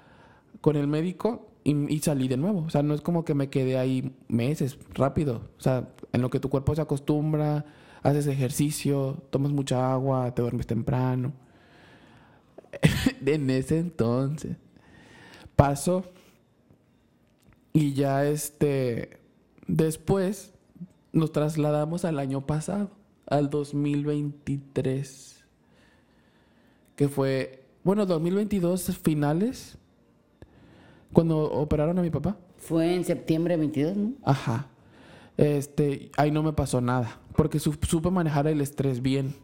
con 0.60 0.76
el 0.76 0.86
médico 0.86 1.48
y 1.64 1.98
salí 1.98 2.28
de 2.28 2.36
nuevo. 2.36 2.60
O 2.60 2.70
sea, 2.70 2.84
no 2.84 2.94
es 2.94 3.00
como 3.00 3.24
que 3.24 3.34
me 3.34 3.50
quedé 3.50 3.76
ahí 3.76 4.14
meses, 4.28 4.78
rápido. 4.90 5.48
O 5.58 5.60
sea, 5.60 5.88
en 6.12 6.22
lo 6.22 6.30
que 6.30 6.38
tu 6.38 6.48
cuerpo 6.48 6.76
se 6.76 6.82
acostumbra, 6.82 7.64
haces 8.02 8.28
ejercicio, 8.28 9.22
tomas 9.30 9.50
mucha 9.50 9.92
agua, 9.92 10.32
te 10.32 10.42
duermes 10.42 10.68
temprano. 10.68 11.32
en 13.26 13.50
ese 13.50 13.78
entonces 13.78 14.56
pasó 15.56 16.04
y 17.72 17.92
ya 17.94 18.24
este 18.26 19.18
después 19.66 20.52
nos 21.12 21.32
trasladamos 21.32 22.04
al 22.04 22.18
año 22.18 22.44
pasado, 22.46 22.90
al 23.26 23.48
2023, 23.50 25.44
que 26.96 27.08
fue, 27.08 27.64
bueno, 27.84 28.04
2022 28.06 28.96
finales, 28.98 29.78
cuando 31.12 31.38
operaron 31.52 31.98
a 31.98 32.02
mi 32.02 32.10
papá. 32.10 32.36
Fue 32.56 32.94
en 32.94 33.04
septiembre 33.04 33.56
22, 33.56 33.96
¿no? 33.96 34.12
Ajá. 34.24 34.66
Este, 35.36 36.10
ahí 36.16 36.30
no 36.30 36.42
me 36.42 36.52
pasó 36.52 36.80
nada, 36.80 37.20
porque 37.36 37.58
su- 37.58 37.78
supe 37.86 38.10
manejar 38.10 38.46
el 38.46 38.60
estrés 38.60 39.02
bien. 39.02 39.34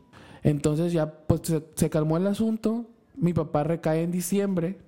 Entonces 0.43 0.93
ya 0.93 1.13
pues 1.27 1.43
se, 1.45 1.63
se 1.75 1.91
calmó 1.91 2.17
el 2.17 2.27
asunto, 2.27 2.87
mi 3.21 3.33
papá 3.33 3.65
recae 3.65 4.03
en 4.03 4.11
diciembre 4.11 4.79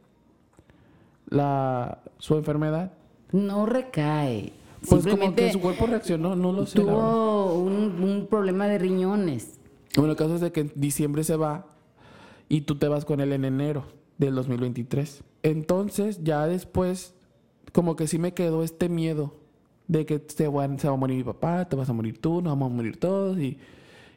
la 1.29 2.03
su 2.19 2.35
enfermedad. 2.37 2.93
No 3.31 3.67
recae. 3.67 4.53
Pues 4.89 5.07
como 5.07 5.35
que 5.35 5.53
su 5.53 5.61
cuerpo 5.61 5.87
reaccionó, 5.87 6.35
no 6.35 6.53
lo 6.53 6.67
sé. 6.67 6.81
tuvo 6.81 7.55
un, 7.55 8.03
un 8.03 8.27
problema 8.29 8.67
de 8.67 8.79
riñones. 8.79 9.61
Bueno, 9.97 10.13
el 10.13 10.17
caso 10.17 10.35
es 10.35 10.41
de 10.41 10.51
que 10.51 10.61
en 10.61 10.73
diciembre 10.75 11.23
se 11.23 11.37
va 11.37 11.67
y 12.49 12.63
tú 12.63 12.77
te 12.77 12.89
vas 12.89 13.05
con 13.05 13.21
él 13.21 13.33
en 13.33 13.45
enero 13.45 13.85
del 14.19 14.35
2023. 14.35 15.23
Entonces, 15.43 16.21
ya 16.23 16.47
después, 16.47 17.15
como 17.73 17.95
que 17.95 18.07
sí 18.07 18.19
me 18.19 18.35
quedó 18.35 18.63
este 18.65 18.89
miedo 18.89 19.35
de 19.89 20.07
que 20.07 20.23
se 20.27 20.49
va, 20.49 20.67
se 20.79 20.89
va 20.89 20.95
a 20.95 20.97
morir 20.97 21.19
mi 21.19 21.25
papá, 21.25 21.69
te 21.69 21.77
vas 21.77 21.89
a 21.89 21.93
morir 21.93 22.19
tú, 22.19 22.43
nos 22.43 22.53
vamos 22.53 22.73
a 22.73 22.75
morir 22.75 22.99
todos. 22.99 23.39
Y, 23.39 23.59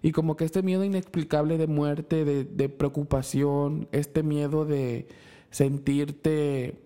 y 0.06 0.12
como 0.12 0.38
que 0.38 0.46
este 0.46 0.62
miedo 0.62 0.84
inexplicable 0.84 1.58
de 1.58 1.66
muerte, 1.66 2.26
de, 2.26 2.44
de 2.44 2.70
preocupación, 2.70 3.88
este 3.92 4.22
miedo 4.22 4.64
de 4.64 5.08
sentirte 5.50 6.80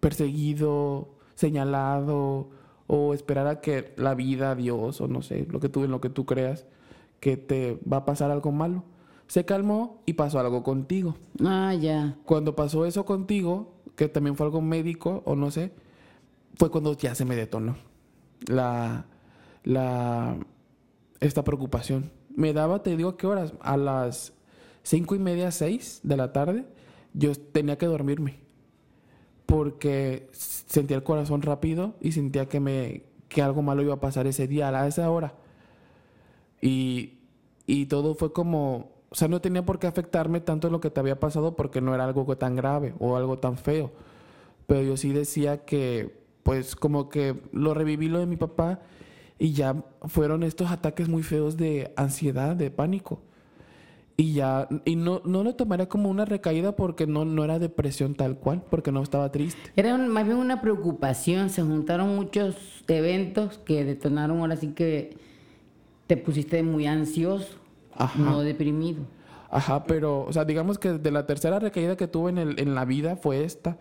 perseguido, 0.00 1.14
señalado, 1.34 2.50
o 2.86 3.14
esperar 3.14 3.46
a 3.46 3.62
que 3.62 3.94
la 3.96 4.14
vida, 4.14 4.54
Dios, 4.54 5.00
o 5.00 5.08
no 5.08 5.22
sé, 5.22 5.46
lo 5.48 5.60
que 5.60 5.70
tú, 5.70 5.82
en 5.82 5.90
lo 5.90 6.02
que 6.02 6.10
tú 6.10 6.26
creas, 6.26 6.66
que 7.20 7.38
te 7.38 7.80
va 7.90 7.96
a 7.96 8.04
pasar 8.04 8.30
algo 8.30 8.52
malo. 8.52 8.84
Se 9.28 9.46
calmó 9.46 10.02
y 10.04 10.12
pasó 10.12 10.38
algo 10.38 10.62
contigo. 10.62 11.16
Ah, 11.42 11.72
ya. 11.72 12.18
Cuando 12.26 12.54
pasó 12.54 12.84
eso 12.84 13.06
contigo, 13.06 13.76
que 13.96 14.10
también 14.10 14.36
fue 14.36 14.44
algo 14.44 14.60
médico 14.60 15.22
o 15.24 15.36
no 15.36 15.50
sé, 15.50 15.72
fue 16.56 16.70
cuando 16.70 16.94
ya 16.98 17.14
se 17.14 17.24
me 17.24 17.34
detonó 17.34 17.78
la, 18.46 19.06
la, 19.64 20.36
esta 21.18 21.42
preocupación. 21.44 22.17
Me 22.38 22.52
daba, 22.52 22.84
te 22.84 22.96
digo, 22.96 23.08
¿a 23.08 23.16
qué 23.16 23.26
horas? 23.26 23.52
A 23.58 23.76
las 23.76 24.32
cinco 24.84 25.16
y 25.16 25.18
media, 25.18 25.50
seis 25.50 25.98
de 26.04 26.16
la 26.16 26.32
tarde, 26.32 26.66
yo 27.12 27.34
tenía 27.34 27.76
que 27.76 27.86
dormirme. 27.86 28.38
Porque 29.44 30.28
sentía 30.30 30.98
el 30.98 31.02
corazón 31.02 31.42
rápido 31.42 31.96
y 32.00 32.12
sentía 32.12 32.46
que, 32.46 32.60
me, 32.60 33.02
que 33.28 33.42
algo 33.42 33.60
malo 33.62 33.82
iba 33.82 33.94
a 33.94 34.00
pasar 34.00 34.28
ese 34.28 34.46
día, 34.46 34.68
a 34.68 34.86
esa 34.86 35.10
hora. 35.10 35.34
Y, 36.62 37.18
y 37.66 37.86
todo 37.86 38.14
fue 38.14 38.32
como, 38.32 38.92
o 39.10 39.16
sea, 39.16 39.26
no 39.26 39.40
tenía 39.40 39.66
por 39.66 39.80
qué 39.80 39.88
afectarme 39.88 40.40
tanto 40.40 40.70
lo 40.70 40.80
que 40.80 40.90
te 40.90 41.00
había 41.00 41.18
pasado 41.18 41.56
porque 41.56 41.80
no 41.80 41.92
era 41.92 42.04
algo 42.04 42.38
tan 42.38 42.54
grave 42.54 42.94
o 43.00 43.16
algo 43.16 43.40
tan 43.40 43.58
feo. 43.58 43.90
Pero 44.68 44.82
yo 44.82 44.96
sí 44.96 45.12
decía 45.12 45.64
que, 45.64 46.22
pues 46.44 46.76
como 46.76 47.08
que 47.08 47.42
lo 47.50 47.74
reviví 47.74 48.08
lo 48.08 48.20
de 48.20 48.26
mi 48.26 48.36
papá 48.36 48.80
y 49.38 49.52
ya 49.52 49.76
fueron 50.06 50.42
estos 50.42 50.70
ataques 50.70 51.08
muy 51.08 51.22
feos 51.22 51.56
de 51.56 51.92
ansiedad, 51.96 52.56
de 52.56 52.70
pánico. 52.70 53.20
Y 54.16 54.32
ya, 54.32 54.66
y 54.84 54.96
no, 54.96 55.22
no 55.24 55.44
lo 55.44 55.54
tomaría 55.54 55.88
como 55.88 56.10
una 56.10 56.24
recaída 56.24 56.74
porque 56.74 57.06
no, 57.06 57.24
no 57.24 57.44
era 57.44 57.60
depresión 57.60 58.16
tal 58.16 58.36
cual, 58.36 58.62
porque 58.68 58.90
no 58.90 59.00
estaba 59.00 59.30
triste. 59.30 59.60
Era 59.76 59.94
un- 59.94 60.08
más 60.08 60.24
bien 60.24 60.38
una 60.38 60.60
preocupación. 60.60 61.50
Se 61.50 61.62
juntaron 61.62 62.16
muchos 62.16 62.56
eventos 62.88 63.58
que 63.58 63.84
detonaron 63.84 64.40
ahora 64.40 64.56
sí 64.56 64.68
que 64.74 65.16
te 66.08 66.16
pusiste 66.16 66.64
muy 66.64 66.86
ansioso, 66.86 67.58
Ajá. 67.94 68.18
no 68.18 68.40
deprimido. 68.40 69.02
Ajá, 69.50 69.84
pero, 69.84 70.22
o 70.24 70.32
sea, 70.32 70.44
digamos 70.44 70.78
que 70.80 70.94
de 70.94 71.10
la 71.12 71.24
tercera 71.24 71.60
recaída 71.60 71.96
que 71.96 72.08
tuve 72.08 72.30
en, 72.30 72.38
el, 72.38 72.58
en 72.60 72.74
la 72.74 72.84
vida 72.84 73.14
fue 73.14 73.44
esta, 73.44 73.78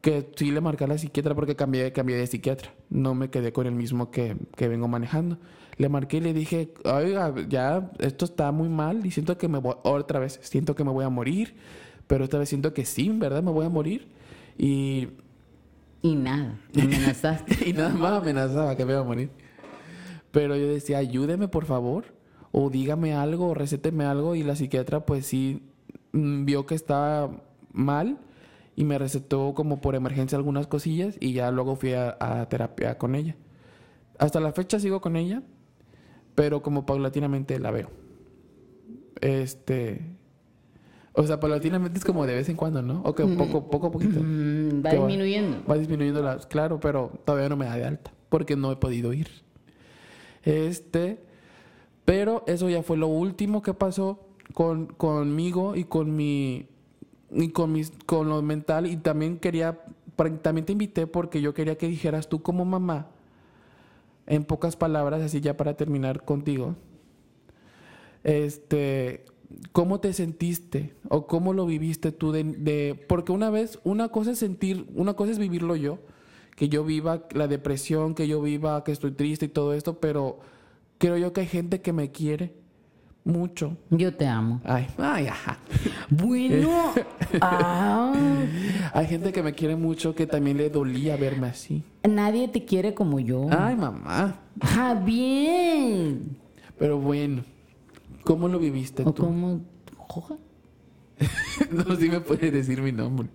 que 0.00 0.30
sí 0.36 0.50
le 0.50 0.60
marqué 0.60 0.84
a 0.84 0.86
la 0.86 0.98
psiquiatra 0.98 1.34
porque 1.34 1.56
cambié, 1.56 1.92
cambié 1.92 2.16
de 2.16 2.26
psiquiatra. 2.26 2.72
No 2.88 3.14
me 3.14 3.28
quedé 3.28 3.52
con 3.52 3.66
el 3.66 3.74
mismo 3.74 4.10
que, 4.10 4.36
que 4.56 4.68
vengo 4.68 4.88
manejando. 4.88 5.38
Le 5.76 5.88
marqué 5.88 6.18
y 6.18 6.20
le 6.20 6.32
dije, 6.32 6.72
oiga, 6.84 7.34
ya 7.48 7.90
esto 7.98 8.24
está 8.24 8.50
muy 8.52 8.68
mal 8.68 9.04
y 9.04 9.10
siento 9.10 9.36
que 9.38 9.48
me 9.48 9.58
voy, 9.58 9.74
otra 9.82 10.20
vez, 10.20 10.38
siento 10.42 10.74
que 10.74 10.84
me 10.84 10.90
voy 10.90 11.04
a 11.04 11.08
morir, 11.08 11.54
pero 12.06 12.24
esta 12.24 12.38
vez 12.38 12.48
siento 12.48 12.72
que 12.74 12.84
sí, 12.84 13.10
¿verdad? 13.10 13.42
Me 13.42 13.50
voy 13.50 13.66
a 13.66 13.68
morir. 13.68 14.08
Y, 14.58 15.08
Y 16.02 16.14
nada, 16.16 16.58
me 16.74 16.82
amenazaste. 16.82 17.68
y 17.68 17.72
nada 17.72 17.90
más 17.90 18.20
amenazaba 18.20 18.76
que 18.76 18.84
me 18.84 18.92
iba 18.92 19.00
a 19.00 19.04
morir. 19.04 19.30
Pero 20.30 20.56
yo 20.56 20.66
decía, 20.68 20.98
ayúdeme 20.98 21.48
por 21.48 21.64
favor, 21.66 22.04
o 22.52 22.70
dígame 22.70 23.14
algo, 23.14 23.48
o 23.48 23.54
recéteme 23.54 24.04
algo. 24.04 24.34
Y 24.34 24.42
la 24.42 24.56
psiquiatra, 24.56 25.04
pues 25.04 25.26
sí, 25.26 25.62
mm, 26.12 26.44
vio 26.44 26.66
que 26.66 26.74
estaba 26.74 27.30
mal 27.72 28.18
y 28.80 28.84
me 28.84 28.96
recetó 28.98 29.52
como 29.54 29.80
por 29.82 29.94
emergencia 29.94 30.38
algunas 30.38 30.66
cosillas 30.66 31.16
y 31.20 31.34
ya 31.34 31.50
luego 31.50 31.76
fui 31.76 31.92
a, 31.92 32.16
a 32.18 32.48
terapia 32.48 32.96
con 32.96 33.14
ella. 33.14 33.36
Hasta 34.18 34.40
la 34.40 34.52
fecha 34.52 34.80
sigo 34.80 35.02
con 35.02 35.16
ella, 35.16 35.42
pero 36.34 36.62
como 36.62 36.86
paulatinamente 36.86 37.58
la 37.58 37.70
veo. 37.72 37.90
Este. 39.20 40.00
O 41.12 41.26
sea, 41.26 41.40
paulatinamente 41.40 41.98
es 41.98 42.04
como 42.04 42.26
de 42.26 42.34
vez 42.34 42.48
en 42.48 42.56
cuando, 42.56 42.80
¿no? 42.80 43.02
O 43.04 43.14
que 43.14 43.24
poco, 43.26 43.68
poco 43.70 43.88
a 43.88 43.90
poquito. 43.92 44.18
Mm, 44.22 44.82
va- 44.86 44.90
disminuyendo. 44.92 45.58
Va 45.68 45.76
disminuyendo 45.76 46.22
las. 46.22 46.46
Claro, 46.46 46.80
pero 46.80 47.10
todavía 47.26 47.48
no 47.50 47.56
me 47.56 47.66
da 47.66 47.76
de 47.76 47.84
alta. 47.84 48.12
Porque 48.30 48.56
no 48.56 48.72
he 48.72 48.76
podido 48.76 49.12
ir. 49.12 49.28
Este. 50.42 51.22
Pero 52.06 52.44
eso 52.46 52.70
ya 52.70 52.82
fue 52.82 52.96
lo 52.96 53.08
último 53.08 53.60
que 53.60 53.74
pasó 53.74 54.26
con, 54.54 54.86
conmigo 54.86 55.76
y 55.76 55.84
con 55.84 56.16
mi. 56.16 56.66
Y 57.32 57.50
con 57.50 57.72
mis, 57.72 57.92
con 58.06 58.28
lo 58.28 58.42
mental. 58.42 58.86
Y 58.86 58.96
también 58.96 59.38
quería. 59.38 59.80
También 60.42 60.66
te 60.66 60.72
invité 60.72 61.06
porque 61.06 61.40
yo 61.40 61.54
quería 61.54 61.78
que 61.78 61.88
dijeras 61.88 62.28
tú 62.28 62.42
como 62.42 62.64
mamá. 62.64 63.08
En 64.26 64.44
pocas 64.44 64.76
palabras, 64.76 65.22
así 65.22 65.40
ya 65.40 65.56
para 65.56 65.74
terminar 65.76 66.24
contigo. 66.24 66.76
Este. 68.22 69.24
¿Cómo 69.72 69.98
te 69.98 70.12
sentiste? 70.12 70.94
¿O 71.08 71.26
cómo 71.26 71.52
lo 71.52 71.66
viviste 71.66 72.12
tú 72.12 72.30
de- 72.30 73.04
Porque 73.08 73.32
una 73.32 73.50
vez, 73.50 73.80
una 73.82 74.08
cosa 74.08 74.30
es 74.30 74.38
sentir, 74.38 74.86
una 74.94 75.14
cosa 75.14 75.32
es 75.32 75.40
vivirlo 75.40 75.74
yo, 75.74 75.98
que 76.54 76.68
yo 76.68 76.84
viva 76.84 77.26
la 77.32 77.48
depresión, 77.48 78.14
que 78.14 78.28
yo 78.28 78.40
viva 78.40 78.84
que 78.84 78.92
estoy 78.92 79.10
triste 79.10 79.46
y 79.46 79.48
todo 79.48 79.74
esto, 79.74 79.98
pero 79.98 80.38
creo 80.98 81.16
yo 81.16 81.32
que 81.32 81.40
hay 81.40 81.46
gente 81.48 81.80
que 81.80 81.92
me 81.92 82.12
quiere 82.12 82.52
mucho. 83.24 83.76
Yo 83.90 84.14
te 84.14 84.26
amo. 84.26 84.60
Ay, 84.64 84.86
ay, 84.98 85.26
ajá. 85.28 85.58
Bueno. 86.08 86.92
ah, 87.40 88.12
Hay 88.92 89.06
gente 89.06 89.32
que 89.32 89.42
me 89.42 89.52
quiere 89.52 89.76
mucho 89.76 90.14
que 90.14 90.26
también 90.26 90.56
le 90.56 90.70
dolía 90.70 91.16
verme 91.16 91.48
así. 91.48 91.82
nadie 92.08 92.48
te 92.48 92.64
quiere 92.64 92.94
como 92.94 93.20
yo. 93.20 93.46
Ay, 93.50 93.76
mamá. 93.76 94.40
Ah, 94.60 94.94
bien. 95.04 96.36
Pero 96.78 96.98
bueno, 96.98 97.44
¿cómo 98.24 98.48
lo 98.48 98.58
viviste 98.58 99.02
¿O 99.04 99.12
tú? 99.12 99.60
Joja? 99.96 100.36
No, 101.70 101.94
sí 101.96 102.08
me 102.08 102.20
puedes 102.20 102.50
decir 102.52 102.80
mi 102.80 102.92
nombre. 102.92 103.28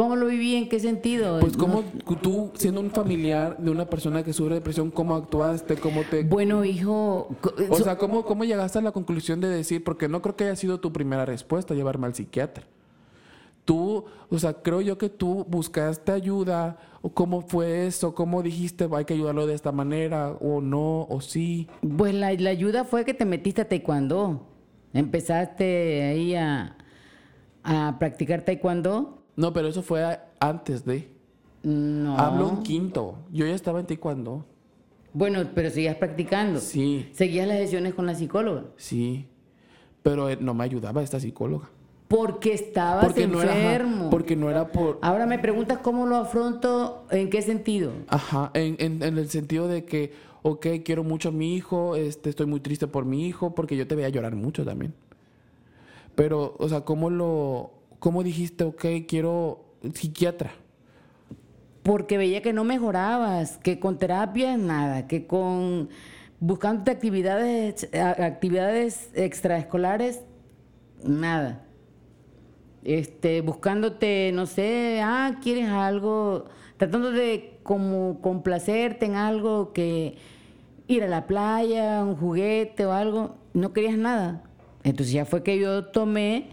¿Cómo 0.00 0.16
lo 0.16 0.26
viví? 0.28 0.54
¿En 0.56 0.66
qué 0.70 0.80
sentido? 0.80 1.40
Pues 1.40 1.58
No- 1.58 1.62
cómo 1.64 1.84
tú, 2.22 2.50
siendo 2.54 2.80
un 2.80 2.90
familiar 2.90 3.58
de 3.58 3.70
una 3.70 3.84
persona 3.84 4.22
que 4.22 4.32
sufre 4.32 4.54
depresión, 4.54 4.90
¿cómo 4.90 5.14
actuaste? 5.14 5.76
¿Cómo 5.76 6.04
te... 6.04 6.22
Bueno, 6.22 6.64
hijo... 6.64 7.28
co- 7.42 7.52
O 7.68 7.76
so- 7.76 7.84
sea, 7.84 7.98
¿cómo, 7.98 8.24
¿cómo 8.24 8.44
llegaste 8.44 8.78
a 8.78 8.82
la 8.82 8.92
conclusión 8.92 9.42
de 9.42 9.48
decir, 9.48 9.84
porque 9.84 10.08
no 10.08 10.22
creo 10.22 10.36
que 10.36 10.44
haya 10.44 10.56
sido 10.56 10.80
tu 10.80 10.90
primera 10.90 11.26
respuesta 11.26 11.74
llevarme 11.74 12.06
al 12.06 12.14
psiquiatra? 12.14 12.64
Tú, 13.66 14.06
o 14.30 14.38
sea, 14.38 14.54
creo 14.54 14.80
yo 14.80 14.96
que 14.96 15.10
tú 15.10 15.44
buscaste 15.46 16.12
ayuda, 16.12 16.78
o 17.02 17.10
cómo 17.10 17.42
fue 17.42 17.86
eso, 17.86 18.14
cómo 18.14 18.42
dijiste, 18.42 18.88
hay 18.96 19.04
que 19.04 19.12
ayudarlo 19.12 19.46
de 19.46 19.52
esta 19.52 19.70
manera, 19.70 20.30
o 20.40 20.62
no, 20.62 21.02
o 21.10 21.20
sí. 21.20 21.68
Pues 21.98 22.14
la, 22.14 22.32
la 22.32 22.48
ayuda 22.48 22.84
fue 22.84 23.04
que 23.04 23.12
te 23.12 23.26
metiste 23.26 23.60
a 23.60 23.68
taekwondo. 23.68 24.46
Empezaste 24.94 26.04
ahí 26.04 26.34
a, 26.36 26.74
a 27.62 27.96
practicar 27.98 28.42
taekwondo. 28.46 29.18
No, 29.40 29.52
pero 29.52 29.68
eso 29.68 29.82
fue 29.82 30.18
antes 30.38 30.84
de. 30.84 31.08
No. 31.62 32.18
Hablo 32.18 32.48
en 32.50 32.62
quinto. 32.62 33.16
Yo 33.32 33.46
ya 33.46 33.54
estaba 33.54 33.80
en 33.80 33.86
taekwondo. 33.86 34.44
Bueno, 35.12 35.40
pero 35.54 35.70
seguías 35.70 35.96
practicando. 35.96 36.60
Sí, 36.60 37.08
Seguías 37.12 37.48
las 37.48 37.56
sesiones 37.58 37.94
con 37.94 38.06
la 38.06 38.14
psicóloga. 38.14 38.64
sí. 38.76 39.26
Pero 40.02 40.30
eh, 40.30 40.38
no 40.40 40.54
me 40.54 40.64
ayudaba 40.64 41.02
esta 41.02 41.20
psicóloga. 41.20 41.68
Porque 42.08 42.54
estabas 42.54 43.04
Porque 43.04 43.26
no 43.26 43.42
era, 43.42 43.54
enfermo. 43.54 44.08
porque 44.10 44.34
no 44.34 44.48
era 44.50 44.72
por, 44.72 44.98
Ahora 45.02 45.26
me 45.26 45.38
preguntas 45.38 45.78
cómo 45.78 46.06
lo 46.06 46.16
afronto, 46.16 47.04
¿en 47.10 47.28
qué 47.28 47.42
sentido? 47.42 47.92
Ajá, 48.08 48.50
en, 48.54 48.76
en, 48.78 49.02
en 49.02 49.18
el 49.18 49.28
sentido 49.28 49.68
de 49.68 49.84
que, 49.84 50.12
ok, 50.42 50.66
quiero 50.84 51.04
mucho 51.04 51.28
a 51.28 51.32
mi 51.32 51.54
hijo, 51.54 51.96
este, 51.96 52.30
estoy 52.30 52.46
muy 52.46 52.60
triste 52.60 52.86
por 52.86 53.04
mi 53.04 53.26
hijo, 53.26 53.54
porque 53.54 53.76
yo 53.76 53.86
te 53.86 53.94
veía 53.94 54.08
llorar 54.08 54.34
mucho 54.36 54.64
también. 54.64 54.94
Pero, 56.14 56.56
o 56.58 56.68
sea, 56.68 56.80
¿cómo 56.80 57.10
lo, 57.10 57.70
cómo 58.00 58.24
dijiste, 58.24 58.64
ok, 58.64 58.84
quiero 59.06 59.64
psiquiatra? 59.94 60.50
Porque 61.84 62.18
veía 62.18 62.42
que 62.42 62.52
no 62.52 62.64
mejorabas, 62.64 63.58
que 63.58 63.78
con 63.78 63.98
terapia 63.98 64.56
nada, 64.56 65.06
que 65.06 65.26
con 65.26 65.88
buscándote 66.40 66.90
actividades, 66.90 67.88
actividades 67.94 69.10
extraescolares, 69.14 70.22
nada. 71.04 71.64
Este, 72.82 73.42
buscándote, 73.42 74.32
no 74.34 74.46
sé, 74.46 75.00
ah, 75.02 75.38
quieres 75.42 75.68
algo, 75.68 76.46
tratando 76.78 77.12
de 77.12 77.58
como 77.62 78.20
complacerte 78.22 79.04
en 79.04 79.16
algo 79.16 79.72
que 79.72 80.16
ir 80.88 81.04
a 81.04 81.08
la 81.08 81.26
playa, 81.26 82.02
un 82.02 82.16
juguete 82.16 82.86
o 82.86 82.92
algo, 82.92 83.36
no 83.52 83.72
querías 83.72 83.98
nada. 83.98 84.42
Entonces 84.82 85.12
ya 85.12 85.26
fue 85.26 85.42
que 85.42 85.58
yo 85.58 85.84
tomé 85.86 86.48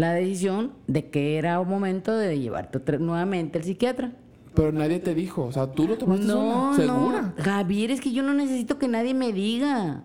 la 0.00 0.14
decisión 0.14 0.72
de 0.86 1.10
que 1.10 1.36
era 1.36 1.60
un 1.60 1.68
momento 1.68 2.16
de 2.16 2.38
llevarte 2.38 2.98
nuevamente 2.98 3.58
al 3.58 3.64
psiquiatra. 3.64 4.12
Pero 4.54 4.72
nadie 4.72 4.98
te 4.98 5.14
dijo, 5.14 5.44
o 5.44 5.52
sea, 5.52 5.70
tú 5.70 5.86
lo 5.86 5.98
tomaste 5.98 6.24
No, 6.26 6.74
sola, 6.74 6.76
segura. 6.94 7.22
no. 7.36 7.44
Javier, 7.44 7.90
es 7.90 8.00
que 8.00 8.12
yo 8.12 8.22
no 8.22 8.32
necesito 8.32 8.78
que 8.78 8.88
nadie 8.88 9.12
me 9.14 9.32
diga. 9.32 10.02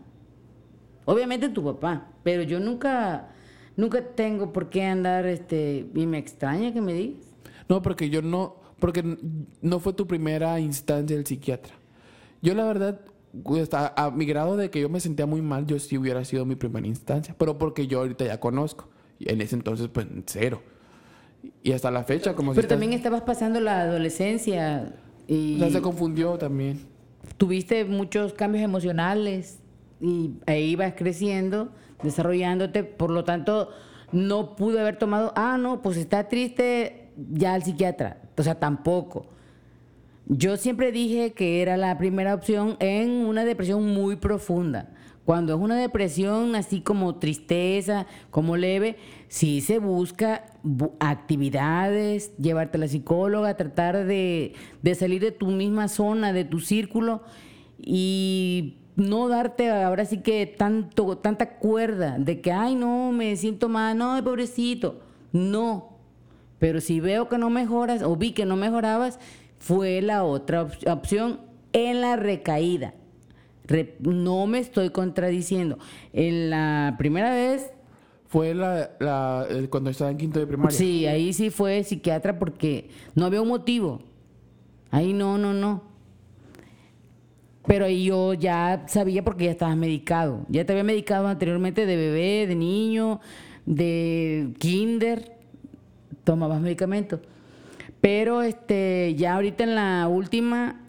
Obviamente 1.06 1.50
tu 1.50 1.64
papá, 1.64 2.08
pero 2.24 2.44
yo 2.44 2.60
nunca, 2.60 3.30
nunca 3.78 4.04
tengo 4.16 4.52
por 4.52 4.70
qué 4.70 4.84
andar, 4.84 5.26
este, 5.26 5.90
y 5.96 6.06
me 6.08 6.18
extraña 6.18 6.74
que 6.74 6.82
me 6.82 6.94
digas. 6.94 7.24
No, 7.70 7.82
porque 7.82 8.10
yo 8.10 8.22
no, 8.22 8.58
porque 8.80 9.18
no 9.62 9.80
fue 9.80 9.94
tu 9.94 10.08
primera 10.08 10.60
instancia 10.60 11.16
el 11.16 11.26
psiquiatra. 11.26 11.74
Yo 12.42 12.54
la 12.54 12.66
verdad, 12.66 13.02
pues, 13.44 13.74
a, 13.74 13.94
a 13.96 14.12
mi 14.12 14.26
grado 14.26 14.58
de 14.58 14.70
que 14.70 14.82
yo 14.82 14.90
me 14.90 15.00
sentía 15.00 15.26
muy 15.26 15.42
mal, 15.42 15.66
yo 15.66 15.80
sí 15.80 15.98
hubiera 15.98 16.24
sido 16.26 16.46
mi 16.46 16.56
primera 16.56 16.86
instancia, 16.86 17.34
pero 17.38 17.58
porque 17.58 17.88
yo 17.88 18.00
ahorita 18.00 18.26
ya 18.26 18.40
conozco. 18.40 18.90
En 19.20 19.42
ese 19.42 19.56
entonces, 19.56 19.88
pues, 19.92 20.08
cero. 20.26 20.62
Y 21.64 21.72
hasta 21.74 21.92
la 21.92 22.04
fecha, 22.04 22.34
como 22.36 22.52
si 22.52 22.56
Pero 22.56 22.66
estás- 22.66 22.76
también 22.80 22.94
estabas 22.94 23.22
pasando 23.22 23.60
la 23.60 23.82
adolescencia 23.82 24.94
y 25.28 25.56
O 25.56 25.60
sea, 25.60 25.70
se 25.70 25.82
confundió 25.82 26.38
también. 26.38 26.80
tuviste 27.38 27.86
muchos 27.86 28.34
cambios 28.34 28.64
emocionales 28.64 29.60
y 30.02 30.32
ahí 30.48 30.76
vas 30.76 30.94
creciendo, 30.96 31.70
desarrollándote, 32.04 32.84
por 32.84 33.10
lo 33.12 33.24
tanto 33.24 33.70
no 34.12 34.56
pude 34.56 34.80
haber 34.80 34.98
tomado, 34.98 35.34
ah, 35.36 35.58
no, 35.60 35.82
pues 35.82 35.98
está 35.98 36.28
triste, 36.28 37.10
ya 37.32 37.54
al 37.54 37.64
psiquiatra, 37.64 38.22
o 38.38 38.44
sea, 38.44 38.56
tampoco. 38.60 39.28
Yo 40.28 40.58
siempre 40.58 40.92
dije 40.92 41.34
que 41.34 41.62
era 41.62 41.78
la 41.78 41.98
primera 41.98 42.34
opción 42.34 42.78
en 42.80 43.12
una 43.26 43.46
depresión 43.46 43.94
muy 43.94 44.16
profunda. 44.16 44.90
Cuando 45.26 45.56
es 45.56 45.60
una 45.60 45.76
depresión 45.76 46.56
así 46.56 46.82
como 46.82 47.16
tristeza, 47.16 48.06
como 48.30 48.58
leve, 48.58 48.98
sí 49.28 49.60
se 49.62 49.80
busca 49.80 50.46
bu- 50.64 50.92
actividades, 51.00 52.36
llevarte 52.38 52.78
a 52.78 52.82
la 52.82 52.88
psicóloga, 52.88 53.58
tratar 53.58 54.06
de, 54.06 54.54
de 54.84 54.96
salir 54.96 55.22
de 55.22 55.32
tu 55.32 55.48
misma 55.48 55.88
zona, 55.88 56.32
de 56.32 56.46
tu 56.46 56.60
círculo 56.60 57.24
y 57.82 58.78
no 58.96 59.28
darte 59.28 59.70
ahora 59.72 60.06
sí 60.06 60.20
que 60.20 60.46
tanto, 60.46 61.18
tanta 61.18 61.58
cuerda 61.58 62.18
de 62.20 62.40
que, 62.42 62.52
ay, 62.52 62.76
no, 62.76 63.12
me 63.12 63.36
siento 63.36 63.68
mal, 63.68 63.98
no, 63.98 64.24
pobrecito. 64.24 65.02
No, 65.34 65.98
pero 66.60 66.80
si 66.80 67.00
veo 67.00 67.28
que 67.28 67.38
no 67.38 67.50
mejoras 67.50 68.04
o 68.04 68.16
vi 68.16 68.32
que 68.32 68.46
no 68.46 68.56
mejorabas, 68.56 69.20
fue 69.58 70.02
la 70.02 70.24
otra 70.24 70.62
op- 70.64 70.88
opción 70.88 71.40
en 71.74 72.02
la 72.02 72.16
recaída. 72.16 72.94
No 74.00 74.48
me 74.48 74.60
estoy 74.60 74.90
contradiciendo. 74.92 75.78
En 76.14 76.50
la 76.50 76.96
primera 76.98 77.34
vez, 77.34 77.72
Fue 78.28 78.54
la, 78.54 78.92
cuando 79.70 79.90
estaba 79.90 80.12
en 80.12 80.18
quinto 80.18 80.40
de 80.40 80.48
primaria. 80.48 80.78
sí, 80.78 81.06
ahí 81.06 81.32
sí 81.34 81.50
fue 81.50 81.84
psiquiatra 81.84 82.38
porque 82.38 82.90
no 83.16 83.26
había 83.26 83.42
un 83.42 83.48
motivo. 83.48 84.02
Ahí 84.92 85.14
no, 85.14 85.38
no, 85.38 85.54
no. 85.54 85.84
Pero 87.68 87.86
ahí 87.86 88.06
yo 88.06 88.34
ya 88.34 88.86
sabía 88.88 89.24
porque 89.24 89.46
ya 89.46 89.52
estabas 89.52 89.76
medicado. 89.78 90.46
Ya 90.50 90.66
te 90.66 90.74
había 90.74 90.84
medicado 90.84 91.28
anteriormente 91.28 91.86
de 91.86 91.96
bebé, 91.96 92.46
de 92.48 92.56
niño, 92.56 93.20
de 93.66 94.50
kinder. 94.60 95.34
Tomabas 96.24 96.62
medicamentos. 96.62 97.22
Pero 98.02 98.42
este, 98.44 99.16
ya 99.18 99.36
ahorita 99.36 99.64
en 99.64 99.76
la 99.76 100.08
última, 100.08 100.82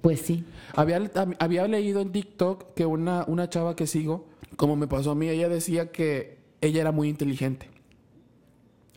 pues 0.00 0.20
sí. 0.20 0.44
Había, 0.74 1.10
había 1.38 1.66
leído 1.68 2.00
en 2.00 2.12
TikTok 2.12 2.74
que 2.74 2.86
una, 2.86 3.24
una 3.26 3.48
chava 3.48 3.74
que 3.76 3.86
sigo, 3.86 4.26
como 4.56 4.76
me 4.76 4.86
pasó 4.86 5.12
a 5.12 5.14
mí, 5.14 5.28
ella 5.28 5.48
decía 5.48 5.90
que 5.90 6.38
ella 6.60 6.80
era 6.82 6.92
muy 6.92 7.08
inteligente 7.08 7.68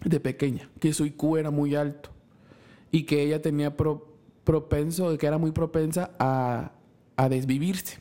de 0.03 0.19
pequeña, 0.19 0.69
que 0.79 0.93
su 0.93 1.05
IQ 1.05 1.37
era 1.37 1.49
muy 1.51 1.75
alto 1.75 2.09
y 2.91 3.03
que 3.03 3.21
ella 3.23 3.41
tenía 3.41 3.75
pro- 3.77 4.07
propenso, 4.43 5.17
que 5.17 5.25
era 5.25 5.37
muy 5.37 5.51
propensa 5.51 6.11
a, 6.19 6.73
a 7.15 7.29
desvivirse. 7.29 7.99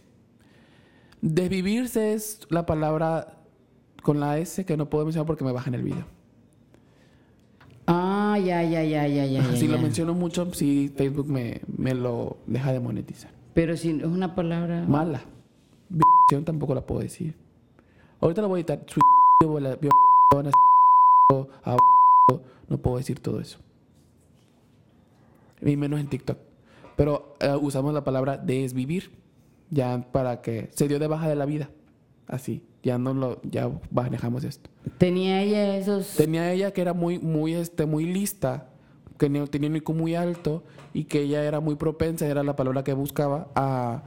Desvivirse 1.20 2.12
es 2.14 2.40
la 2.50 2.66
palabra 2.66 3.38
con 4.02 4.18
la 4.18 4.38
S 4.38 4.64
que 4.64 4.76
no 4.76 4.90
puedo 4.90 5.04
mencionar 5.04 5.26
porque 5.26 5.44
me 5.44 5.52
baja 5.52 5.70
en 5.70 5.74
el 5.74 5.82
video. 5.82 6.04
Ah, 7.86 8.38
ya, 8.38 8.62
ya, 8.62 8.82
ya, 8.84 9.06
ya, 9.06 9.26
ya. 9.26 9.42
ya, 9.42 9.56
si 9.56 9.68
lo 9.68 9.76
ya. 9.76 9.82
menciono 9.82 10.14
mucho, 10.14 10.52
si 10.54 10.88
Facebook 10.96 11.28
me, 11.28 11.60
me 11.76 11.94
lo 11.94 12.38
deja 12.46 12.72
de 12.72 12.80
monetizar. 12.80 13.30
Pero 13.54 13.76
si 13.76 13.90
es 13.90 14.04
una 14.04 14.34
palabra. 14.34 14.84
Mala. 14.86 15.22
Tampoco 16.44 16.74
la 16.74 16.80
puedo 16.86 17.02
decir. 17.02 17.34
Ahorita 18.20 18.40
lo 18.40 18.48
voy 18.48 18.58
a 18.58 18.60
editar. 18.60 18.80
No 22.68 22.78
puedo 22.78 22.96
decir 22.96 23.20
todo 23.20 23.40
eso. 23.40 23.58
Y 25.60 25.76
menos 25.76 26.00
en 26.00 26.08
TikTok. 26.08 26.38
Pero 26.96 27.36
eh, 27.40 27.54
usamos 27.60 27.92
la 27.92 28.04
palabra 28.04 28.38
desvivir. 28.38 29.10
Ya 29.70 30.06
para 30.12 30.40
que 30.40 30.70
se 30.72 30.88
dio 30.88 30.98
de 30.98 31.06
baja 31.06 31.28
de 31.28 31.34
la 31.34 31.44
vida. 31.44 31.70
Así. 32.28 32.62
Ya 32.82 32.98
no 32.98 33.14
lo, 33.14 33.40
ya 33.42 33.70
manejamos 33.90 34.44
esto. 34.44 34.68
Tenía 34.98 35.42
ella 35.42 35.76
esos. 35.76 36.16
Tenía 36.16 36.52
ella 36.52 36.72
que 36.72 36.80
era 36.80 36.94
muy, 36.94 37.18
muy, 37.18 37.54
este, 37.54 37.86
muy 37.86 38.06
lista, 38.06 38.71
que 39.30 39.46
tenía 39.46 39.68
un 39.68 39.76
IQ 39.76 39.90
muy 39.90 40.16
alto 40.16 40.64
y 40.92 41.04
que 41.04 41.20
ella 41.20 41.44
era 41.44 41.60
muy 41.60 41.76
propensa, 41.76 42.26
era 42.26 42.42
la 42.42 42.56
palabra 42.56 42.82
que 42.82 42.92
buscaba, 42.92 43.48
a, 43.54 44.02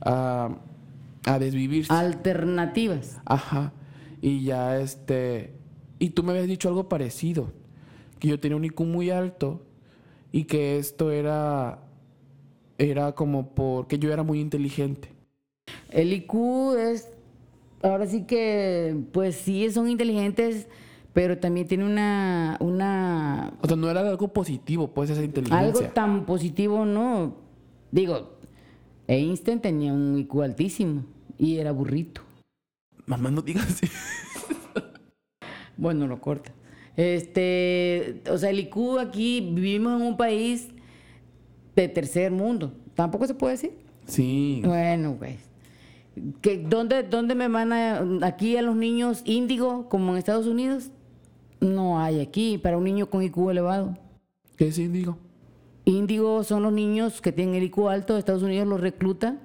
a, 0.00 0.50
a 1.26 1.38
desvivirse. 1.40 1.92
Alternativas. 1.92 3.20
Ajá. 3.24 3.72
Y 4.20 4.44
ya 4.44 4.78
este. 4.78 5.54
Y 5.98 6.10
tú 6.10 6.22
me 6.22 6.30
habías 6.30 6.46
dicho 6.46 6.68
algo 6.68 6.88
parecido. 6.88 7.52
Que 8.20 8.28
yo 8.28 8.38
tenía 8.38 8.56
un 8.56 8.64
IQ 8.64 8.82
muy 8.82 9.10
alto 9.10 9.66
y 10.30 10.44
que 10.44 10.78
esto 10.78 11.10
era. 11.10 11.80
Era 12.78 13.12
como 13.12 13.54
porque 13.54 13.98
yo 13.98 14.12
era 14.12 14.22
muy 14.22 14.40
inteligente. 14.40 15.08
El 15.90 16.12
IQ 16.12 16.76
es. 16.78 17.08
Ahora 17.82 18.06
sí 18.06 18.22
que. 18.22 18.96
Pues 19.12 19.34
sí, 19.34 19.68
son 19.72 19.88
inteligentes. 19.88 20.68
Pero 21.12 21.38
también 21.38 21.66
tiene 21.66 21.84
una, 21.84 22.56
una... 22.60 22.89
O 23.60 23.66
sea, 23.66 23.76
no 23.76 23.90
era 23.90 24.00
algo 24.00 24.28
positivo, 24.28 24.88
pues, 24.88 25.10
esa 25.10 25.22
inteligencia. 25.22 25.66
Algo 25.66 25.80
tan 25.92 26.26
positivo, 26.26 26.84
no. 26.84 27.36
Digo, 27.90 28.38
Einstein 29.06 29.60
tenía 29.60 29.92
un 29.92 30.18
IQ 30.18 30.42
altísimo 30.42 31.04
y 31.38 31.58
era 31.58 31.72
burrito. 31.72 32.22
Mamá, 33.06 33.30
no 33.30 33.42
digas 33.42 33.66
así. 33.68 33.88
bueno, 35.76 36.06
lo 36.06 36.20
corta. 36.20 36.52
Este, 36.96 38.22
o 38.30 38.38
sea, 38.38 38.50
el 38.50 38.60
IQ 38.60 38.98
aquí 39.00 39.40
vivimos 39.40 40.00
en 40.00 40.06
un 40.06 40.16
país 40.16 40.68
de 41.74 41.88
tercer 41.88 42.30
mundo. 42.30 42.72
Tampoco 42.94 43.26
se 43.26 43.34
puede 43.34 43.54
decir. 43.54 43.72
Sí. 44.06 44.62
Bueno, 44.64 45.16
pues. 45.18 45.38
¿Que, 46.42 46.58
dónde, 46.58 47.02
¿Dónde 47.02 47.34
me 47.34 47.48
van 47.48 47.72
a, 47.72 48.04
aquí 48.26 48.56
a 48.56 48.62
los 48.62 48.76
niños 48.76 49.22
índigo, 49.24 49.88
como 49.88 50.12
en 50.12 50.18
Estados 50.18 50.46
Unidos? 50.46 50.90
No 51.60 52.00
hay 52.00 52.20
aquí 52.20 52.58
para 52.58 52.78
un 52.78 52.84
niño 52.84 53.10
con 53.10 53.22
IQ 53.22 53.50
elevado. 53.50 53.96
¿Qué 54.56 54.68
es 54.68 54.78
índigo? 54.78 55.18
Índigo 55.84 56.44
son 56.44 56.62
los 56.62 56.72
niños 56.72 57.20
que 57.20 57.32
tienen 57.32 57.54
el 57.54 57.64
IQ 57.64 57.88
alto, 57.88 58.16
Estados 58.16 58.42
Unidos 58.42 58.66
los 58.66 58.80
recluta 58.80 59.38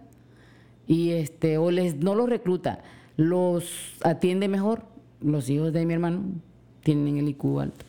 y 0.87 1.11
este 1.11 1.57
o 1.57 1.71
les 1.71 1.95
no 1.95 2.15
los 2.15 2.29
recluta, 2.29 2.83
los 3.17 3.95
atiende 4.03 4.47
mejor. 4.47 4.83
Los 5.21 5.49
hijos 5.49 5.73
de 5.73 5.85
mi 5.85 5.93
hermano 5.93 6.23
tienen 6.83 7.17
el 7.17 7.29
IQ 7.29 7.59
alto. 7.59 7.85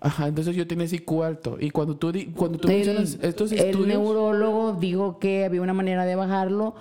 Ajá, 0.00 0.28
entonces 0.28 0.54
yo 0.54 0.66
tenía 0.66 0.86
IQ 0.86 1.22
alto. 1.22 1.56
Y 1.58 1.70
cuando 1.70 1.96
tú, 1.96 2.12
cuando 2.36 2.58
tú 2.58 2.68
mencionas 2.68 3.18
estos 3.22 3.52
estudios... 3.52 3.76
El 3.76 3.88
neurólogo 3.88 4.74
dijo 4.74 5.18
que 5.18 5.44
había 5.44 5.62
una 5.62 5.72
manera 5.74 6.04
de 6.04 6.14
bajarlo 6.14 6.74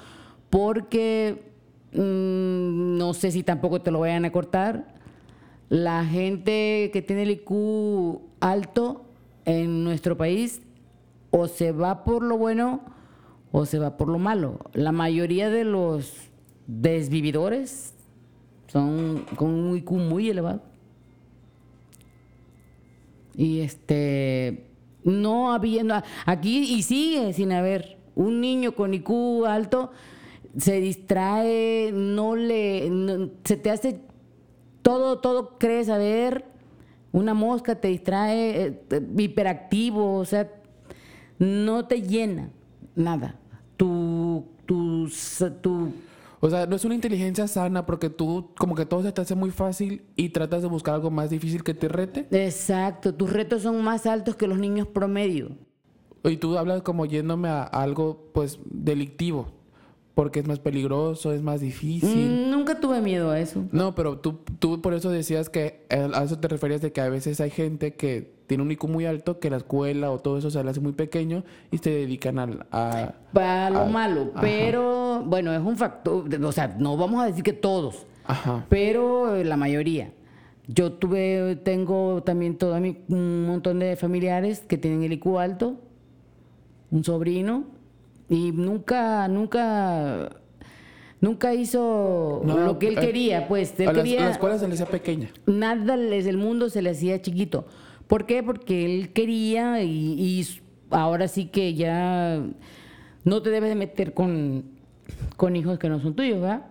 porque 0.50 1.52
mmm, 1.94 2.98
no 2.98 3.14
sé 3.14 3.32
si 3.32 3.44
tampoco 3.44 3.82
te 3.82 3.92
lo 3.92 4.00
vayan 4.00 4.26
a 4.26 4.32
cortar. 4.32 4.93
La 5.74 6.06
gente 6.06 6.92
que 6.94 7.02
tiene 7.02 7.24
el 7.24 7.32
IQ 7.32 8.22
alto 8.40 9.06
en 9.44 9.84
nuestro 9.84 10.16
país 10.16 10.62
o 11.32 11.48
se 11.48 11.72
va 11.72 12.04
por 12.04 12.22
lo 12.22 12.38
bueno 12.38 12.82
o 13.52 13.66
se 13.66 13.80
va 13.80 13.98
por 13.98 14.08
lo 14.08 14.20
malo. 14.20 14.60
La 14.74 14.92
mayoría 14.92 15.50
de 15.50 15.64
los 15.64 16.30
desvividores 16.68 17.96
son 18.68 19.26
con 19.36 19.50
un 19.50 19.76
IQ 19.76 19.94
muy 19.94 20.30
elevado. 20.30 20.62
Y 23.36 23.62
este, 23.62 24.68
no 25.04 25.54
había, 25.54 26.04
aquí 26.28 26.72
y 26.72 26.84
sigue 26.84 27.34
sin 27.34 27.52
haber 27.52 27.98
un 28.14 28.42
niño 28.42 28.76
con 28.76 28.94
IQ 28.94 29.48
alto, 29.48 29.90
se 30.56 30.80
distrae, 30.80 31.90
no 31.92 32.36
le, 32.36 33.32
se 33.44 33.58
te 33.58 33.72
hace 33.72 34.13
todo, 34.84 35.20
todo 35.20 35.58
crees 35.58 35.88
saber, 35.88 36.46
una 37.12 37.34
mosca 37.34 37.74
te 37.76 37.88
distrae, 37.88 38.68
eh, 38.68 39.02
hiperactivo, 39.18 40.18
o 40.18 40.26
sea, 40.26 40.52
no 41.40 41.88
te 41.88 42.02
llena 42.02 42.52
nada. 42.96 43.40
Tu, 43.78 44.46
tu, 44.68 45.10
tu 45.62 45.92
o 46.46 46.50
sea, 46.50 46.66
no 46.66 46.76
es 46.76 46.84
una 46.84 46.94
inteligencia 46.94 47.48
sana 47.48 47.86
porque 47.86 48.10
tú 48.10 48.50
como 48.58 48.76
que 48.76 48.86
todo 48.86 49.02
se 49.02 49.14
te 49.14 49.22
hace 49.22 49.34
muy 49.34 49.50
fácil 49.50 50.02
y 50.18 50.28
tratas 50.28 50.62
de 50.62 50.68
buscar 50.68 50.96
algo 50.96 51.10
más 51.10 51.30
difícil 51.30 51.64
que 51.64 51.74
te 51.74 51.88
rete. 51.88 52.28
Exacto, 52.32 53.14
tus 53.14 53.32
retos 53.32 53.62
son 53.62 53.82
más 53.82 54.06
altos 54.06 54.36
que 54.36 54.46
los 54.46 54.60
niños 54.60 54.86
promedio. 54.86 55.52
Y 56.26 56.36
tú 56.36 56.58
hablas 56.58 56.82
como 56.82 57.06
yéndome 57.06 57.48
a 57.48 57.64
algo 57.64 58.30
pues 58.34 58.60
delictivo. 58.66 59.54
Porque 60.16 60.40
es 60.40 60.48
más 60.48 60.60
peligroso, 60.60 61.34
es 61.34 61.42
más 61.42 61.62
difícil. 61.62 62.30
Mm, 62.30 62.52
nunca 62.52 62.80
tuve 62.80 63.02
miedo 63.02 63.32
a 63.32 63.40
eso. 63.40 63.66
No, 63.72 63.96
pero 63.96 64.20
tú, 64.20 64.40
tú 64.60 64.80
por 64.80 64.94
eso 64.94 65.10
decías 65.10 65.50
que 65.50 65.86
a 65.90 66.24
eso 66.24 66.38
te 66.38 66.48
referías 66.48 66.82
de 66.82 66.92
que 66.92 67.02
a 67.02 67.10
veces 67.10 67.42
hay 67.42 67.50
gente 67.50 67.96
que 67.96 68.34
tiene 68.48 68.64
un 68.64 68.72
IQ 68.72 68.88
muy 68.88 69.06
alto, 69.06 69.40
que 69.40 69.50
la 69.50 69.58
escuela 69.58 70.12
o 70.12 70.20
todo 70.20 70.38
eso 70.38 70.52
se 70.52 70.64
le 70.64 70.70
hace 70.70 70.80
muy 70.80 70.92
pequeño 70.92 71.44
y 71.72 71.80
se 71.80 71.90
dedican 71.90 72.40
al, 72.40 72.66
a... 72.72 73.14
Para 73.32 73.70
lo 73.70 73.86
malo, 73.88 74.32
pero 74.40 75.24
bueno, 75.26 75.54
es 75.54 75.62
un 75.62 75.78
factor, 75.78 76.26
o 76.44 76.52
sea, 76.52 76.76
no 76.80 76.98
vamos 76.98 77.24
a 77.24 77.26
decir 77.26 77.44
que 77.44 77.54
todos, 77.54 78.06
Ajá. 78.26 78.66
pero 78.70 79.44
la 79.44 79.58
mayoría. 79.58 80.12
Yo 80.68 80.94
tuve, 80.94 81.58
tengo 81.64 82.24
también 82.24 82.58
todo 82.58 82.80
mi, 82.80 82.98
un 83.10 83.46
montón 83.46 83.80
de 83.80 83.96
familiares 83.98 84.62
que 84.62 84.78
tienen 84.78 85.04
el 85.04 85.14
IQ 85.14 85.38
alto, 85.38 85.76
un 86.90 87.04
sobrino, 87.04 87.66
y 88.30 88.52
nunca, 88.52 89.28
nunca, 89.28 90.30
nunca 91.22 91.54
hizo 91.54 92.42
lo 92.46 92.80
que 92.80 92.88
él 92.88 93.00
quería, 93.00 93.48
pues. 93.48 93.80
Él 93.80 93.90
a 93.90 93.94
quería, 93.94 94.22
la 94.22 94.32
escuela 94.32 94.58
se 94.58 94.68
le 94.68 94.74
hacía 94.74 94.86
pequeña. 94.86 95.30
Nada 95.46 95.98
desde 95.98 96.30
el 96.30 96.38
mundo 96.38 96.70
se 96.70 96.82
le 96.82 96.92
hacía 96.92 97.22
chiquito. 97.22 97.66
¿Por 98.08 98.26
qué? 98.26 98.44
Porque 98.44 98.86
él 98.86 99.14
quería 99.14 99.82
y, 99.82 99.90
y 99.90 100.48
ahora 100.90 101.28
sí 101.28 101.46
que 101.46 101.74
ya 101.74 102.44
no 103.24 103.42
te 103.42 103.50
debes 103.50 103.70
de 103.70 103.76
meter 103.76 104.14
con, 104.14 104.66
con 105.38 105.56
hijos 105.56 105.80
que 105.80 105.90
no 105.90 106.00
son 106.00 106.16
tuyos, 106.16 106.42
¿verdad? 106.42 106.66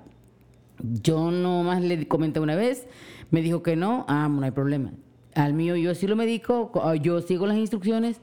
Yo 1.02 1.30
nomás 1.30 1.82
le 1.82 2.08
comenté 2.08 2.40
una 2.40 2.56
vez, 2.56 2.86
me 3.30 3.40
dijo 3.40 3.62
que 3.62 3.76
no, 3.76 4.04
ah, 4.08 4.28
no 4.28 4.42
hay 4.42 4.50
problema. 4.50 4.92
Al 5.34 5.54
mío 5.54 5.76
yo 5.76 5.94
sí 5.94 6.06
lo 6.06 6.16
medico, 6.16 6.72
yo 6.96 7.20
sigo 7.22 7.46
las 7.46 7.56
instrucciones 7.56 8.20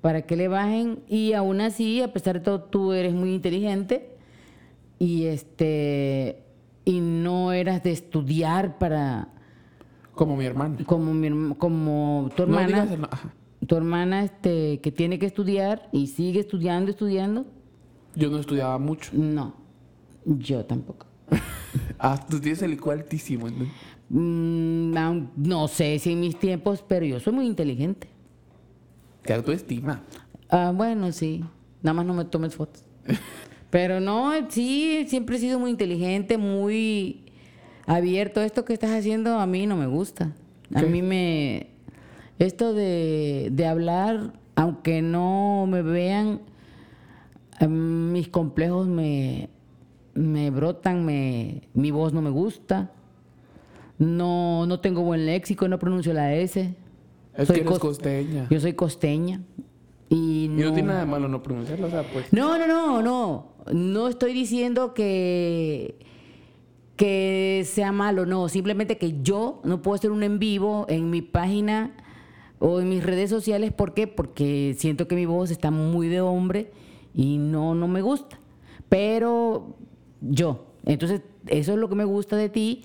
para 0.00 0.22
que 0.22 0.36
le 0.36 0.48
bajen. 0.48 1.00
Y 1.08 1.32
aún 1.32 1.60
así, 1.60 2.02
a 2.02 2.12
pesar 2.12 2.38
de 2.38 2.40
todo, 2.40 2.62
tú 2.62 2.92
eres 2.92 3.14
muy 3.14 3.34
inteligente. 3.34 4.16
Y 4.98 5.26
este 5.26 6.44
y 6.84 7.00
no 7.00 7.52
eras 7.52 7.82
de 7.82 7.92
estudiar 7.92 8.78
para 8.78 9.28
como 10.14 10.36
mi 10.36 10.44
hermana. 10.44 10.78
Como 10.84 11.14
mi 11.14 11.54
como 11.54 12.30
tu 12.36 12.42
hermana. 12.42 12.84
no, 12.84 13.08
tu 13.66 13.76
hermana 13.76 14.24
este 14.24 14.80
que 14.80 14.92
tiene 14.92 15.18
que 15.18 15.26
estudiar 15.26 15.88
y 15.92 16.08
sigue 16.08 16.40
estudiando 16.40 16.90
estudiando. 16.90 17.46
Yo 18.14 18.28
no 18.28 18.38
estudiaba 18.38 18.78
mucho. 18.78 19.10
No 19.14 19.60
yo 20.24 20.64
tampoco. 20.64 21.06
Ah 21.98 22.18
tú 22.28 22.40
tienes 22.40 22.62
el 22.62 22.72
IQ 22.72 22.90
altísimo 22.90 23.46
¿no? 23.48 23.66
Mm, 24.08 25.28
no 25.36 25.68
sé 25.68 25.98
si 25.98 26.12
en 26.12 26.20
mis 26.20 26.36
tiempos 26.36 26.82
pero 26.86 27.06
yo 27.06 27.20
soy 27.20 27.32
muy 27.32 27.46
inteligente 27.46 28.08
¿Qué 29.22 29.32
autoestima? 29.32 30.02
Ah, 30.48 30.72
bueno, 30.74 31.12
sí. 31.12 31.44
Nada 31.82 31.94
más 31.94 32.06
no 32.06 32.14
me 32.14 32.24
tomes 32.24 32.54
fotos. 32.54 32.84
Pero 33.70 34.00
no, 34.00 34.32
sí, 34.48 35.06
siempre 35.08 35.36
he 35.36 35.38
sido 35.38 35.58
muy 35.58 35.70
inteligente, 35.70 36.38
muy 36.38 37.24
abierto. 37.86 38.42
Esto 38.42 38.64
que 38.64 38.72
estás 38.72 38.90
haciendo 38.90 39.38
a 39.38 39.46
mí 39.46 39.66
no 39.66 39.76
me 39.76 39.86
gusta. 39.86 40.34
A 40.74 40.82
mí 40.82 41.02
me... 41.02 41.68
Esto 42.38 42.72
de, 42.72 43.50
de 43.52 43.66
hablar, 43.66 44.32
aunque 44.54 45.02
no 45.02 45.66
me 45.68 45.82
vean, 45.82 46.40
em, 47.60 48.12
mis 48.12 48.28
complejos 48.28 48.88
me, 48.88 49.50
me 50.14 50.50
brotan, 50.50 51.04
me, 51.04 51.68
mi 51.74 51.90
voz 51.90 52.12
no 52.12 52.22
me 52.22 52.30
gusta. 52.30 52.90
No, 53.98 54.64
no 54.66 54.80
tengo 54.80 55.02
buen 55.02 55.26
léxico, 55.26 55.68
no 55.68 55.78
pronuncio 55.78 56.14
la 56.14 56.34
S. 56.34 56.74
Es 57.36 57.48
soy 57.48 57.56
que 57.60 57.66
eres 57.66 57.78
costeña. 57.78 58.46
Yo 58.50 58.60
soy 58.60 58.72
costeña. 58.74 59.42
Y 60.08 60.48
no, 60.50 60.60
y 60.60 60.64
no 60.64 60.72
tiene 60.72 60.88
nada 60.88 61.00
de 61.00 61.06
malo 61.06 61.28
no 61.28 61.42
pronunciarlo, 61.42 61.86
o 61.86 61.90
sea, 61.90 62.02
pues. 62.12 62.32
No, 62.32 62.58
no, 62.58 62.66
no, 62.66 63.02
no. 63.02 63.46
No 63.72 64.08
estoy 64.08 64.32
diciendo 64.32 64.94
que 64.94 65.96
que 67.00 67.62
sea 67.64 67.92
malo, 67.92 68.26
no. 68.26 68.50
Simplemente 68.50 68.98
que 68.98 69.22
yo 69.22 69.62
no 69.64 69.80
puedo 69.80 69.94
hacer 69.94 70.10
un 70.10 70.22
en 70.22 70.38
vivo 70.38 70.84
en 70.90 71.08
mi 71.08 71.22
página 71.22 71.96
o 72.58 72.78
en 72.78 72.90
mis 72.90 73.02
redes 73.02 73.30
sociales. 73.30 73.72
¿Por 73.72 73.94
qué? 73.94 74.06
Porque 74.06 74.76
siento 74.76 75.08
que 75.08 75.14
mi 75.14 75.24
voz 75.24 75.50
está 75.50 75.70
muy 75.70 76.08
de 76.08 76.20
hombre 76.20 76.72
y 77.14 77.38
no, 77.38 77.74
no 77.74 77.88
me 77.88 78.02
gusta. 78.02 78.38
Pero 78.90 79.78
yo. 80.20 80.66
Entonces 80.84 81.22
eso 81.46 81.72
es 81.72 81.78
lo 81.78 81.88
que 81.88 81.94
me 81.94 82.04
gusta 82.04 82.36
de 82.36 82.50
ti. 82.50 82.84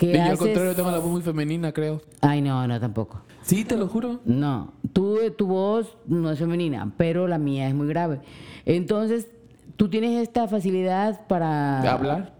Que 0.00 0.12
Y 0.12 0.14
yo 0.14 0.22
al 0.22 0.38
contrario 0.38 0.74
tengo 0.74 0.90
la 0.90 0.98
voz 0.98 1.10
muy 1.10 1.20
femenina, 1.20 1.72
creo. 1.72 2.00
Ay, 2.22 2.40
no, 2.40 2.66
no, 2.66 2.80
tampoco. 2.80 3.20
Sí, 3.42 3.66
te 3.66 3.76
lo 3.76 3.86
juro. 3.86 4.20
No, 4.24 4.72
tú, 4.94 5.18
tu 5.36 5.46
voz 5.46 5.98
no 6.06 6.30
es 6.30 6.38
femenina, 6.38 6.90
pero 6.96 7.28
la 7.28 7.36
mía 7.36 7.68
es 7.68 7.74
muy 7.74 7.86
grave. 7.86 8.22
Entonces, 8.64 9.28
tú 9.76 9.90
tienes 9.90 10.22
esta 10.22 10.48
facilidad 10.48 11.26
para... 11.26 11.82
¿De 11.82 11.88
hablar? 11.88 12.32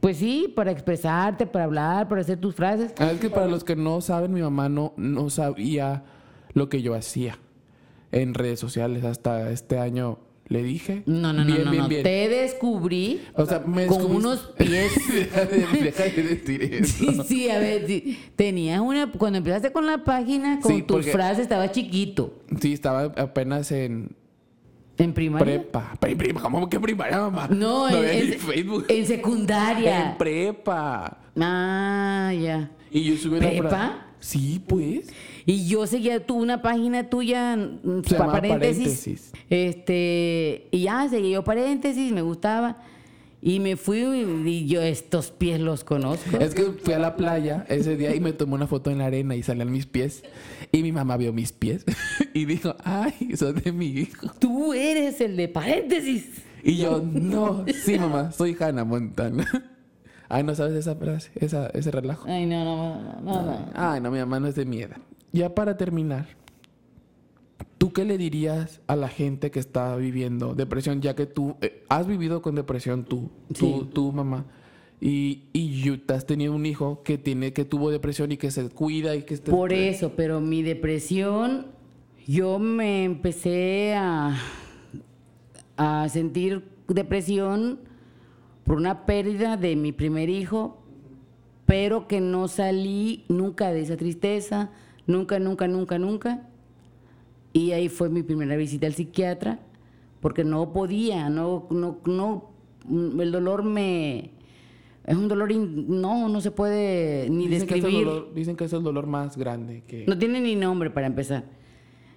Pues 0.00 0.16
sí, 0.16 0.50
para 0.56 0.70
expresarte, 0.70 1.46
para 1.46 1.66
hablar, 1.66 2.08
para 2.08 2.22
hacer 2.22 2.38
tus 2.40 2.54
frases. 2.54 2.94
Ah, 2.98 3.10
Es 3.12 3.20
que 3.20 3.28
para 3.28 3.48
los 3.48 3.64
que 3.64 3.76
no 3.76 4.00
saben, 4.00 4.32
mi 4.32 4.40
mamá 4.40 4.70
no, 4.70 4.94
no 4.96 5.28
sabía 5.28 6.04
lo 6.54 6.70
que 6.70 6.80
yo 6.80 6.94
hacía 6.94 7.36
en 8.12 8.32
redes 8.32 8.60
sociales. 8.60 9.04
Hasta 9.04 9.50
este 9.50 9.78
año 9.78 10.20
le 10.54 10.62
dije. 10.62 11.02
No, 11.04 11.32
no, 11.34 11.44
no, 11.44 11.44
bien, 11.44 11.64
no, 11.64 11.70
bien, 11.70 11.82
no. 11.82 11.88
bien. 11.88 12.02
Te 12.02 12.28
descubrí 12.30 13.20
O 13.34 13.44
sea, 13.44 13.58
me 13.60 13.86
con 13.86 13.98
descubriste- 13.98 14.16
unos 14.16 14.38
pies. 14.56 14.92
deja, 15.14 15.44
de, 15.44 15.66
deja 15.82 16.02
de 16.04 16.22
decir 16.22 16.62
eso. 16.62 16.94
Sí, 17.12 17.20
sí, 17.28 17.50
a 17.50 17.58
ver, 17.58 17.86
sí. 17.86 18.18
tenías 18.36 18.80
una... 18.80 19.10
Cuando 19.12 19.38
empezaste 19.38 19.70
con 19.72 19.84
la 19.86 20.02
página, 20.04 20.60
con 20.60 20.72
Sí, 20.74 20.82
tus 20.82 21.06
frases, 21.10 21.40
estaba 21.42 21.70
chiquito. 21.70 22.40
Sí, 22.60 22.72
estaba 22.72 23.02
apenas 23.16 23.70
en 23.72 24.16
¿En 24.96 25.12
primaria? 25.12 25.44
prepa. 25.60 25.92
Pre- 25.98 26.16
¿Cómo 26.34 26.68
que 26.70 26.78
primaria, 26.78 27.18
mamá? 27.18 27.48
No, 27.50 27.88
en, 27.88 27.96
había 27.96 28.12
en- 28.12 28.30
ni 28.30 28.36
Facebook. 28.36 28.84
en 28.88 29.06
secundaria. 29.06 30.10
En 30.12 30.16
prepa. 30.18 31.18
Ah, 31.38 32.32
ya. 32.40 32.70
Y 32.92 33.02
yo 33.02 33.16
subí 33.16 33.38
una 33.38 33.48
¿Prepa? 33.48 34.06
Sí, 34.24 34.58
pues. 34.66 35.08
Y 35.44 35.66
yo 35.66 35.86
seguía 35.86 36.24
tu, 36.24 36.34
una 36.36 36.62
página 36.62 37.10
tuya, 37.10 37.56
mm, 37.56 38.02
Se 38.06 38.14
pa- 38.14 38.20
llamaba 38.26 38.32
paréntesis. 38.40 38.72
Paréntesis. 38.82 39.32
Este, 39.50 40.66
y 40.70 40.82
ya 40.84 41.06
seguía 41.10 41.30
yo 41.34 41.44
paréntesis, 41.44 42.10
me 42.10 42.22
gustaba. 42.22 42.78
Y 43.42 43.60
me 43.60 43.76
fui 43.76 43.98
y 44.46 44.66
yo 44.66 44.80
estos 44.80 45.30
pies 45.30 45.60
los 45.60 45.84
conozco. 45.84 46.38
Es 46.38 46.54
que 46.54 46.62
fui 46.82 46.94
a 46.94 46.98
la 46.98 47.14
playa 47.16 47.66
ese 47.68 47.94
día 47.98 48.14
y 48.14 48.20
me 48.20 48.32
tomé 48.32 48.54
una 48.54 48.66
foto 48.66 48.90
en 48.90 48.96
la 48.96 49.04
arena 49.06 49.36
y 49.36 49.42
salían 49.42 49.70
mis 49.70 49.84
pies. 49.84 50.22
Y 50.72 50.82
mi 50.82 50.92
mamá 50.92 51.18
vio 51.18 51.34
mis 51.34 51.52
pies 51.52 51.84
y 52.32 52.46
dijo, 52.46 52.74
ay, 52.82 53.12
son 53.36 53.56
de 53.56 53.70
mi 53.72 53.88
hijo. 53.88 54.28
Tú 54.38 54.72
eres 54.72 55.20
el 55.20 55.36
de 55.36 55.48
paréntesis. 55.48 56.24
Y 56.62 56.78
yo, 56.78 57.02
no, 57.12 57.66
sí, 57.84 57.98
mamá, 57.98 58.32
soy 58.32 58.56
Hannah 58.58 58.84
Montana. 58.84 59.46
Ay, 60.28 60.42
¿no 60.42 60.54
sabes 60.54 60.74
esa 60.74 60.96
frase, 60.96 61.30
esa, 61.36 61.66
ese 61.68 61.90
relajo? 61.90 62.24
Ay, 62.28 62.46
no, 62.46 62.64
no, 62.64 63.02
no, 63.02 63.20
no, 63.22 63.42
no. 63.42 63.66
Ay, 63.74 64.00
no, 64.00 64.10
mi 64.10 64.18
mamá 64.18 64.40
no 64.40 64.46
es 64.48 64.54
de 64.54 64.64
mi 64.64 64.80
edad. 64.80 64.96
Ya 65.32 65.54
para 65.54 65.76
terminar, 65.76 66.28
¿tú 67.78 67.92
qué 67.92 68.04
le 68.04 68.16
dirías 68.18 68.80
a 68.86 68.96
la 68.96 69.08
gente 69.08 69.50
que 69.50 69.58
está 69.60 69.94
viviendo 69.96 70.54
depresión, 70.54 71.00
ya 71.02 71.14
que 71.14 71.26
tú 71.26 71.56
eh, 71.60 71.84
has 71.88 72.06
vivido 72.06 72.40
con 72.42 72.54
depresión 72.54 73.04
tú, 73.04 73.30
tú, 73.48 73.54
Sí. 73.82 73.90
tú, 73.92 74.12
mamá? 74.12 74.46
Y, 75.00 75.42
y 75.52 75.82
you- 75.82 76.00
has 76.08 76.24
tenido 76.24 76.54
un 76.54 76.64
hijo 76.64 77.02
que 77.02 77.18
tiene 77.18 77.52
que 77.52 77.64
tuvo 77.64 77.90
depresión 77.90 78.32
y 78.32 78.36
que 78.38 78.50
se 78.50 78.68
cuida 78.70 79.14
y 79.16 79.22
que 79.24 79.34
está 79.34 79.50
Por 79.50 79.72
eso, 79.72 80.12
pero 80.16 80.40
mi 80.40 80.62
depresión, 80.62 81.66
yo 82.26 82.58
me 82.58 83.04
empecé 83.04 83.94
a, 83.96 84.38
a 85.76 86.08
sentir 86.08 86.64
depresión 86.88 87.80
por 88.64 88.76
una 88.76 89.06
pérdida 89.06 89.56
de 89.56 89.76
mi 89.76 89.92
primer 89.92 90.28
hijo, 90.30 90.78
pero 91.66 92.06
que 92.08 92.20
no 92.20 92.48
salí 92.48 93.24
nunca 93.28 93.72
de 93.72 93.80
esa 93.82 93.96
tristeza, 93.96 94.70
nunca, 95.06 95.38
nunca, 95.38 95.68
nunca, 95.68 95.98
nunca. 95.98 96.48
Y 97.52 97.72
ahí 97.72 97.88
fue 97.88 98.08
mi 98.08 98.22
primera 98.22 98.56
visita 98.56 98.86
al 98.86 98.94
psiquiatra, 98.94 99.60
porque 100.20 100.44
no 100.44 100.72
podía, 100.72 101.28
no, 101.28 101.66
no, 101.70 101.98
no, 102.06 102.50
el 103.20 103.30
dolor 103.32 103.62
me... 103.62 104.30
Es 105.06 105.16
un 105.16 105.28
dolor, 105.28 105.52
in- 105.52 106.00
no, 106.00 106.30
no 106.30 106.40
se 106.40 106.50
puede 106.50 107.28
ni 107.28 107.46
Dicen 107.48 107.68
que, 107.68 107.74
es 107.74 107.84
el 107.84 107.90
describir. 107.90 108.06
dolor, 108.06 108.34
dicen 108.34 108.56
que 108.56 108.64
es 108.64 108.72
el 108.72 108.82
dolor 108.82 109.06
más 109.06 109.36
grande 109.36 109.82
que... 109.86 110.06
No 110.06 110.16
tiene 110.16 110.40
ni 110.40 110.56
nombre 110.56 110.88
para 110.90 111.06
empezar. 111.06 111.44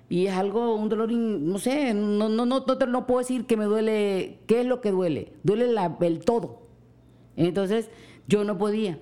Y 0.10 0.28
es 0.28 0.34
algo, 0.36 0.76
un 0.76 0.88
dolor, 0.90 1.12
in- 1.12 1.50
no 1.52 1.58
sé, 1.60 1.94
no, 1.94 2.30
no, 2.30 2.46
no, 2.46 2.64
no, 2.66 2.78
te- 2.78 2.88
no 2.88 3.06
puedo 3.06 3.20
decir 3.20 3.46
que 3.46 3.58
me 3.58 3.66
duele, 3.66 4.40
¿qué 4.48 4.62
es 4.62 4.66
lo 4.66 4.80
que 4.80 4.92
duele? 4.92 5.34
Duele 5.44 5.68
la- 5.72 5.98
el 6.02 6.20
todo. 6.20 6.62
Entonces, 7.36 7.90
yo 8.28 8.44
no 8.46 8.58
podía. 8.58 9.00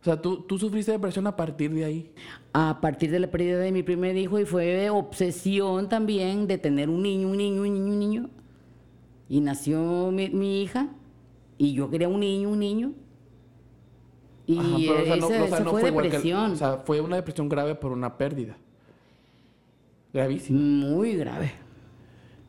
O 0.00 0.04
sea, 0.04 0.22
tú, 0.22 0.42
tú 0.44 0.58
sufriste 0.58 0.92
depresión 0.92 1.26
a 1.26 1.36
partir 1.36 1.72
de 1.74 1.84
ahí. 1.84 2.10
A 2.54 2.80
partir 2.80 3.10
de 3.10 3.20
la 3.20 3.30
pérdida 3.30 3.58
de 3.58 3.70
mi 3.70 3.82
primer 3.82 4.16
hijo 4.16 4.38
y 4.38 4.46
fue 4.46 4.88
obsesión 4.88 5.90
también 5.90 6.46
de 6.46 6.56
tener 6.56 6.88
un 6.88 7.02
niño, 7.02 7.28
un 7.28 7.36
niño, 7.36 7.60
un 7.62 7.72
niño, 7.74 7.92
un 7.92 7.98
niño. 7.98 8.30
Y 9.28 9.40
nació 9.42 10.10
mi, 10.10 10.30
mi 10.30 10.62
hija 10.62 10.88
y 11.58 11.74
yo 11.74 11.90
quería 11.90 12.08
un 12.08 12.20
niño, 12.20 12.48
un 12.48 12.58
niño. 12.60 12.92
Y 14.46 14.58
Ajá, 14.58 14.68
pero, 14.78 14.94
o 15.02 15.04
sea, 15.04 15.16
no- 15.16 15.26
esa, 15.26 15.26
o 15.26 15.28
sea, 15.28 15.44
esa 15.44 15.60
no 15.64 15.70
fue, 15.70 15.82
que- 15.82 15.90
depresión. 15.90 16.52
o 16.52 16.56
sea, 16.56 16.76
fue 16.78 17.00
una 17.02 17.16
depresión 17.16 17.48
grave 17.50 17.74
por 17.74 17.92
una 17.92 18.16
pérdida. 18.16 18.56
Gravísima. 20.12 20.58
muy 20.60 21.14
grave. 21.16 21.52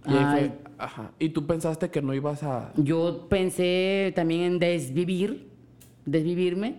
Y, 0.05 0.09
fue- 0.11 0.51
ajá. 0.79 1.11
y 1.19 1.29
tú 1.29 1.45
pensaste 1.45 1.89
que 1.91 2.01
no 2.01 2.13
ibas 2.13 2.41
a... 2.43 2.73
Yo 2.75 3.27
pensé 3.29 4.11
también 4.15 4.41
en 4.43 4.59
desvivir, 4.59 5.47
desvivirme. 6.05 6.77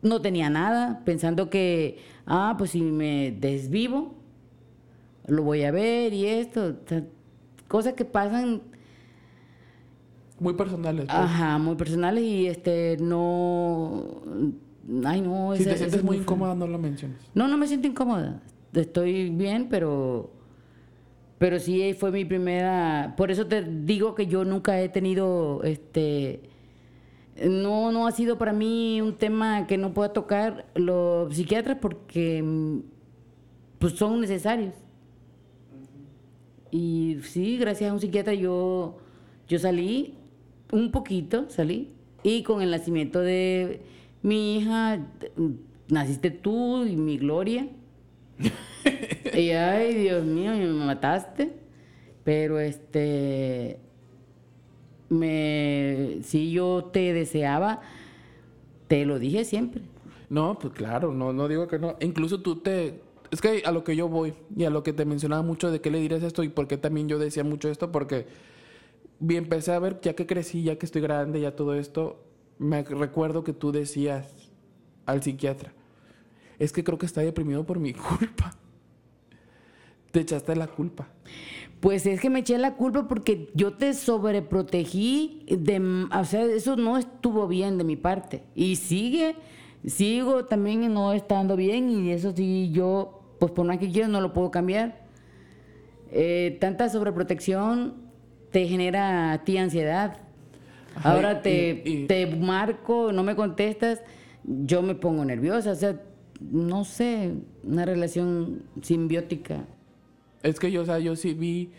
No 0.00 0.20
tenía 0.22 0.48
nada, 0.50 1.02
pensando 1.04 1.48
que, 1.50 1.98
ah, 2.26 2.54
pues 2.58 2.70
si 2.70 2.80
me 2.80 3.30
desvivo, 3.38 4.14
lo 5.26 5.42
voy 5.44 5.62
a 5.64 5.70
ver 5.70 6.12
y 6.14 6.26
esto. 6.26 6.74
o 6.84 6.88
sea, 6.88 7.04
cosas 7.68 7.92
que 7.92 8.04
pasan, 8.04 8.62
Muy 10.40 10.54
personales. 10.54 11.04
pues. 11.04 11.14
ajá, 11.16 11.58
muy 11.58 11.76
personales 11.76 12.24
y 12.24 12.46
este, 12.46 12.96
no. 13.00 14.22
Ay, 15.04 15.20
no, 15.20 15.54
si 15.54 15.62
esa- 15.62 15.72
te 15.72 15.76
sientes 15.78 15.98
es 16.00 16.04
muy 16.04 16.16
incómoda, 16.16 16.54
no 16.56 16.66
lo 16.66 16.78
menciones. 16.78 17.18
No, 17.34 17.46
no 17.46 17.56
me 17.56 17.66
siento 17.68 17.86
incómoda. 17.86 18.42
Estoy 18.72 19.30
bien, 19.30 19.68
pero. 19.68 20.30
Pero 21.38 21.58
sí 21.58 21.94
fue 21.94 22.10
mi 22.10 22.24
primera. 22.24 23.14
Por 23.16 23.30
eso 23.30 23.46
te 23.46 23.62
digo 23.62 24.14
que 24.14 24.26
yo 24.26 24.44
nunca 24.44 24.80
he 24.80 24.88
tenido. 24.88 25.62
Este. 25.64 26.42
No, 27.44 27.92
no 27.92 28.06
ha 28.06 28.12
sido 28.12 28.38
para 28.38 28.52
mí 28.52 29.00
un 29.00 29.16
tema 29.16 29.66
que 29.66 29.78
no 29.78 29.92
pueda 29.94 30.12
tocar 30.12 30.66
los 30.74 31.34
psiquiatras 31.34 31.78
porque. 31.80 32.82
Pues 33.78 33.94
son 33.94 34.20
necesarios. 34.20 34.74
Y 36.70 37.18
sí, 37.24 37.58
gracias 37.58 37.90
a 37.90 37.92
un 37.92 38.00
psiquiatra 38.00 38.32
yo, 38.32 38.96
yo 39.46 39.58
salí 39.58 40.14
un 40.72 40.90
poquito, 40.90 41.50
salí. 41.50 41.92
Y 42.22 42.42
con 42.42 42.62
el 42.62 42.70
nacimiento 42.70 43.20
de 43.20 43.82
mi 44.22 44.56
hija, 44.56 45.06
naciste 45.88 46.30
tú 46.30 46.86
y 46.86 46.96
mi 46.96 47.18
Gloria. 47.18 47.68
Y 49.34 49.50
ay, 49.50 49.94
Dios 49.94 50.24
mío, 50.24 50.52
me 50.52 50.66
mataste. 50.66 51.52
Pero 52.24 52.60
este, 52.60 53.78
me, 55.08 56.18
si 56.22 56.52
yo 56.52 56.90
te 56.92 57.12
deseaba, 57.12 57.80
te 58.88 59.04
lo 59.04 59.18
dije 59.18 59.44
siempre. 59.44 59.82
No, 60.28 60.58
pues 60.58 60.72
claro, 60.72 61.12
no, 61.12 61.32
no 61.32 61.48
digo 61.48 61.68
que 61.68 61.78
no. 61.78 61.96
Incluso 62.00 62.40
tú 62.40 62.56
te... 62.56 63.02
Es 63.30 63.40
que 63.40 63.62
a 63.64 63.72
lo 63.72 63.82
que 63.82 63.96
yo 63.96 64.08
voy 64.08 64.34
y 64.56 64.64
a 64.64 64.70
lo 64.70 64.82
que 64.82 64.92
te 64.92 65.04
mencionaba 65.04 65.42
mucho 65.42 65.70
de 65.70 65.80
qué 65.80 65.90
le 65.90 66.00
dirías 66.00 66.22
esto 66.22 66.42
y 66.42 66.48
por 66.48 66.68
qué 66.68 66.76
también 66.76 67.08
yo 67.08 67.18
decía 67.18 67.44
mucho 67.44 67.70
esto, 67.70 67.90
porque 67.90 68.26
vi, 69.20 69.36
empecé 69.36 69.72
a 69.72 69.78
ver, 69.78 70.00
ya 70.02 70.14
que 70.14 70.26
crecí, 70.26 70.62
ya 70.62 70.76
que 70.76 70.84
estoy 70.84 71.00
grande, 71.00 71.40
ya 71.40 71.56
todo 71.56 71.74
esto, 71.74 72.22
me 72.58 72.82
recuerdo 72.82 73.42
que 73.42 73.52
tú 73.52 73.72
decías 73.72 74.50
al 75.06 75.22
psiquiatra, 75.22 75.72
es 76.58 76.72
que 76.72 76.84
creo 76.84 76.98
que 76.98 77.06
está 77.06 77.20
deprimido 77.20 77.64
por 77.64 77.78
mi 77.78 77.92
culpa. 77.94 78.56
Te 80.10 80.20
echaste 80.20 80.54
la 80.56 80.66
culpa. 80.66 81.08
Pues 81.80 82.06
es 82.06 82.20
que 82.20 82.30
me 82.30 82.40
eché 82.40 82.58
la 82.58 82.74
culpa 82.74 83.08
porque 83.08 83.50
yo 83.54 83.72
te 83.74 83.92
sobreprotegí, 83.94 85.44
de, 85.48 85.80
o 86.14 86.24
sea, 86.24 86.44
eso 86.44 86.76
no 86.76 86.96
estuvo 86.98 87.48
bien 87.48 87.78
de 87.78 87.84
mi 87.84 87.96
parte. 87.96 88.44
Y 88.54 88.76
sigue, 88.76 89.34
sigo 89.84 90.44
también 90.44 90.92
no 90.92 91.12
estando 91.12 91.56
bien 91.56 91.90
y 91.90 92.12
eso 92.12 92.32
sí 92.36 92.70
yo, 92.72 93.22
pues 93.40 93.50
por 93.52 93.66
más 93.66 93.78
que 93.78 93.90
quiero, 93.90 94.08
no 94.08 94.20
lo 94.20 94.32
puedo 94.32 94.50
cambiar. 94.50 95.02
Eh, 96.12 96.58
tanta 96.60 96.88
sobreprotección 96.88 97.94
te 98.50 98.68
genera 98.68 99.32
a 99.32 99.44
ti 99.44 99.56
ansiedad. 99.56 100.18
Ajá, 100.94 101.12
Ahora 101.14 101.32
y- 101.38 101.42
te, 101.42 101.82
y- 101.86 102.06
te 102.06 102.26
marco, 102.26 103.12
no 103.12 103.22
me 103.22 103.34
contestas, 103.34 104.02
yo 104.44 104.82
me 104.82 104.94
pongo 104.94 105.24
nerviosa, 105.24 105.72
o 105.72 105.74
sea, 105.74 105.98
no 106.50 106.84
sé, 106.84 107.32
una 107.64 107.84
relación 107.84 108.62
simbiótica. 108.82 109.64
Es 110.42 110.58
que 110.58 110.70
yo, 110.70 110.82
o 110.82 110.84
sea, 110.84 110.98
yo 110.98 111.14
sí 111.16 111.34
vi 111.34 111.70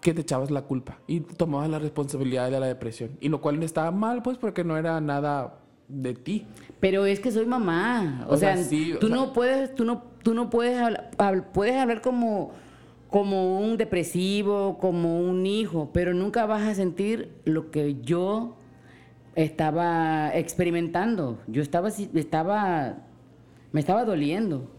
que 0.00 0.12
te 0.12 0.22
echabas 0.22 0.50
la 0.50 0.62
culpa 0.62 0.98
y 1.06 1.20
tomabas 1.20 1.70
la 1.70 1.78
responsabilidad 1.78 2.50
de 2.50 2.58
la 2.60 2.66
depresión. 2.66 3.10
Y 3.20 3.28
lo 3.28 3.40
cual 3.40 3.62
estaba 3.62 3.90
mal, 3.90 4.22
pues, 4.22 4.36
porque 4.38 4.64
no 4.64 4.76
era 4.76 5.00
nada 5.00 5.60
de 5.88 6.14
ti. 6.14 6.46
Pero 6.80 7.06
es 7.06 7.20
que 7.20 7.30
soy 7.30 7.46
mamá. 7.46 8.26
O, 8.28 8.34
O 8.34 8.36
sea, 8.36 8.56
sea, 8.56 8.64
sí, 8.64 8.92
o 8.94 8.98
tú 8.98 9.06
sea- 9.08 9.16
no 9.16 9.32
puedes, 9.32 9.74
tú 9.74 9.84
no, 9.84 10.02
tú 10.22 10.34
no 10.34 10.50
puedes 10.50 10.78
hablar, 10.80 11.10
hab- 11.18 11.44
puedes 11.52 11.76
hablar 11.76 12.00
como, 12.02 12.50
como 13.10 13.60
un 13.60 13.76
depresivo, 13.76 14.78
como 14.78 15.20
un 15.20 15.46
hijo, 15.46 15.90
pero 15.92 16.12
nunca 16.14 16.46
vas 16.46 16.62
a 16.62 16.74
sentir 16.74 17.30
lo 17.44 17.70
que 17.70 17.96
yo 18.02 18.56
estaba 19.36 20.34
experimentando. 20.34 21.38
Yo 21.46 21.62
estaba, 21.62 21.88
estaba, 21.88 22.98
me 23.74 23.80
estaba 23.80 24.04
doliendo. 24.04 24.70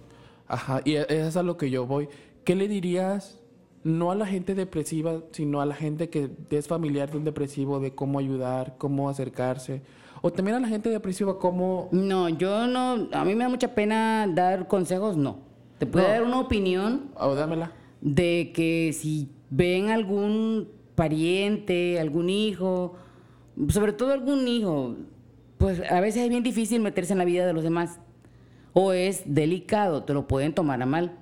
Ajá, 0.48 0.82
y 0.86 0.94
e, 0.96 1.06
es 1.10 1.36
a 1.36 1.44
lo 1.44 1.58
que 1.58 1.70
yo 1.70 1.86
voy. 1.86 2.08
¿Qué 2.46 2.56
le 2.56 2.70
dirías, 2.70 3.42
no 3.84 4.10
a 4.10 4.16
la 4.16 4.26
gente 4.26 4.56
depresiva, 4.56 5.22
sino 5.32 5.60
a 5.60 5.66
la 5.66 5.76
gente 5.76 6.10
que 6.10 6.32
es 6.50 6.68
familiar 6.70 7.12
de 7.12 7.18
un 7.18 7.26
depresivo, 7.26 7.82
de 7.82 7.94
cómo 7.94 8.20
ayudar, 8.20 8.76
cómo 8.78 9.10
acercarse? 9.10 9.82
O 10.22 10.32
también 10.32 10.56
a 10.56 10.62
la 10.62 10.70
gente 10.70 10.90
depresiva, 10.90 11.38
cómo... 11.40 11.90
No, 11.92 12.30
yo 12.30 12.68
no, 12.68 13.10
a 13.12 13.26
mí 13.26 13.36
me 13.36 13.44
da 13.44 13.50
mucha 13.50 13.76
pena 13.76 14.28
dar 14.34 14.70
consejos, 14.70 15.18
no. 15.18 15.40
Te 15.78 15.86
puedo 15.86 16.08
dar 16.08 16.24
una 16.24 16.40
opinión. 16.40 17.12
O 17.18 17.36
dámela. 17.36 17.74
De 18.00 18.54
que 18.56 18.94
si 18.94 19.30
ven 19.50 19.90
algún 19.90 20.70
pariente, 20.96 22.00
algún 22.00 22.30
hijo, 22.30 22.96
sobre 23.68 23.92
todo 23.92 24.14
algún 24.14 24.48
hijo, 24.48 24.96
pues 25.58 25.82
a 25.92 26.00
veces 26.00 26.24
es 26.24 26.30
bien 26.30 26.44
difícil 26.44 26.80
meterse 26.80 27.12
en 27.12 27.20
la 27.20 27.26
vida 27.26 27.46
de 27.46 27.52
los 27.52 27.64
demás. 27.64 28.00
O 28.78 28.92
es 28.92 29.24
delicado, 29.26 30.04
te 30.04 30.14
lo 30.14 30.28
pueden 30.28 30.54
tomar 30.54 30.82
a 30.82 30.86
mal. 30.86 31.18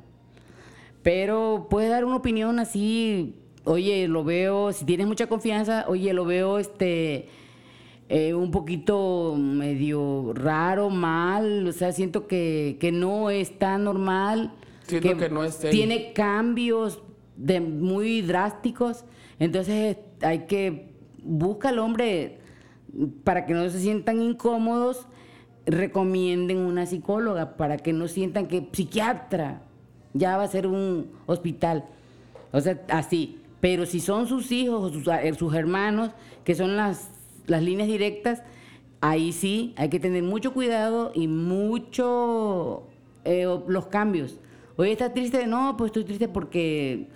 Pero 1.04 1.68
puedes 1.70 1.92
dar 1.92 2.04
una 2.04 2.16
opinión 2.16 2.58
así, 2.58 3.36
oye, 3.64 4.08
lo 4.08 4.24
veo, 4.24 4.74
si 4.74 4.86
tienes 4.86 5.06
mucha 5.06 5.28
confianza, 5.28 5.86
oye, 5.88 6.14
lo 6.14 6.26
veo 6.26 6.58
este 6.58 7.28
eh, 8.10 8.34
un 8.34 8.50
poquito 8.50 9.36
medio 9.38 10.34
raro, 10.34 10.90
mal, 10.90 11.68
o 11.68 11.72
sea, 11.72 11.92
siento 11.92 12.26
que, 12.26 12.78
que 12.80 12.92
no 12.92 13.30
está 13.30 13.78
normal. 13.78 14.52
Siento 14.88 15.16
que, 15.16 15.30
no 15.30 15.44
es 15.44 15.60
Tiene 15.60 16.12
cambios 16.12 17.02
de 17.36 17.62
muy 17.62 18.22
drásticos, 18.22 19.06
entonces 19.38 19.98
hay 20.22 20.46
que 20.48 20.90
buscar 21.22 21.74
al 21.74 21.80
hombre 21.80 22.40
para 23.24 23.46
que 23.46 23.54
no 23.54 23.70
se 23.70 23.80
sientan 23.80 24.22
incómodos, 24.22 25.08
recomienden 25.66 26.58
una 26.58 26.86
psicóloga 26.86 27.56
para 27.56 27.78
que 27.78 27.94
no 27.94 28.08
sientan 28.08 28.48
que 28.48 28.68
psiquiatra 28.72 29.62
ya 30.14 30.38
va 30.38 30.44
a 30.44 30.48
ser 30.48 30.68
un 30.68 31.12
hospital. 31.26 31.86
O 32.52 32.62
sea, 32.62 32.82
así. 32.90 33.40
Pero 33.60 33.86
si 33.86 34.00
son 34.00 34.28
sus 34.28 34.52
hijos 34.52 34.84
o 34.84 34.94
sus, 34.94 35.08
eh, 35.08 35.58
hermanos, 35.58 36.12
que 36.44 36.54
son 36.54 36.76
las, 36.76 37.10
las 37.48 37.64
líneas 37.64 37.88
directas, 37.88 38.44
ahí 39.00 39.32
sí 39.32 39.74
hay 39.78 39.90
que 39.90 40.00
tener 40.00 40.24
mucho 40.24 40.54
cuidado 40.54 41.12
y 41.16 41.28
mucho 41.28 42.84
eh, 43.24 43.46
los 43.68 43.88
cambios. 43.88 44.38
Hoy 44.76 44.92
está 44.92 45.14
triste, 45.14 45.48
no, 45.48 45.76
pues 45.78 45.90
estoy 45.90 46.04
triste 46.04 46.28
porque 46.28 47.08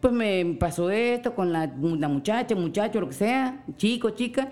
pues 0.00 0.12
me 0.12 0.56
pasó 0.60 0.90
esto 0.90 1.34
con 1.34 1.52
la, 1.52 1.66
muchacha, 1.66 2.54
muchacho, 2.54 3.00
lo 3.00 3.08
que 3.08 3.14
sea, 3.14 3.64
chico, 3.76 4.10
chica, 4.10 4.50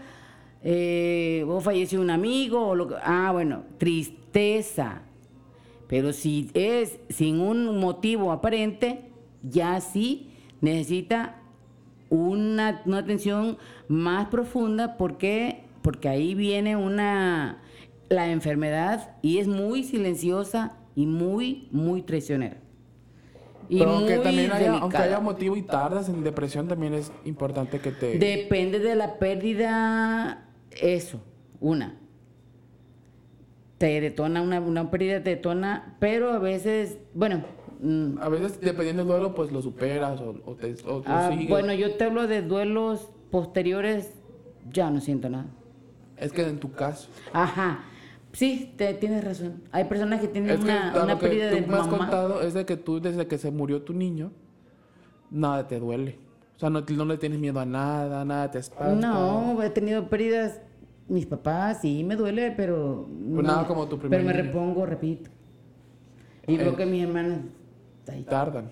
eh, 0.65 1.45
o 1.47 1.61
falleció 1.61 2.01
un 2.01 2.11
amigo, 2.11 2.69
o 2.69 2.75
lo 2.75 2.89
que, 2.89 2.95
ah, 3.03 3.31
bueno, 3.33 3.65
tristeza. 3.79 5.03
Pero 5.87 6.13
si 6.13 6.51
es 6.55 6.99
sin 7.11 7.39
un 7.39 7.79
motivo 7.79 8.33
aparente, 8.33 9.11
ya 9.43 9.81
sí 9.81 10.31
necesita 10.61 11.37
una, 12.09 12.83
una 12.87 12.99
atención 12.99 13.59
más 13.89 14.29
profunda 14.29 14.97
porque, 14.97 15.65
porque 15.83 16.09
ahí 16.09 16.35
viene 16.35 16.77
una, 16.77 17.63
la 18.09 18.31
enfermedad 18.31 19.17
y 19.21 19.39
es 19.39 19.47
muy 19.47 19.85
silenciosa 19.85 20.79
y 20.95 21.07
muy, 21.07 21.69
muy 21.71 22.03
traicionera. 22.03 22.57
Pero 23.69 23.91
aunque 23.91 24.19
también 24.19 24.53
haya, 24.53 24.79
aunque 24.79 24.97
haya 24.97 25.21
motivo 25.21 25.57
y 25.57 25.63
tardas 25.63 26.09
en 26.09 26.23
depresión, 26.23 26.69
también 26.69 26.95
es 26.95 27.11
importante 27.25 27.81
que 27.81 27.93
te... 27.93 28.19
Depende 28.19 28.79
de 28.79 28.95
la 28.95 29.19
pérdida, 29.19 30.47
eso, 30.81 31.23
una. 31.61 31.99
Te 33.79 34.01
detona, 34.01 34.43
una, 34.43 34.61
una 34.61 34.91
pérdida 34.91 35.23
te 35.23 35.31
detona, 35.31 35.97
pero 35.99 36.31
a 36.31 36.39
veces, 36.39 36.99
bueno... 37.13 37.45
Mm. 37.81 38.19
a 38.19 38.29
veces, 38.29 38.61
dependiendo 38.61 39.03
del 39.03 39.13
duelo, 39.13 39.35
pues 39.35 39.53
lo 39.53 39.61
superas 39.61 40.21
o, 40.21 40.55
te 40.55 40.75
o 40.87 41.03
ah, 41.07 41.31
Bueno, 41.49 41.75
yo 41.75 41.95
te 41.97 42.05
hablo 42.05 42.27
de 42.27 42.41
duelos 42.41 43.11
posteriores, 43.31 44.13
ya 44.71 44.91
no 44.91 45.01
siento 45.01 45.29
nada. 45.29 45.47
Es 46.17 46.33
que 46.33 46.43
en 46.43 46.59
tu 46.59 46.73
caso. 46.73 47.09
Ajá. 47.33 47.85
Sí, 48.33 48.75
te, 48.77 48.95
tienes 48.95 49.25
razón. 49.25 49.63
Hay 49.71 49.85
personas 49.85 50.21
que 50.21 50.29
tienen 50.29 50.61
una, 50.61 50.93
una 51.03 51.19
pérdida 51.19 51.51
de 51.51 51.63
me 51.63 51.77
has 51.77 51.87
contado 51.87 52.43
es 52.43 52.55
de 52.55 52.65
que 52.65 52.77
tú, 52.77 53.01
desde 53.01 53.27
que 53.27 53.39
se 53.39 53.51
murió 53.51 53.83
tu 53.83 53.93
niño, 53.93 54.33
nada 55.31 55.67
te 55.69 55.79
duele. 55.79 56.19
O 56.57 56.59
sea, 56.59 56.71
no, 56.71 56.81
no 56.81 57.05
le 57.05 57.19
tienes 57.19 57.39
miedo 57.39 57.61
a 57.61 57.67
nada, 57.67 58.25
nada 58.25 58.51
te 58.51 58.59
espanta. 58.59 58.95
No, 58.95 59.63
he 59.63 59.71
tenido 59.71 60.09
pérdidas. 60.09 60.61
Mis 61.09 61.27
papás, 61.27 61.81
sí, 61.83 62.03
me 62.03 62.17
duele, 62.17 62.53
pero... 62.57 63.07
Pues 63.35 63.47
nada 63.47 63.67
como 63.67 63.87
tu 63.87 63.99
primer 63.99 64.21
Pero 64.21 64.25
me 64.25 64.43
repongo, 64.43 64.87
repito. 64.87 65.31
Y 66.47 66.57
veo 66.57 66.73
eh, 66.73 66.77
que 66.77 66.87
mis 66.87 67.03
hermanas... 67.05 67.41
Tardan. 68.29 68.71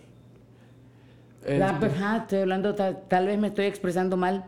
La, 1.46 1.66
este. 1.68 1.78
pues, 1.80 1.92
estoy 2.20 2.38
hablando, 2.40 2.74
tal, 2.74 3.02
tal 3.08 3.26
vez 3.26 3.38
me 3.38 3.48
estoy 3.48 3.66
expresando 3.66 4.16
mal. 4.16 4.44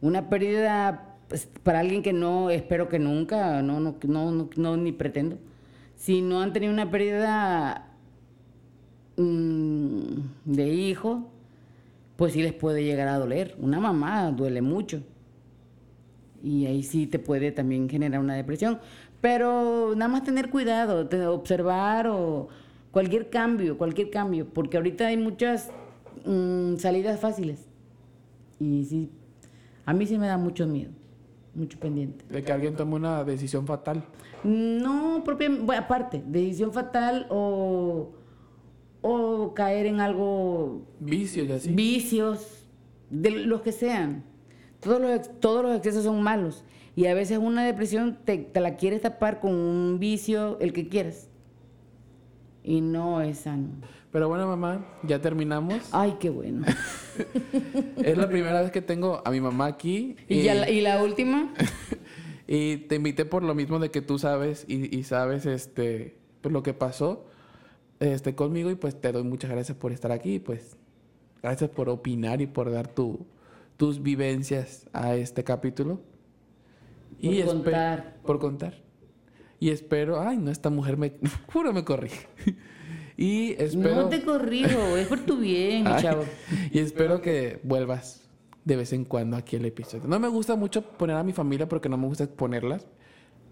Una 0.00 0.28
pérdida 0.28 1.16
pues, 1.28 1.48
para 1.62 1.80
alguien 1.80 2.02
que 2.02 2.12
no, 2.12 2.50
espero 2.50 2.88
que 2.88 2.98
nunca, 2.98 3.62
no, 3.62 3.80
no, 3.80 3.96
no, 4.02 4.48
no, 4.56 4.76
ni 4.76 4.92
pretendo, 4.92 5.38
si 5.96 6.22
no 6.22 6.40
han 6.40 6.52
tenido 6.52 6.72
una 6.72 6.90
pérdida 6.90 7.86
mm, 9.16 10.14
de 10.44 10.68
hijo, 10.68 11.30
pues 12.16 12.32
sí 12.32 12.42
les 12.42 12.52
puede 12.52 12.84
llegar 12.84 13.08
a 13.08 13.18
doler. 13.18 13.54
Una 13.60 13.80
mamá 13.80 14.30
duele 14.30 14.60
mucho. 14.60 15.02
Y 16.42 16.66
ahí 16.66 16.82
sí 16.82 17.06
te 17.06 17.18
puede 17.18 17.52
también 17.52 17.88
generar 17.88 18.20
una 18.20 18.34
depresión. 18.34 18.78
Pero 19.20 19.94
nada 19.96 20.08
más 20.08 20.24
tener 20.24 20.50
cuidado, 20.50 21.08
observar 21.32 22.06
o 22.08 22.48
cualquier 22.90 23.28
cambio, 23.30 23.76
cualquier 23.76 24.10
cambio, 24.10 24.46
porque 24.48 24.76
ahorita 24.76 25.06
hay 25.06 25.16
muchas 25.16 25.70
mm, 26.24 26.76
salidas 26.76 27.20
fáciles. 27.20 27.68
Y 28.58 28.84
sí, 28.84 29.10
a 29.84 29.92
mí 29.92 30.06
sí 30.06 30.18
me 30.18 30.26
da 30.26 30.38
mucho 30.38 30.66
miedo 30.66 30.90
mucho 31.54 31.78
pendiente. 31.78 32.24
De 32.28 32.42
que 32.42 32.52
alguien 32.52 32.76
tome 32.76 32.94
una 32.94 33.24
decisión 33.24 33.66
fatal. 33.66 34.04
No, 34.44 35.22
bueno, 35.24 35.72
aparte, 35.76 36.22
decisión 36.26 36.72
fatal 36.72 37.26
o, 37.30 38.12
o 39.02 39.54
caer 39.54 39.86
en 39.86 40.00
algo... 40.00 40.82
Vicios 40.98 41.50
así. 41.50 41.72
Vicios, 41.72 42.64
de 43.10 43.30
los 43.30 43.62
que 43.62 43.72
sean. 43.72 44.24
Todos 44.80 45.00
los, 45.00 45.40
todos 45.40 45.62
los 45.62 45.76
excesos 45.76 46.04
son 46.04 46.22
malos. 46.22 46.64
Y 46.96 47.06
a 47.06 47.14
veces 47.14 47.38
una 47.38 47.64
depresión 47.64 48.18
te, 48.24 48.38
te 48.38 48.60
la 48.60 48.76
quieres 48.76 49.02
tapar 49.02 49.40
con 49.40 49.52
un 49.54 49.98
vicio, 49.98 50.58
el 50.60 50.72
que 50.72 50.88
quieras. 50.88 51.28
Y 52.64 52.80
no 52.80 53.20
es 53.20 53.38
sano. 53.38 53.68
Pero 54.12 54.28
bueno, 54.28 54.46
mamá, 54.46 54.84
ya 55.04 55.20
terminamos. 55.20 55.88
Ay, 55.92 56.16
qué 56.18 56.30
bueno. 56.30 56.66
es 58.04 58.18
la 58.18 58.28
primera 58.28 58.60
vez 58.60 58.72
que 58.72 58.82
tengo 58.82 59.22
a 59.24 59.30
mi 59.30 59.40
mamá 59.40 59.66
aquí. 59.66 60.16
¿Y, 60.28 60.42
ya 60.42 60.54
la, 60.54 60.68
¿y 60.68 60.80
la 60.80 61.02
última? 61.02 61.54
y 62.52 62.78
te 62.78 62.96
invité 62.96 63.24
por 63.24 63.44
lo 63.44 63.54
mismo 63.54 63.78
de 63.78 63.92
que 63.92 64.02
tú 64.02 64.18
sabes 64.18 64.64
y, 64.68 65.04
sabes 65.04 65.46
este 65.46 66.16
pues 66.40 66.52
lo 66.52 66.64
que 66.64 66.74
pasó 66.74 67.26
este 68.00 68.34
conmigo 68.34 68.72
y 68.72 68.74
pues 68.74 69.00
te 69.00 69.12
doy 69.12 69.22
muchas 69.22 69.52
gracias 69.52 69.78
por 69.78 69.92
estar 69.92 70.10
aquí 70.10 70.40
pues 70.40 70.76
gracias 71.44 71.70
por 71.70 71.88
opinar 71.88 72.40
y 72.40 72.48
por 72.48 72.72
dar 72.72 72.88
tu, 72.88 73.24
tus 73.80 74.02
vivencias 74.02 74.90
a 74.92 75.14
este 75.14 75.42
capítulo. 75.42 76.02
Por 77.18 77.32
y 77.32 77.42
contar. 77.42 78.18
Por 78.26 78.38
contar. 78.38 78.74
Y 79.58 79.70
espero, 79.70 80.20
ay, 80.20 80.36
no, 80.36 80.50
esta 80.50 80.68
mujer 80.68 80.98
me, 80.98 81.14
juro 81.50 81.72
me 81.72 81.82
corrige. 81.82 82.28
Y 83.16 83.52
espero... 83.58 83.96
No 83.96 84.08
te 84.08 84.22
corrijo, 84.22 84.96
es 84.96 85.06
por 85.06 85.20
tu 85.20 85.38
bien, 85.38 85.84
mi 85.94 85.94
chavo. 85.96 86.24
Y 86.72 86.78
espero 86.78 87.20
que 87.20 87.60
vuelvas 87.62 88.26
de 88.64 88.76
vez 88.76 88.94
en 88.94 89.04
cuando 89.04 89.36
aquí 89.36 89.56
el 89.56 89.64
episodio. 89.66 90.08
No 90.08 90.18
me 90.18 90.28
gusta 90.28 90.56
mucho 90.56 90.82
poner 90.82 91.16
a 91.16 91.22
mi 91.22 91.34
familia 91.34 91.68
porque 91.68 91.90
no 91.90 91.98
me 91.98 92.06
gusta 92.06 92.24
exponerlas. 92.24 92.86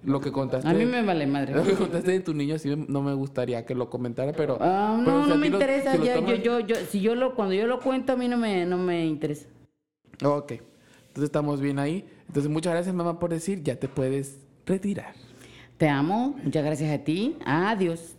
Lo 0.05 0.21
que 0.21 0.33
contaste. 0.33 0.67
A 0.69 0.73
mí 0.73 0.87
me 0.87 1.03
vale 1.03 1.27
madre. 1.27 1.55
Lo 1.55 1.65
que 1.65 1.75
contaste 1.75 2.13
de 2.13 2.21
tu 2.21 2.33
niño 2.33 2.59
sí 2.59 2.75
no 2.89 3.03
me 3.03 3.13
gustaría 3.13 3.67
que 3.67 3.75
lo 3.75 3.91
comentara, 3.91 4.33
pero. 4.33 4.57
Ah, 4.59 4.99
no, 5.05 5.27
no 5.27 5.37
me 5.37 5.49
interesa. 5.49 5.97
ya, 5.97 6.19
yo, 6.21 6.37
yo, 6.37 6.61
yo, 6.61 6.77
si 6.89 7.01
yo 7.01 7.15
lo, 7.15 7.35
cuando 7.35 7.53
yo 7.53 7.67
lo 7.67 7.81
cuento, 7.81 8.15
a 8.15 8.17
mí 8.17 8.27
no 8.29 8.39
me, 8.39 8.65
no 8.65 8.79
me 8.79 9.05
interesa. 9.05 9.49
Ok. 10.25 10.53
Entonces 11.09 11.25
estamos 11.25 11.61
bien 11.61 11.79
ahí. 11.79 12.09
Entonces, 12.27 12.51
muchas 12.51 12.73
gracias, 12.73 12.95
mamá, 12.95 13.19
por 13.19 13.31
decir. 13.31 13.63
Ya 13.63 13.77
te 13.77 13.89
puedes 13.89 14.39
retirar. 14.67 15.15
Te 15.77 15.89
amo. 15.89 16.37
Muchas 16.43 16.65
gracias 16.65 16.91
a 16.93 17.05
ti. 17.05 17.37
Adiós. 17.45 18.17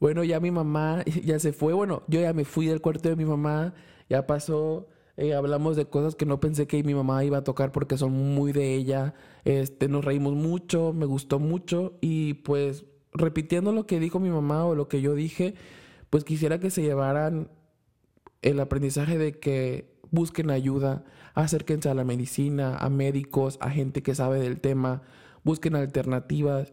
Bueno, 0.00 0.24
ya 0.24 0.40
mi 0.40 0.50
mamá 0.50 1.04
ya 1.24 1.38
se 1.38 1.52
fue. 1.52 1.72
Bueno, 1.72 2.02
yo 2.08 2.20
ya 2.20 2.32
me 2.32 2.44
fui 2.44 2.66
del 2.66 2.80
cuarto 2.80 3.08
de 3.08 3.16
mi 3.16 3.24
mamá. 3.24 3.74
Ya 4.08 4.26
pasó. 4.26 4.88
Eh, 5.16 5.34
hablamos 5.34 5.76
de 5.76 5.84
cosas 5.84 6.16
que 6.16 6.26
no 6.26 6.40
pensé 6.40 6.66
que 6.66 6.82
mi 6.82 6.94
mamá 6.94 7.22
iba 7.22 7.38
a 7.38 7.44
tocar 7.44 7.70
porque 7.70 7.98
son 7.98 8.12
muy 8.12 8.52
de 8.52 8.74
ella. 8.74 9.14
Este, 9.44 9.88
nos 9.88 10.04
reímos 10.04 10.34
mucho, 10.34 10.92
me 10.92 11.06
gustó 11.06 11.38
mucho. 11.38 11.98
Y 12.00 12.34
pues, 12.34 12.84
repitiendo 13.12 13.72
lo 13.72 13.86
que 13.86 14.00
dijo 14.00 14.20
mi 14.20 14.30
mamá 14.30 14.64
o 14.64 14.74
lo 14.74 14.88
que 14.88 15.00
yo 15.00 15.14
dije, 15.14 15.54
pues 16.10 16.24
quisiera 16.24 16.58
que 16.58 16.70
se 16.70 16.82
llevaran 16.82 17.50
el 18.40 18.58
aprendizaje 18.58 19.18
de 19.18 19.38
que 19.38 19.91
busquen 20.12 20.50
ayuda, 20.50 21.04
acérquense 21.34 21.88
a 21.88 21.94
la 21.94 22.04
medicina, 22.04 22.76
a 22.76 22.88
médicos, 22.88 23.58
a 23.60 23.70
gente 23.70 24.02
que 24.04 24.14
sabe 24.14 24.38
del 24.38 24.60
tema, 24.60 25.02
busquen 25.42 25.74
alternativas. 25.74 26.72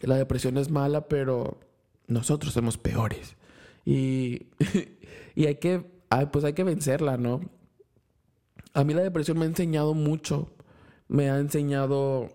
La 0.00 0.16
depresión 0.16 0.56
es 0.56 0.70
mala, 0.70 1.08
pero 1.08 1.58
nosotros 2.06 2.54
somos 2.54 2.78
peores. 2.78 3.36
Y, 3.84 4.46
y 5.34 5.46
hay 5.46 5.56
que, 5.56 5.84
pues 6.32 6.44
hay 6.44 6.54
que 6.54 6.64
vencerla, 6.64 7.18
¿no? 7.18 7.40
A 8.72 8.84
mí 8.84 8.94
la 8.94 9.02
depresión 9.02 9.38
me 9.38 9.44
ha 9.44 9.48
enseñado 9.48 9.92
mucho. 9.92 10.54
Me 11.08 11.28
ha 11.28 11.38
enseñado 11.38 12.30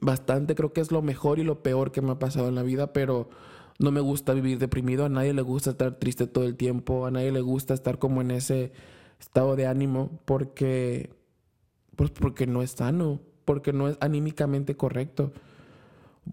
bastante. 0.00 0.56
Creo 0.56 0.72
que 0.72 0.80
es 0.80 0.90
lo 0.90 1.02
mejor 1.02 1.38
y 1.38 1.44
lo 1.44 1.62
peor 1.62 1.92
que 1.92 2.02
me 2.02 2.10
ha 2.10 2.18
pasado 2.18 2.48
en 2.48 2.56
la 2.56 2.64
vida, 2.64 2.92
pero 2.92 3.30
no 3.78 3.92
me 3.92 4.00
gusta 4.00 4.34
vivir 4.34 4.58
deprimido. 4.58 5.04
A 5.04 5.08
nadie 5.08 5.32
le 5.32 5.42
gusta 5.42 5.70
estar 5.70 5.94
triste 5.98 6.26
todo 6.26 6.44
el 6.44 6.56
tiempo. 6.56 7.06
A 7.06 7.10
nadie 7.10 7.32
le 7.32 7.40
gusta 7.40 7.74
estar 7.74 7.98
como 7.98 8.20
en 8.20 8.32
ese 8.32 8.72
estado 9.20 9.56
de 9.56 9.66
ánimo 9.66 10.20
porque, 10.24 11.10
pues 11.96 12.10
porque 12.10 12.46
no 12.46 12.62
es 12.62 12.72
sano, 12.72 13.20
porque 13.44 13.72
no 13.72 13.88
es 13.88 13.96
anímicamente 14.00 14.76
correcto. 14.76 15.32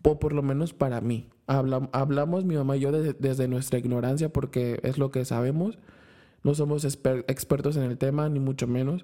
O 0.03 0.19
por 0.19 0.33
lo 0.33 0.41
menos 0.41 0.73
para 0.73 1.01
mí. 1.01 1.29
hablamos 1.47 2.45
mi 2.45 2.55
mamá 2.55 2.77
y 2.77 2.81
yo 2.81 2.91
desde 2.91 3.47
nuestra 3.47 3.79
ignorancia 3.79 4.29
porque 4.29 4.79
es 4.83 4.97
lo 4.97 5.11
que 5.11 5.23
sabemos. 5.23 5.77
No 6.43 6.53
somos 6.55 6.83
expertos 6.83 7.77
en 7.77 7.83
el 7.83 7.97
tema, 7.97 8.27
ni 8.29 8.39
mucho 8.39 8.67
menos. 8.67 9.03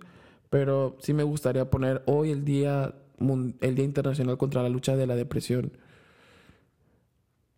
Pero 0.49 0.97
sí 0.99 1.13
me 1.13 1.23
gustaría 1.23 1.69
poner 1.69 2.03
hoy 2.07 2.31
el 2.31 2.43
día, 2.43 2.95
el 3.61 3.75
día 3.75 3.85
Internacional 3.85 4.37
contra 4.37 4.63
la 4.63 4.69
Lucha 4.69 4.95
de 4.95 5.07
la 5.07 5.15
Depresión 5.15 5.71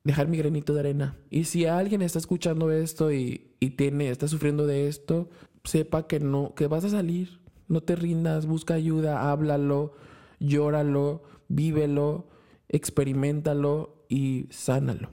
dejar 0.04 0.28
mi 0.28 0.38
granito 0.38 0.74
de 0.74 0.82
arena. 0.82 1.18
Y 1.30 1.46
si 1.46 1.66
alguien 1.66 2.02
está 2.02 2.20
escuchando 2.20 2.72
esto 2.72 3.12
y, 3.12 3.56
y, 3.60 3.72
tiene, 3.72 4.10
está 4.10 4.28
sufriendo 4.28 4.68
de 4.68 4.88
esto, 4.88 5.30
sepa 5.64 6.08
que 6.08 6.20
no, 6.20 6.54
que 6.56 6.68
vas 6.68 6.84
a 6.84 6.90
salir. 6.90 7.40
No 7.68 7.82
te 7.82 7.96
rindas, 7.96 8.46
busca 8.46 8.74
ayuda, 8.74 9.32
háblalo, 9.32 9.94
llóralo, 10.40 11.24
vívelo, 11.48 12.28
experimentalo 12.68 14.06
y 14.10 14.48
sánalo. 14.50 15.10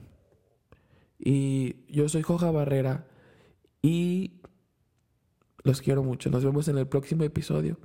Y 1.17 1.85
yo 1.87 2.09
soy 2.09 2.23
Joja 2.23 2.51
Barrera 2.51 3.07
y 3.81 4.41
los 5.63 5.81
quiero 5.81 6.03
mucho. 6.03 6.29
Nos 6.29 6.43
vemos 6.43 6.67
en 6.67 6.77
el 6.77 6.87
próximo 6.87 7.23
episodio. 7.23 7.77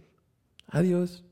Adiós. 0.69 1.26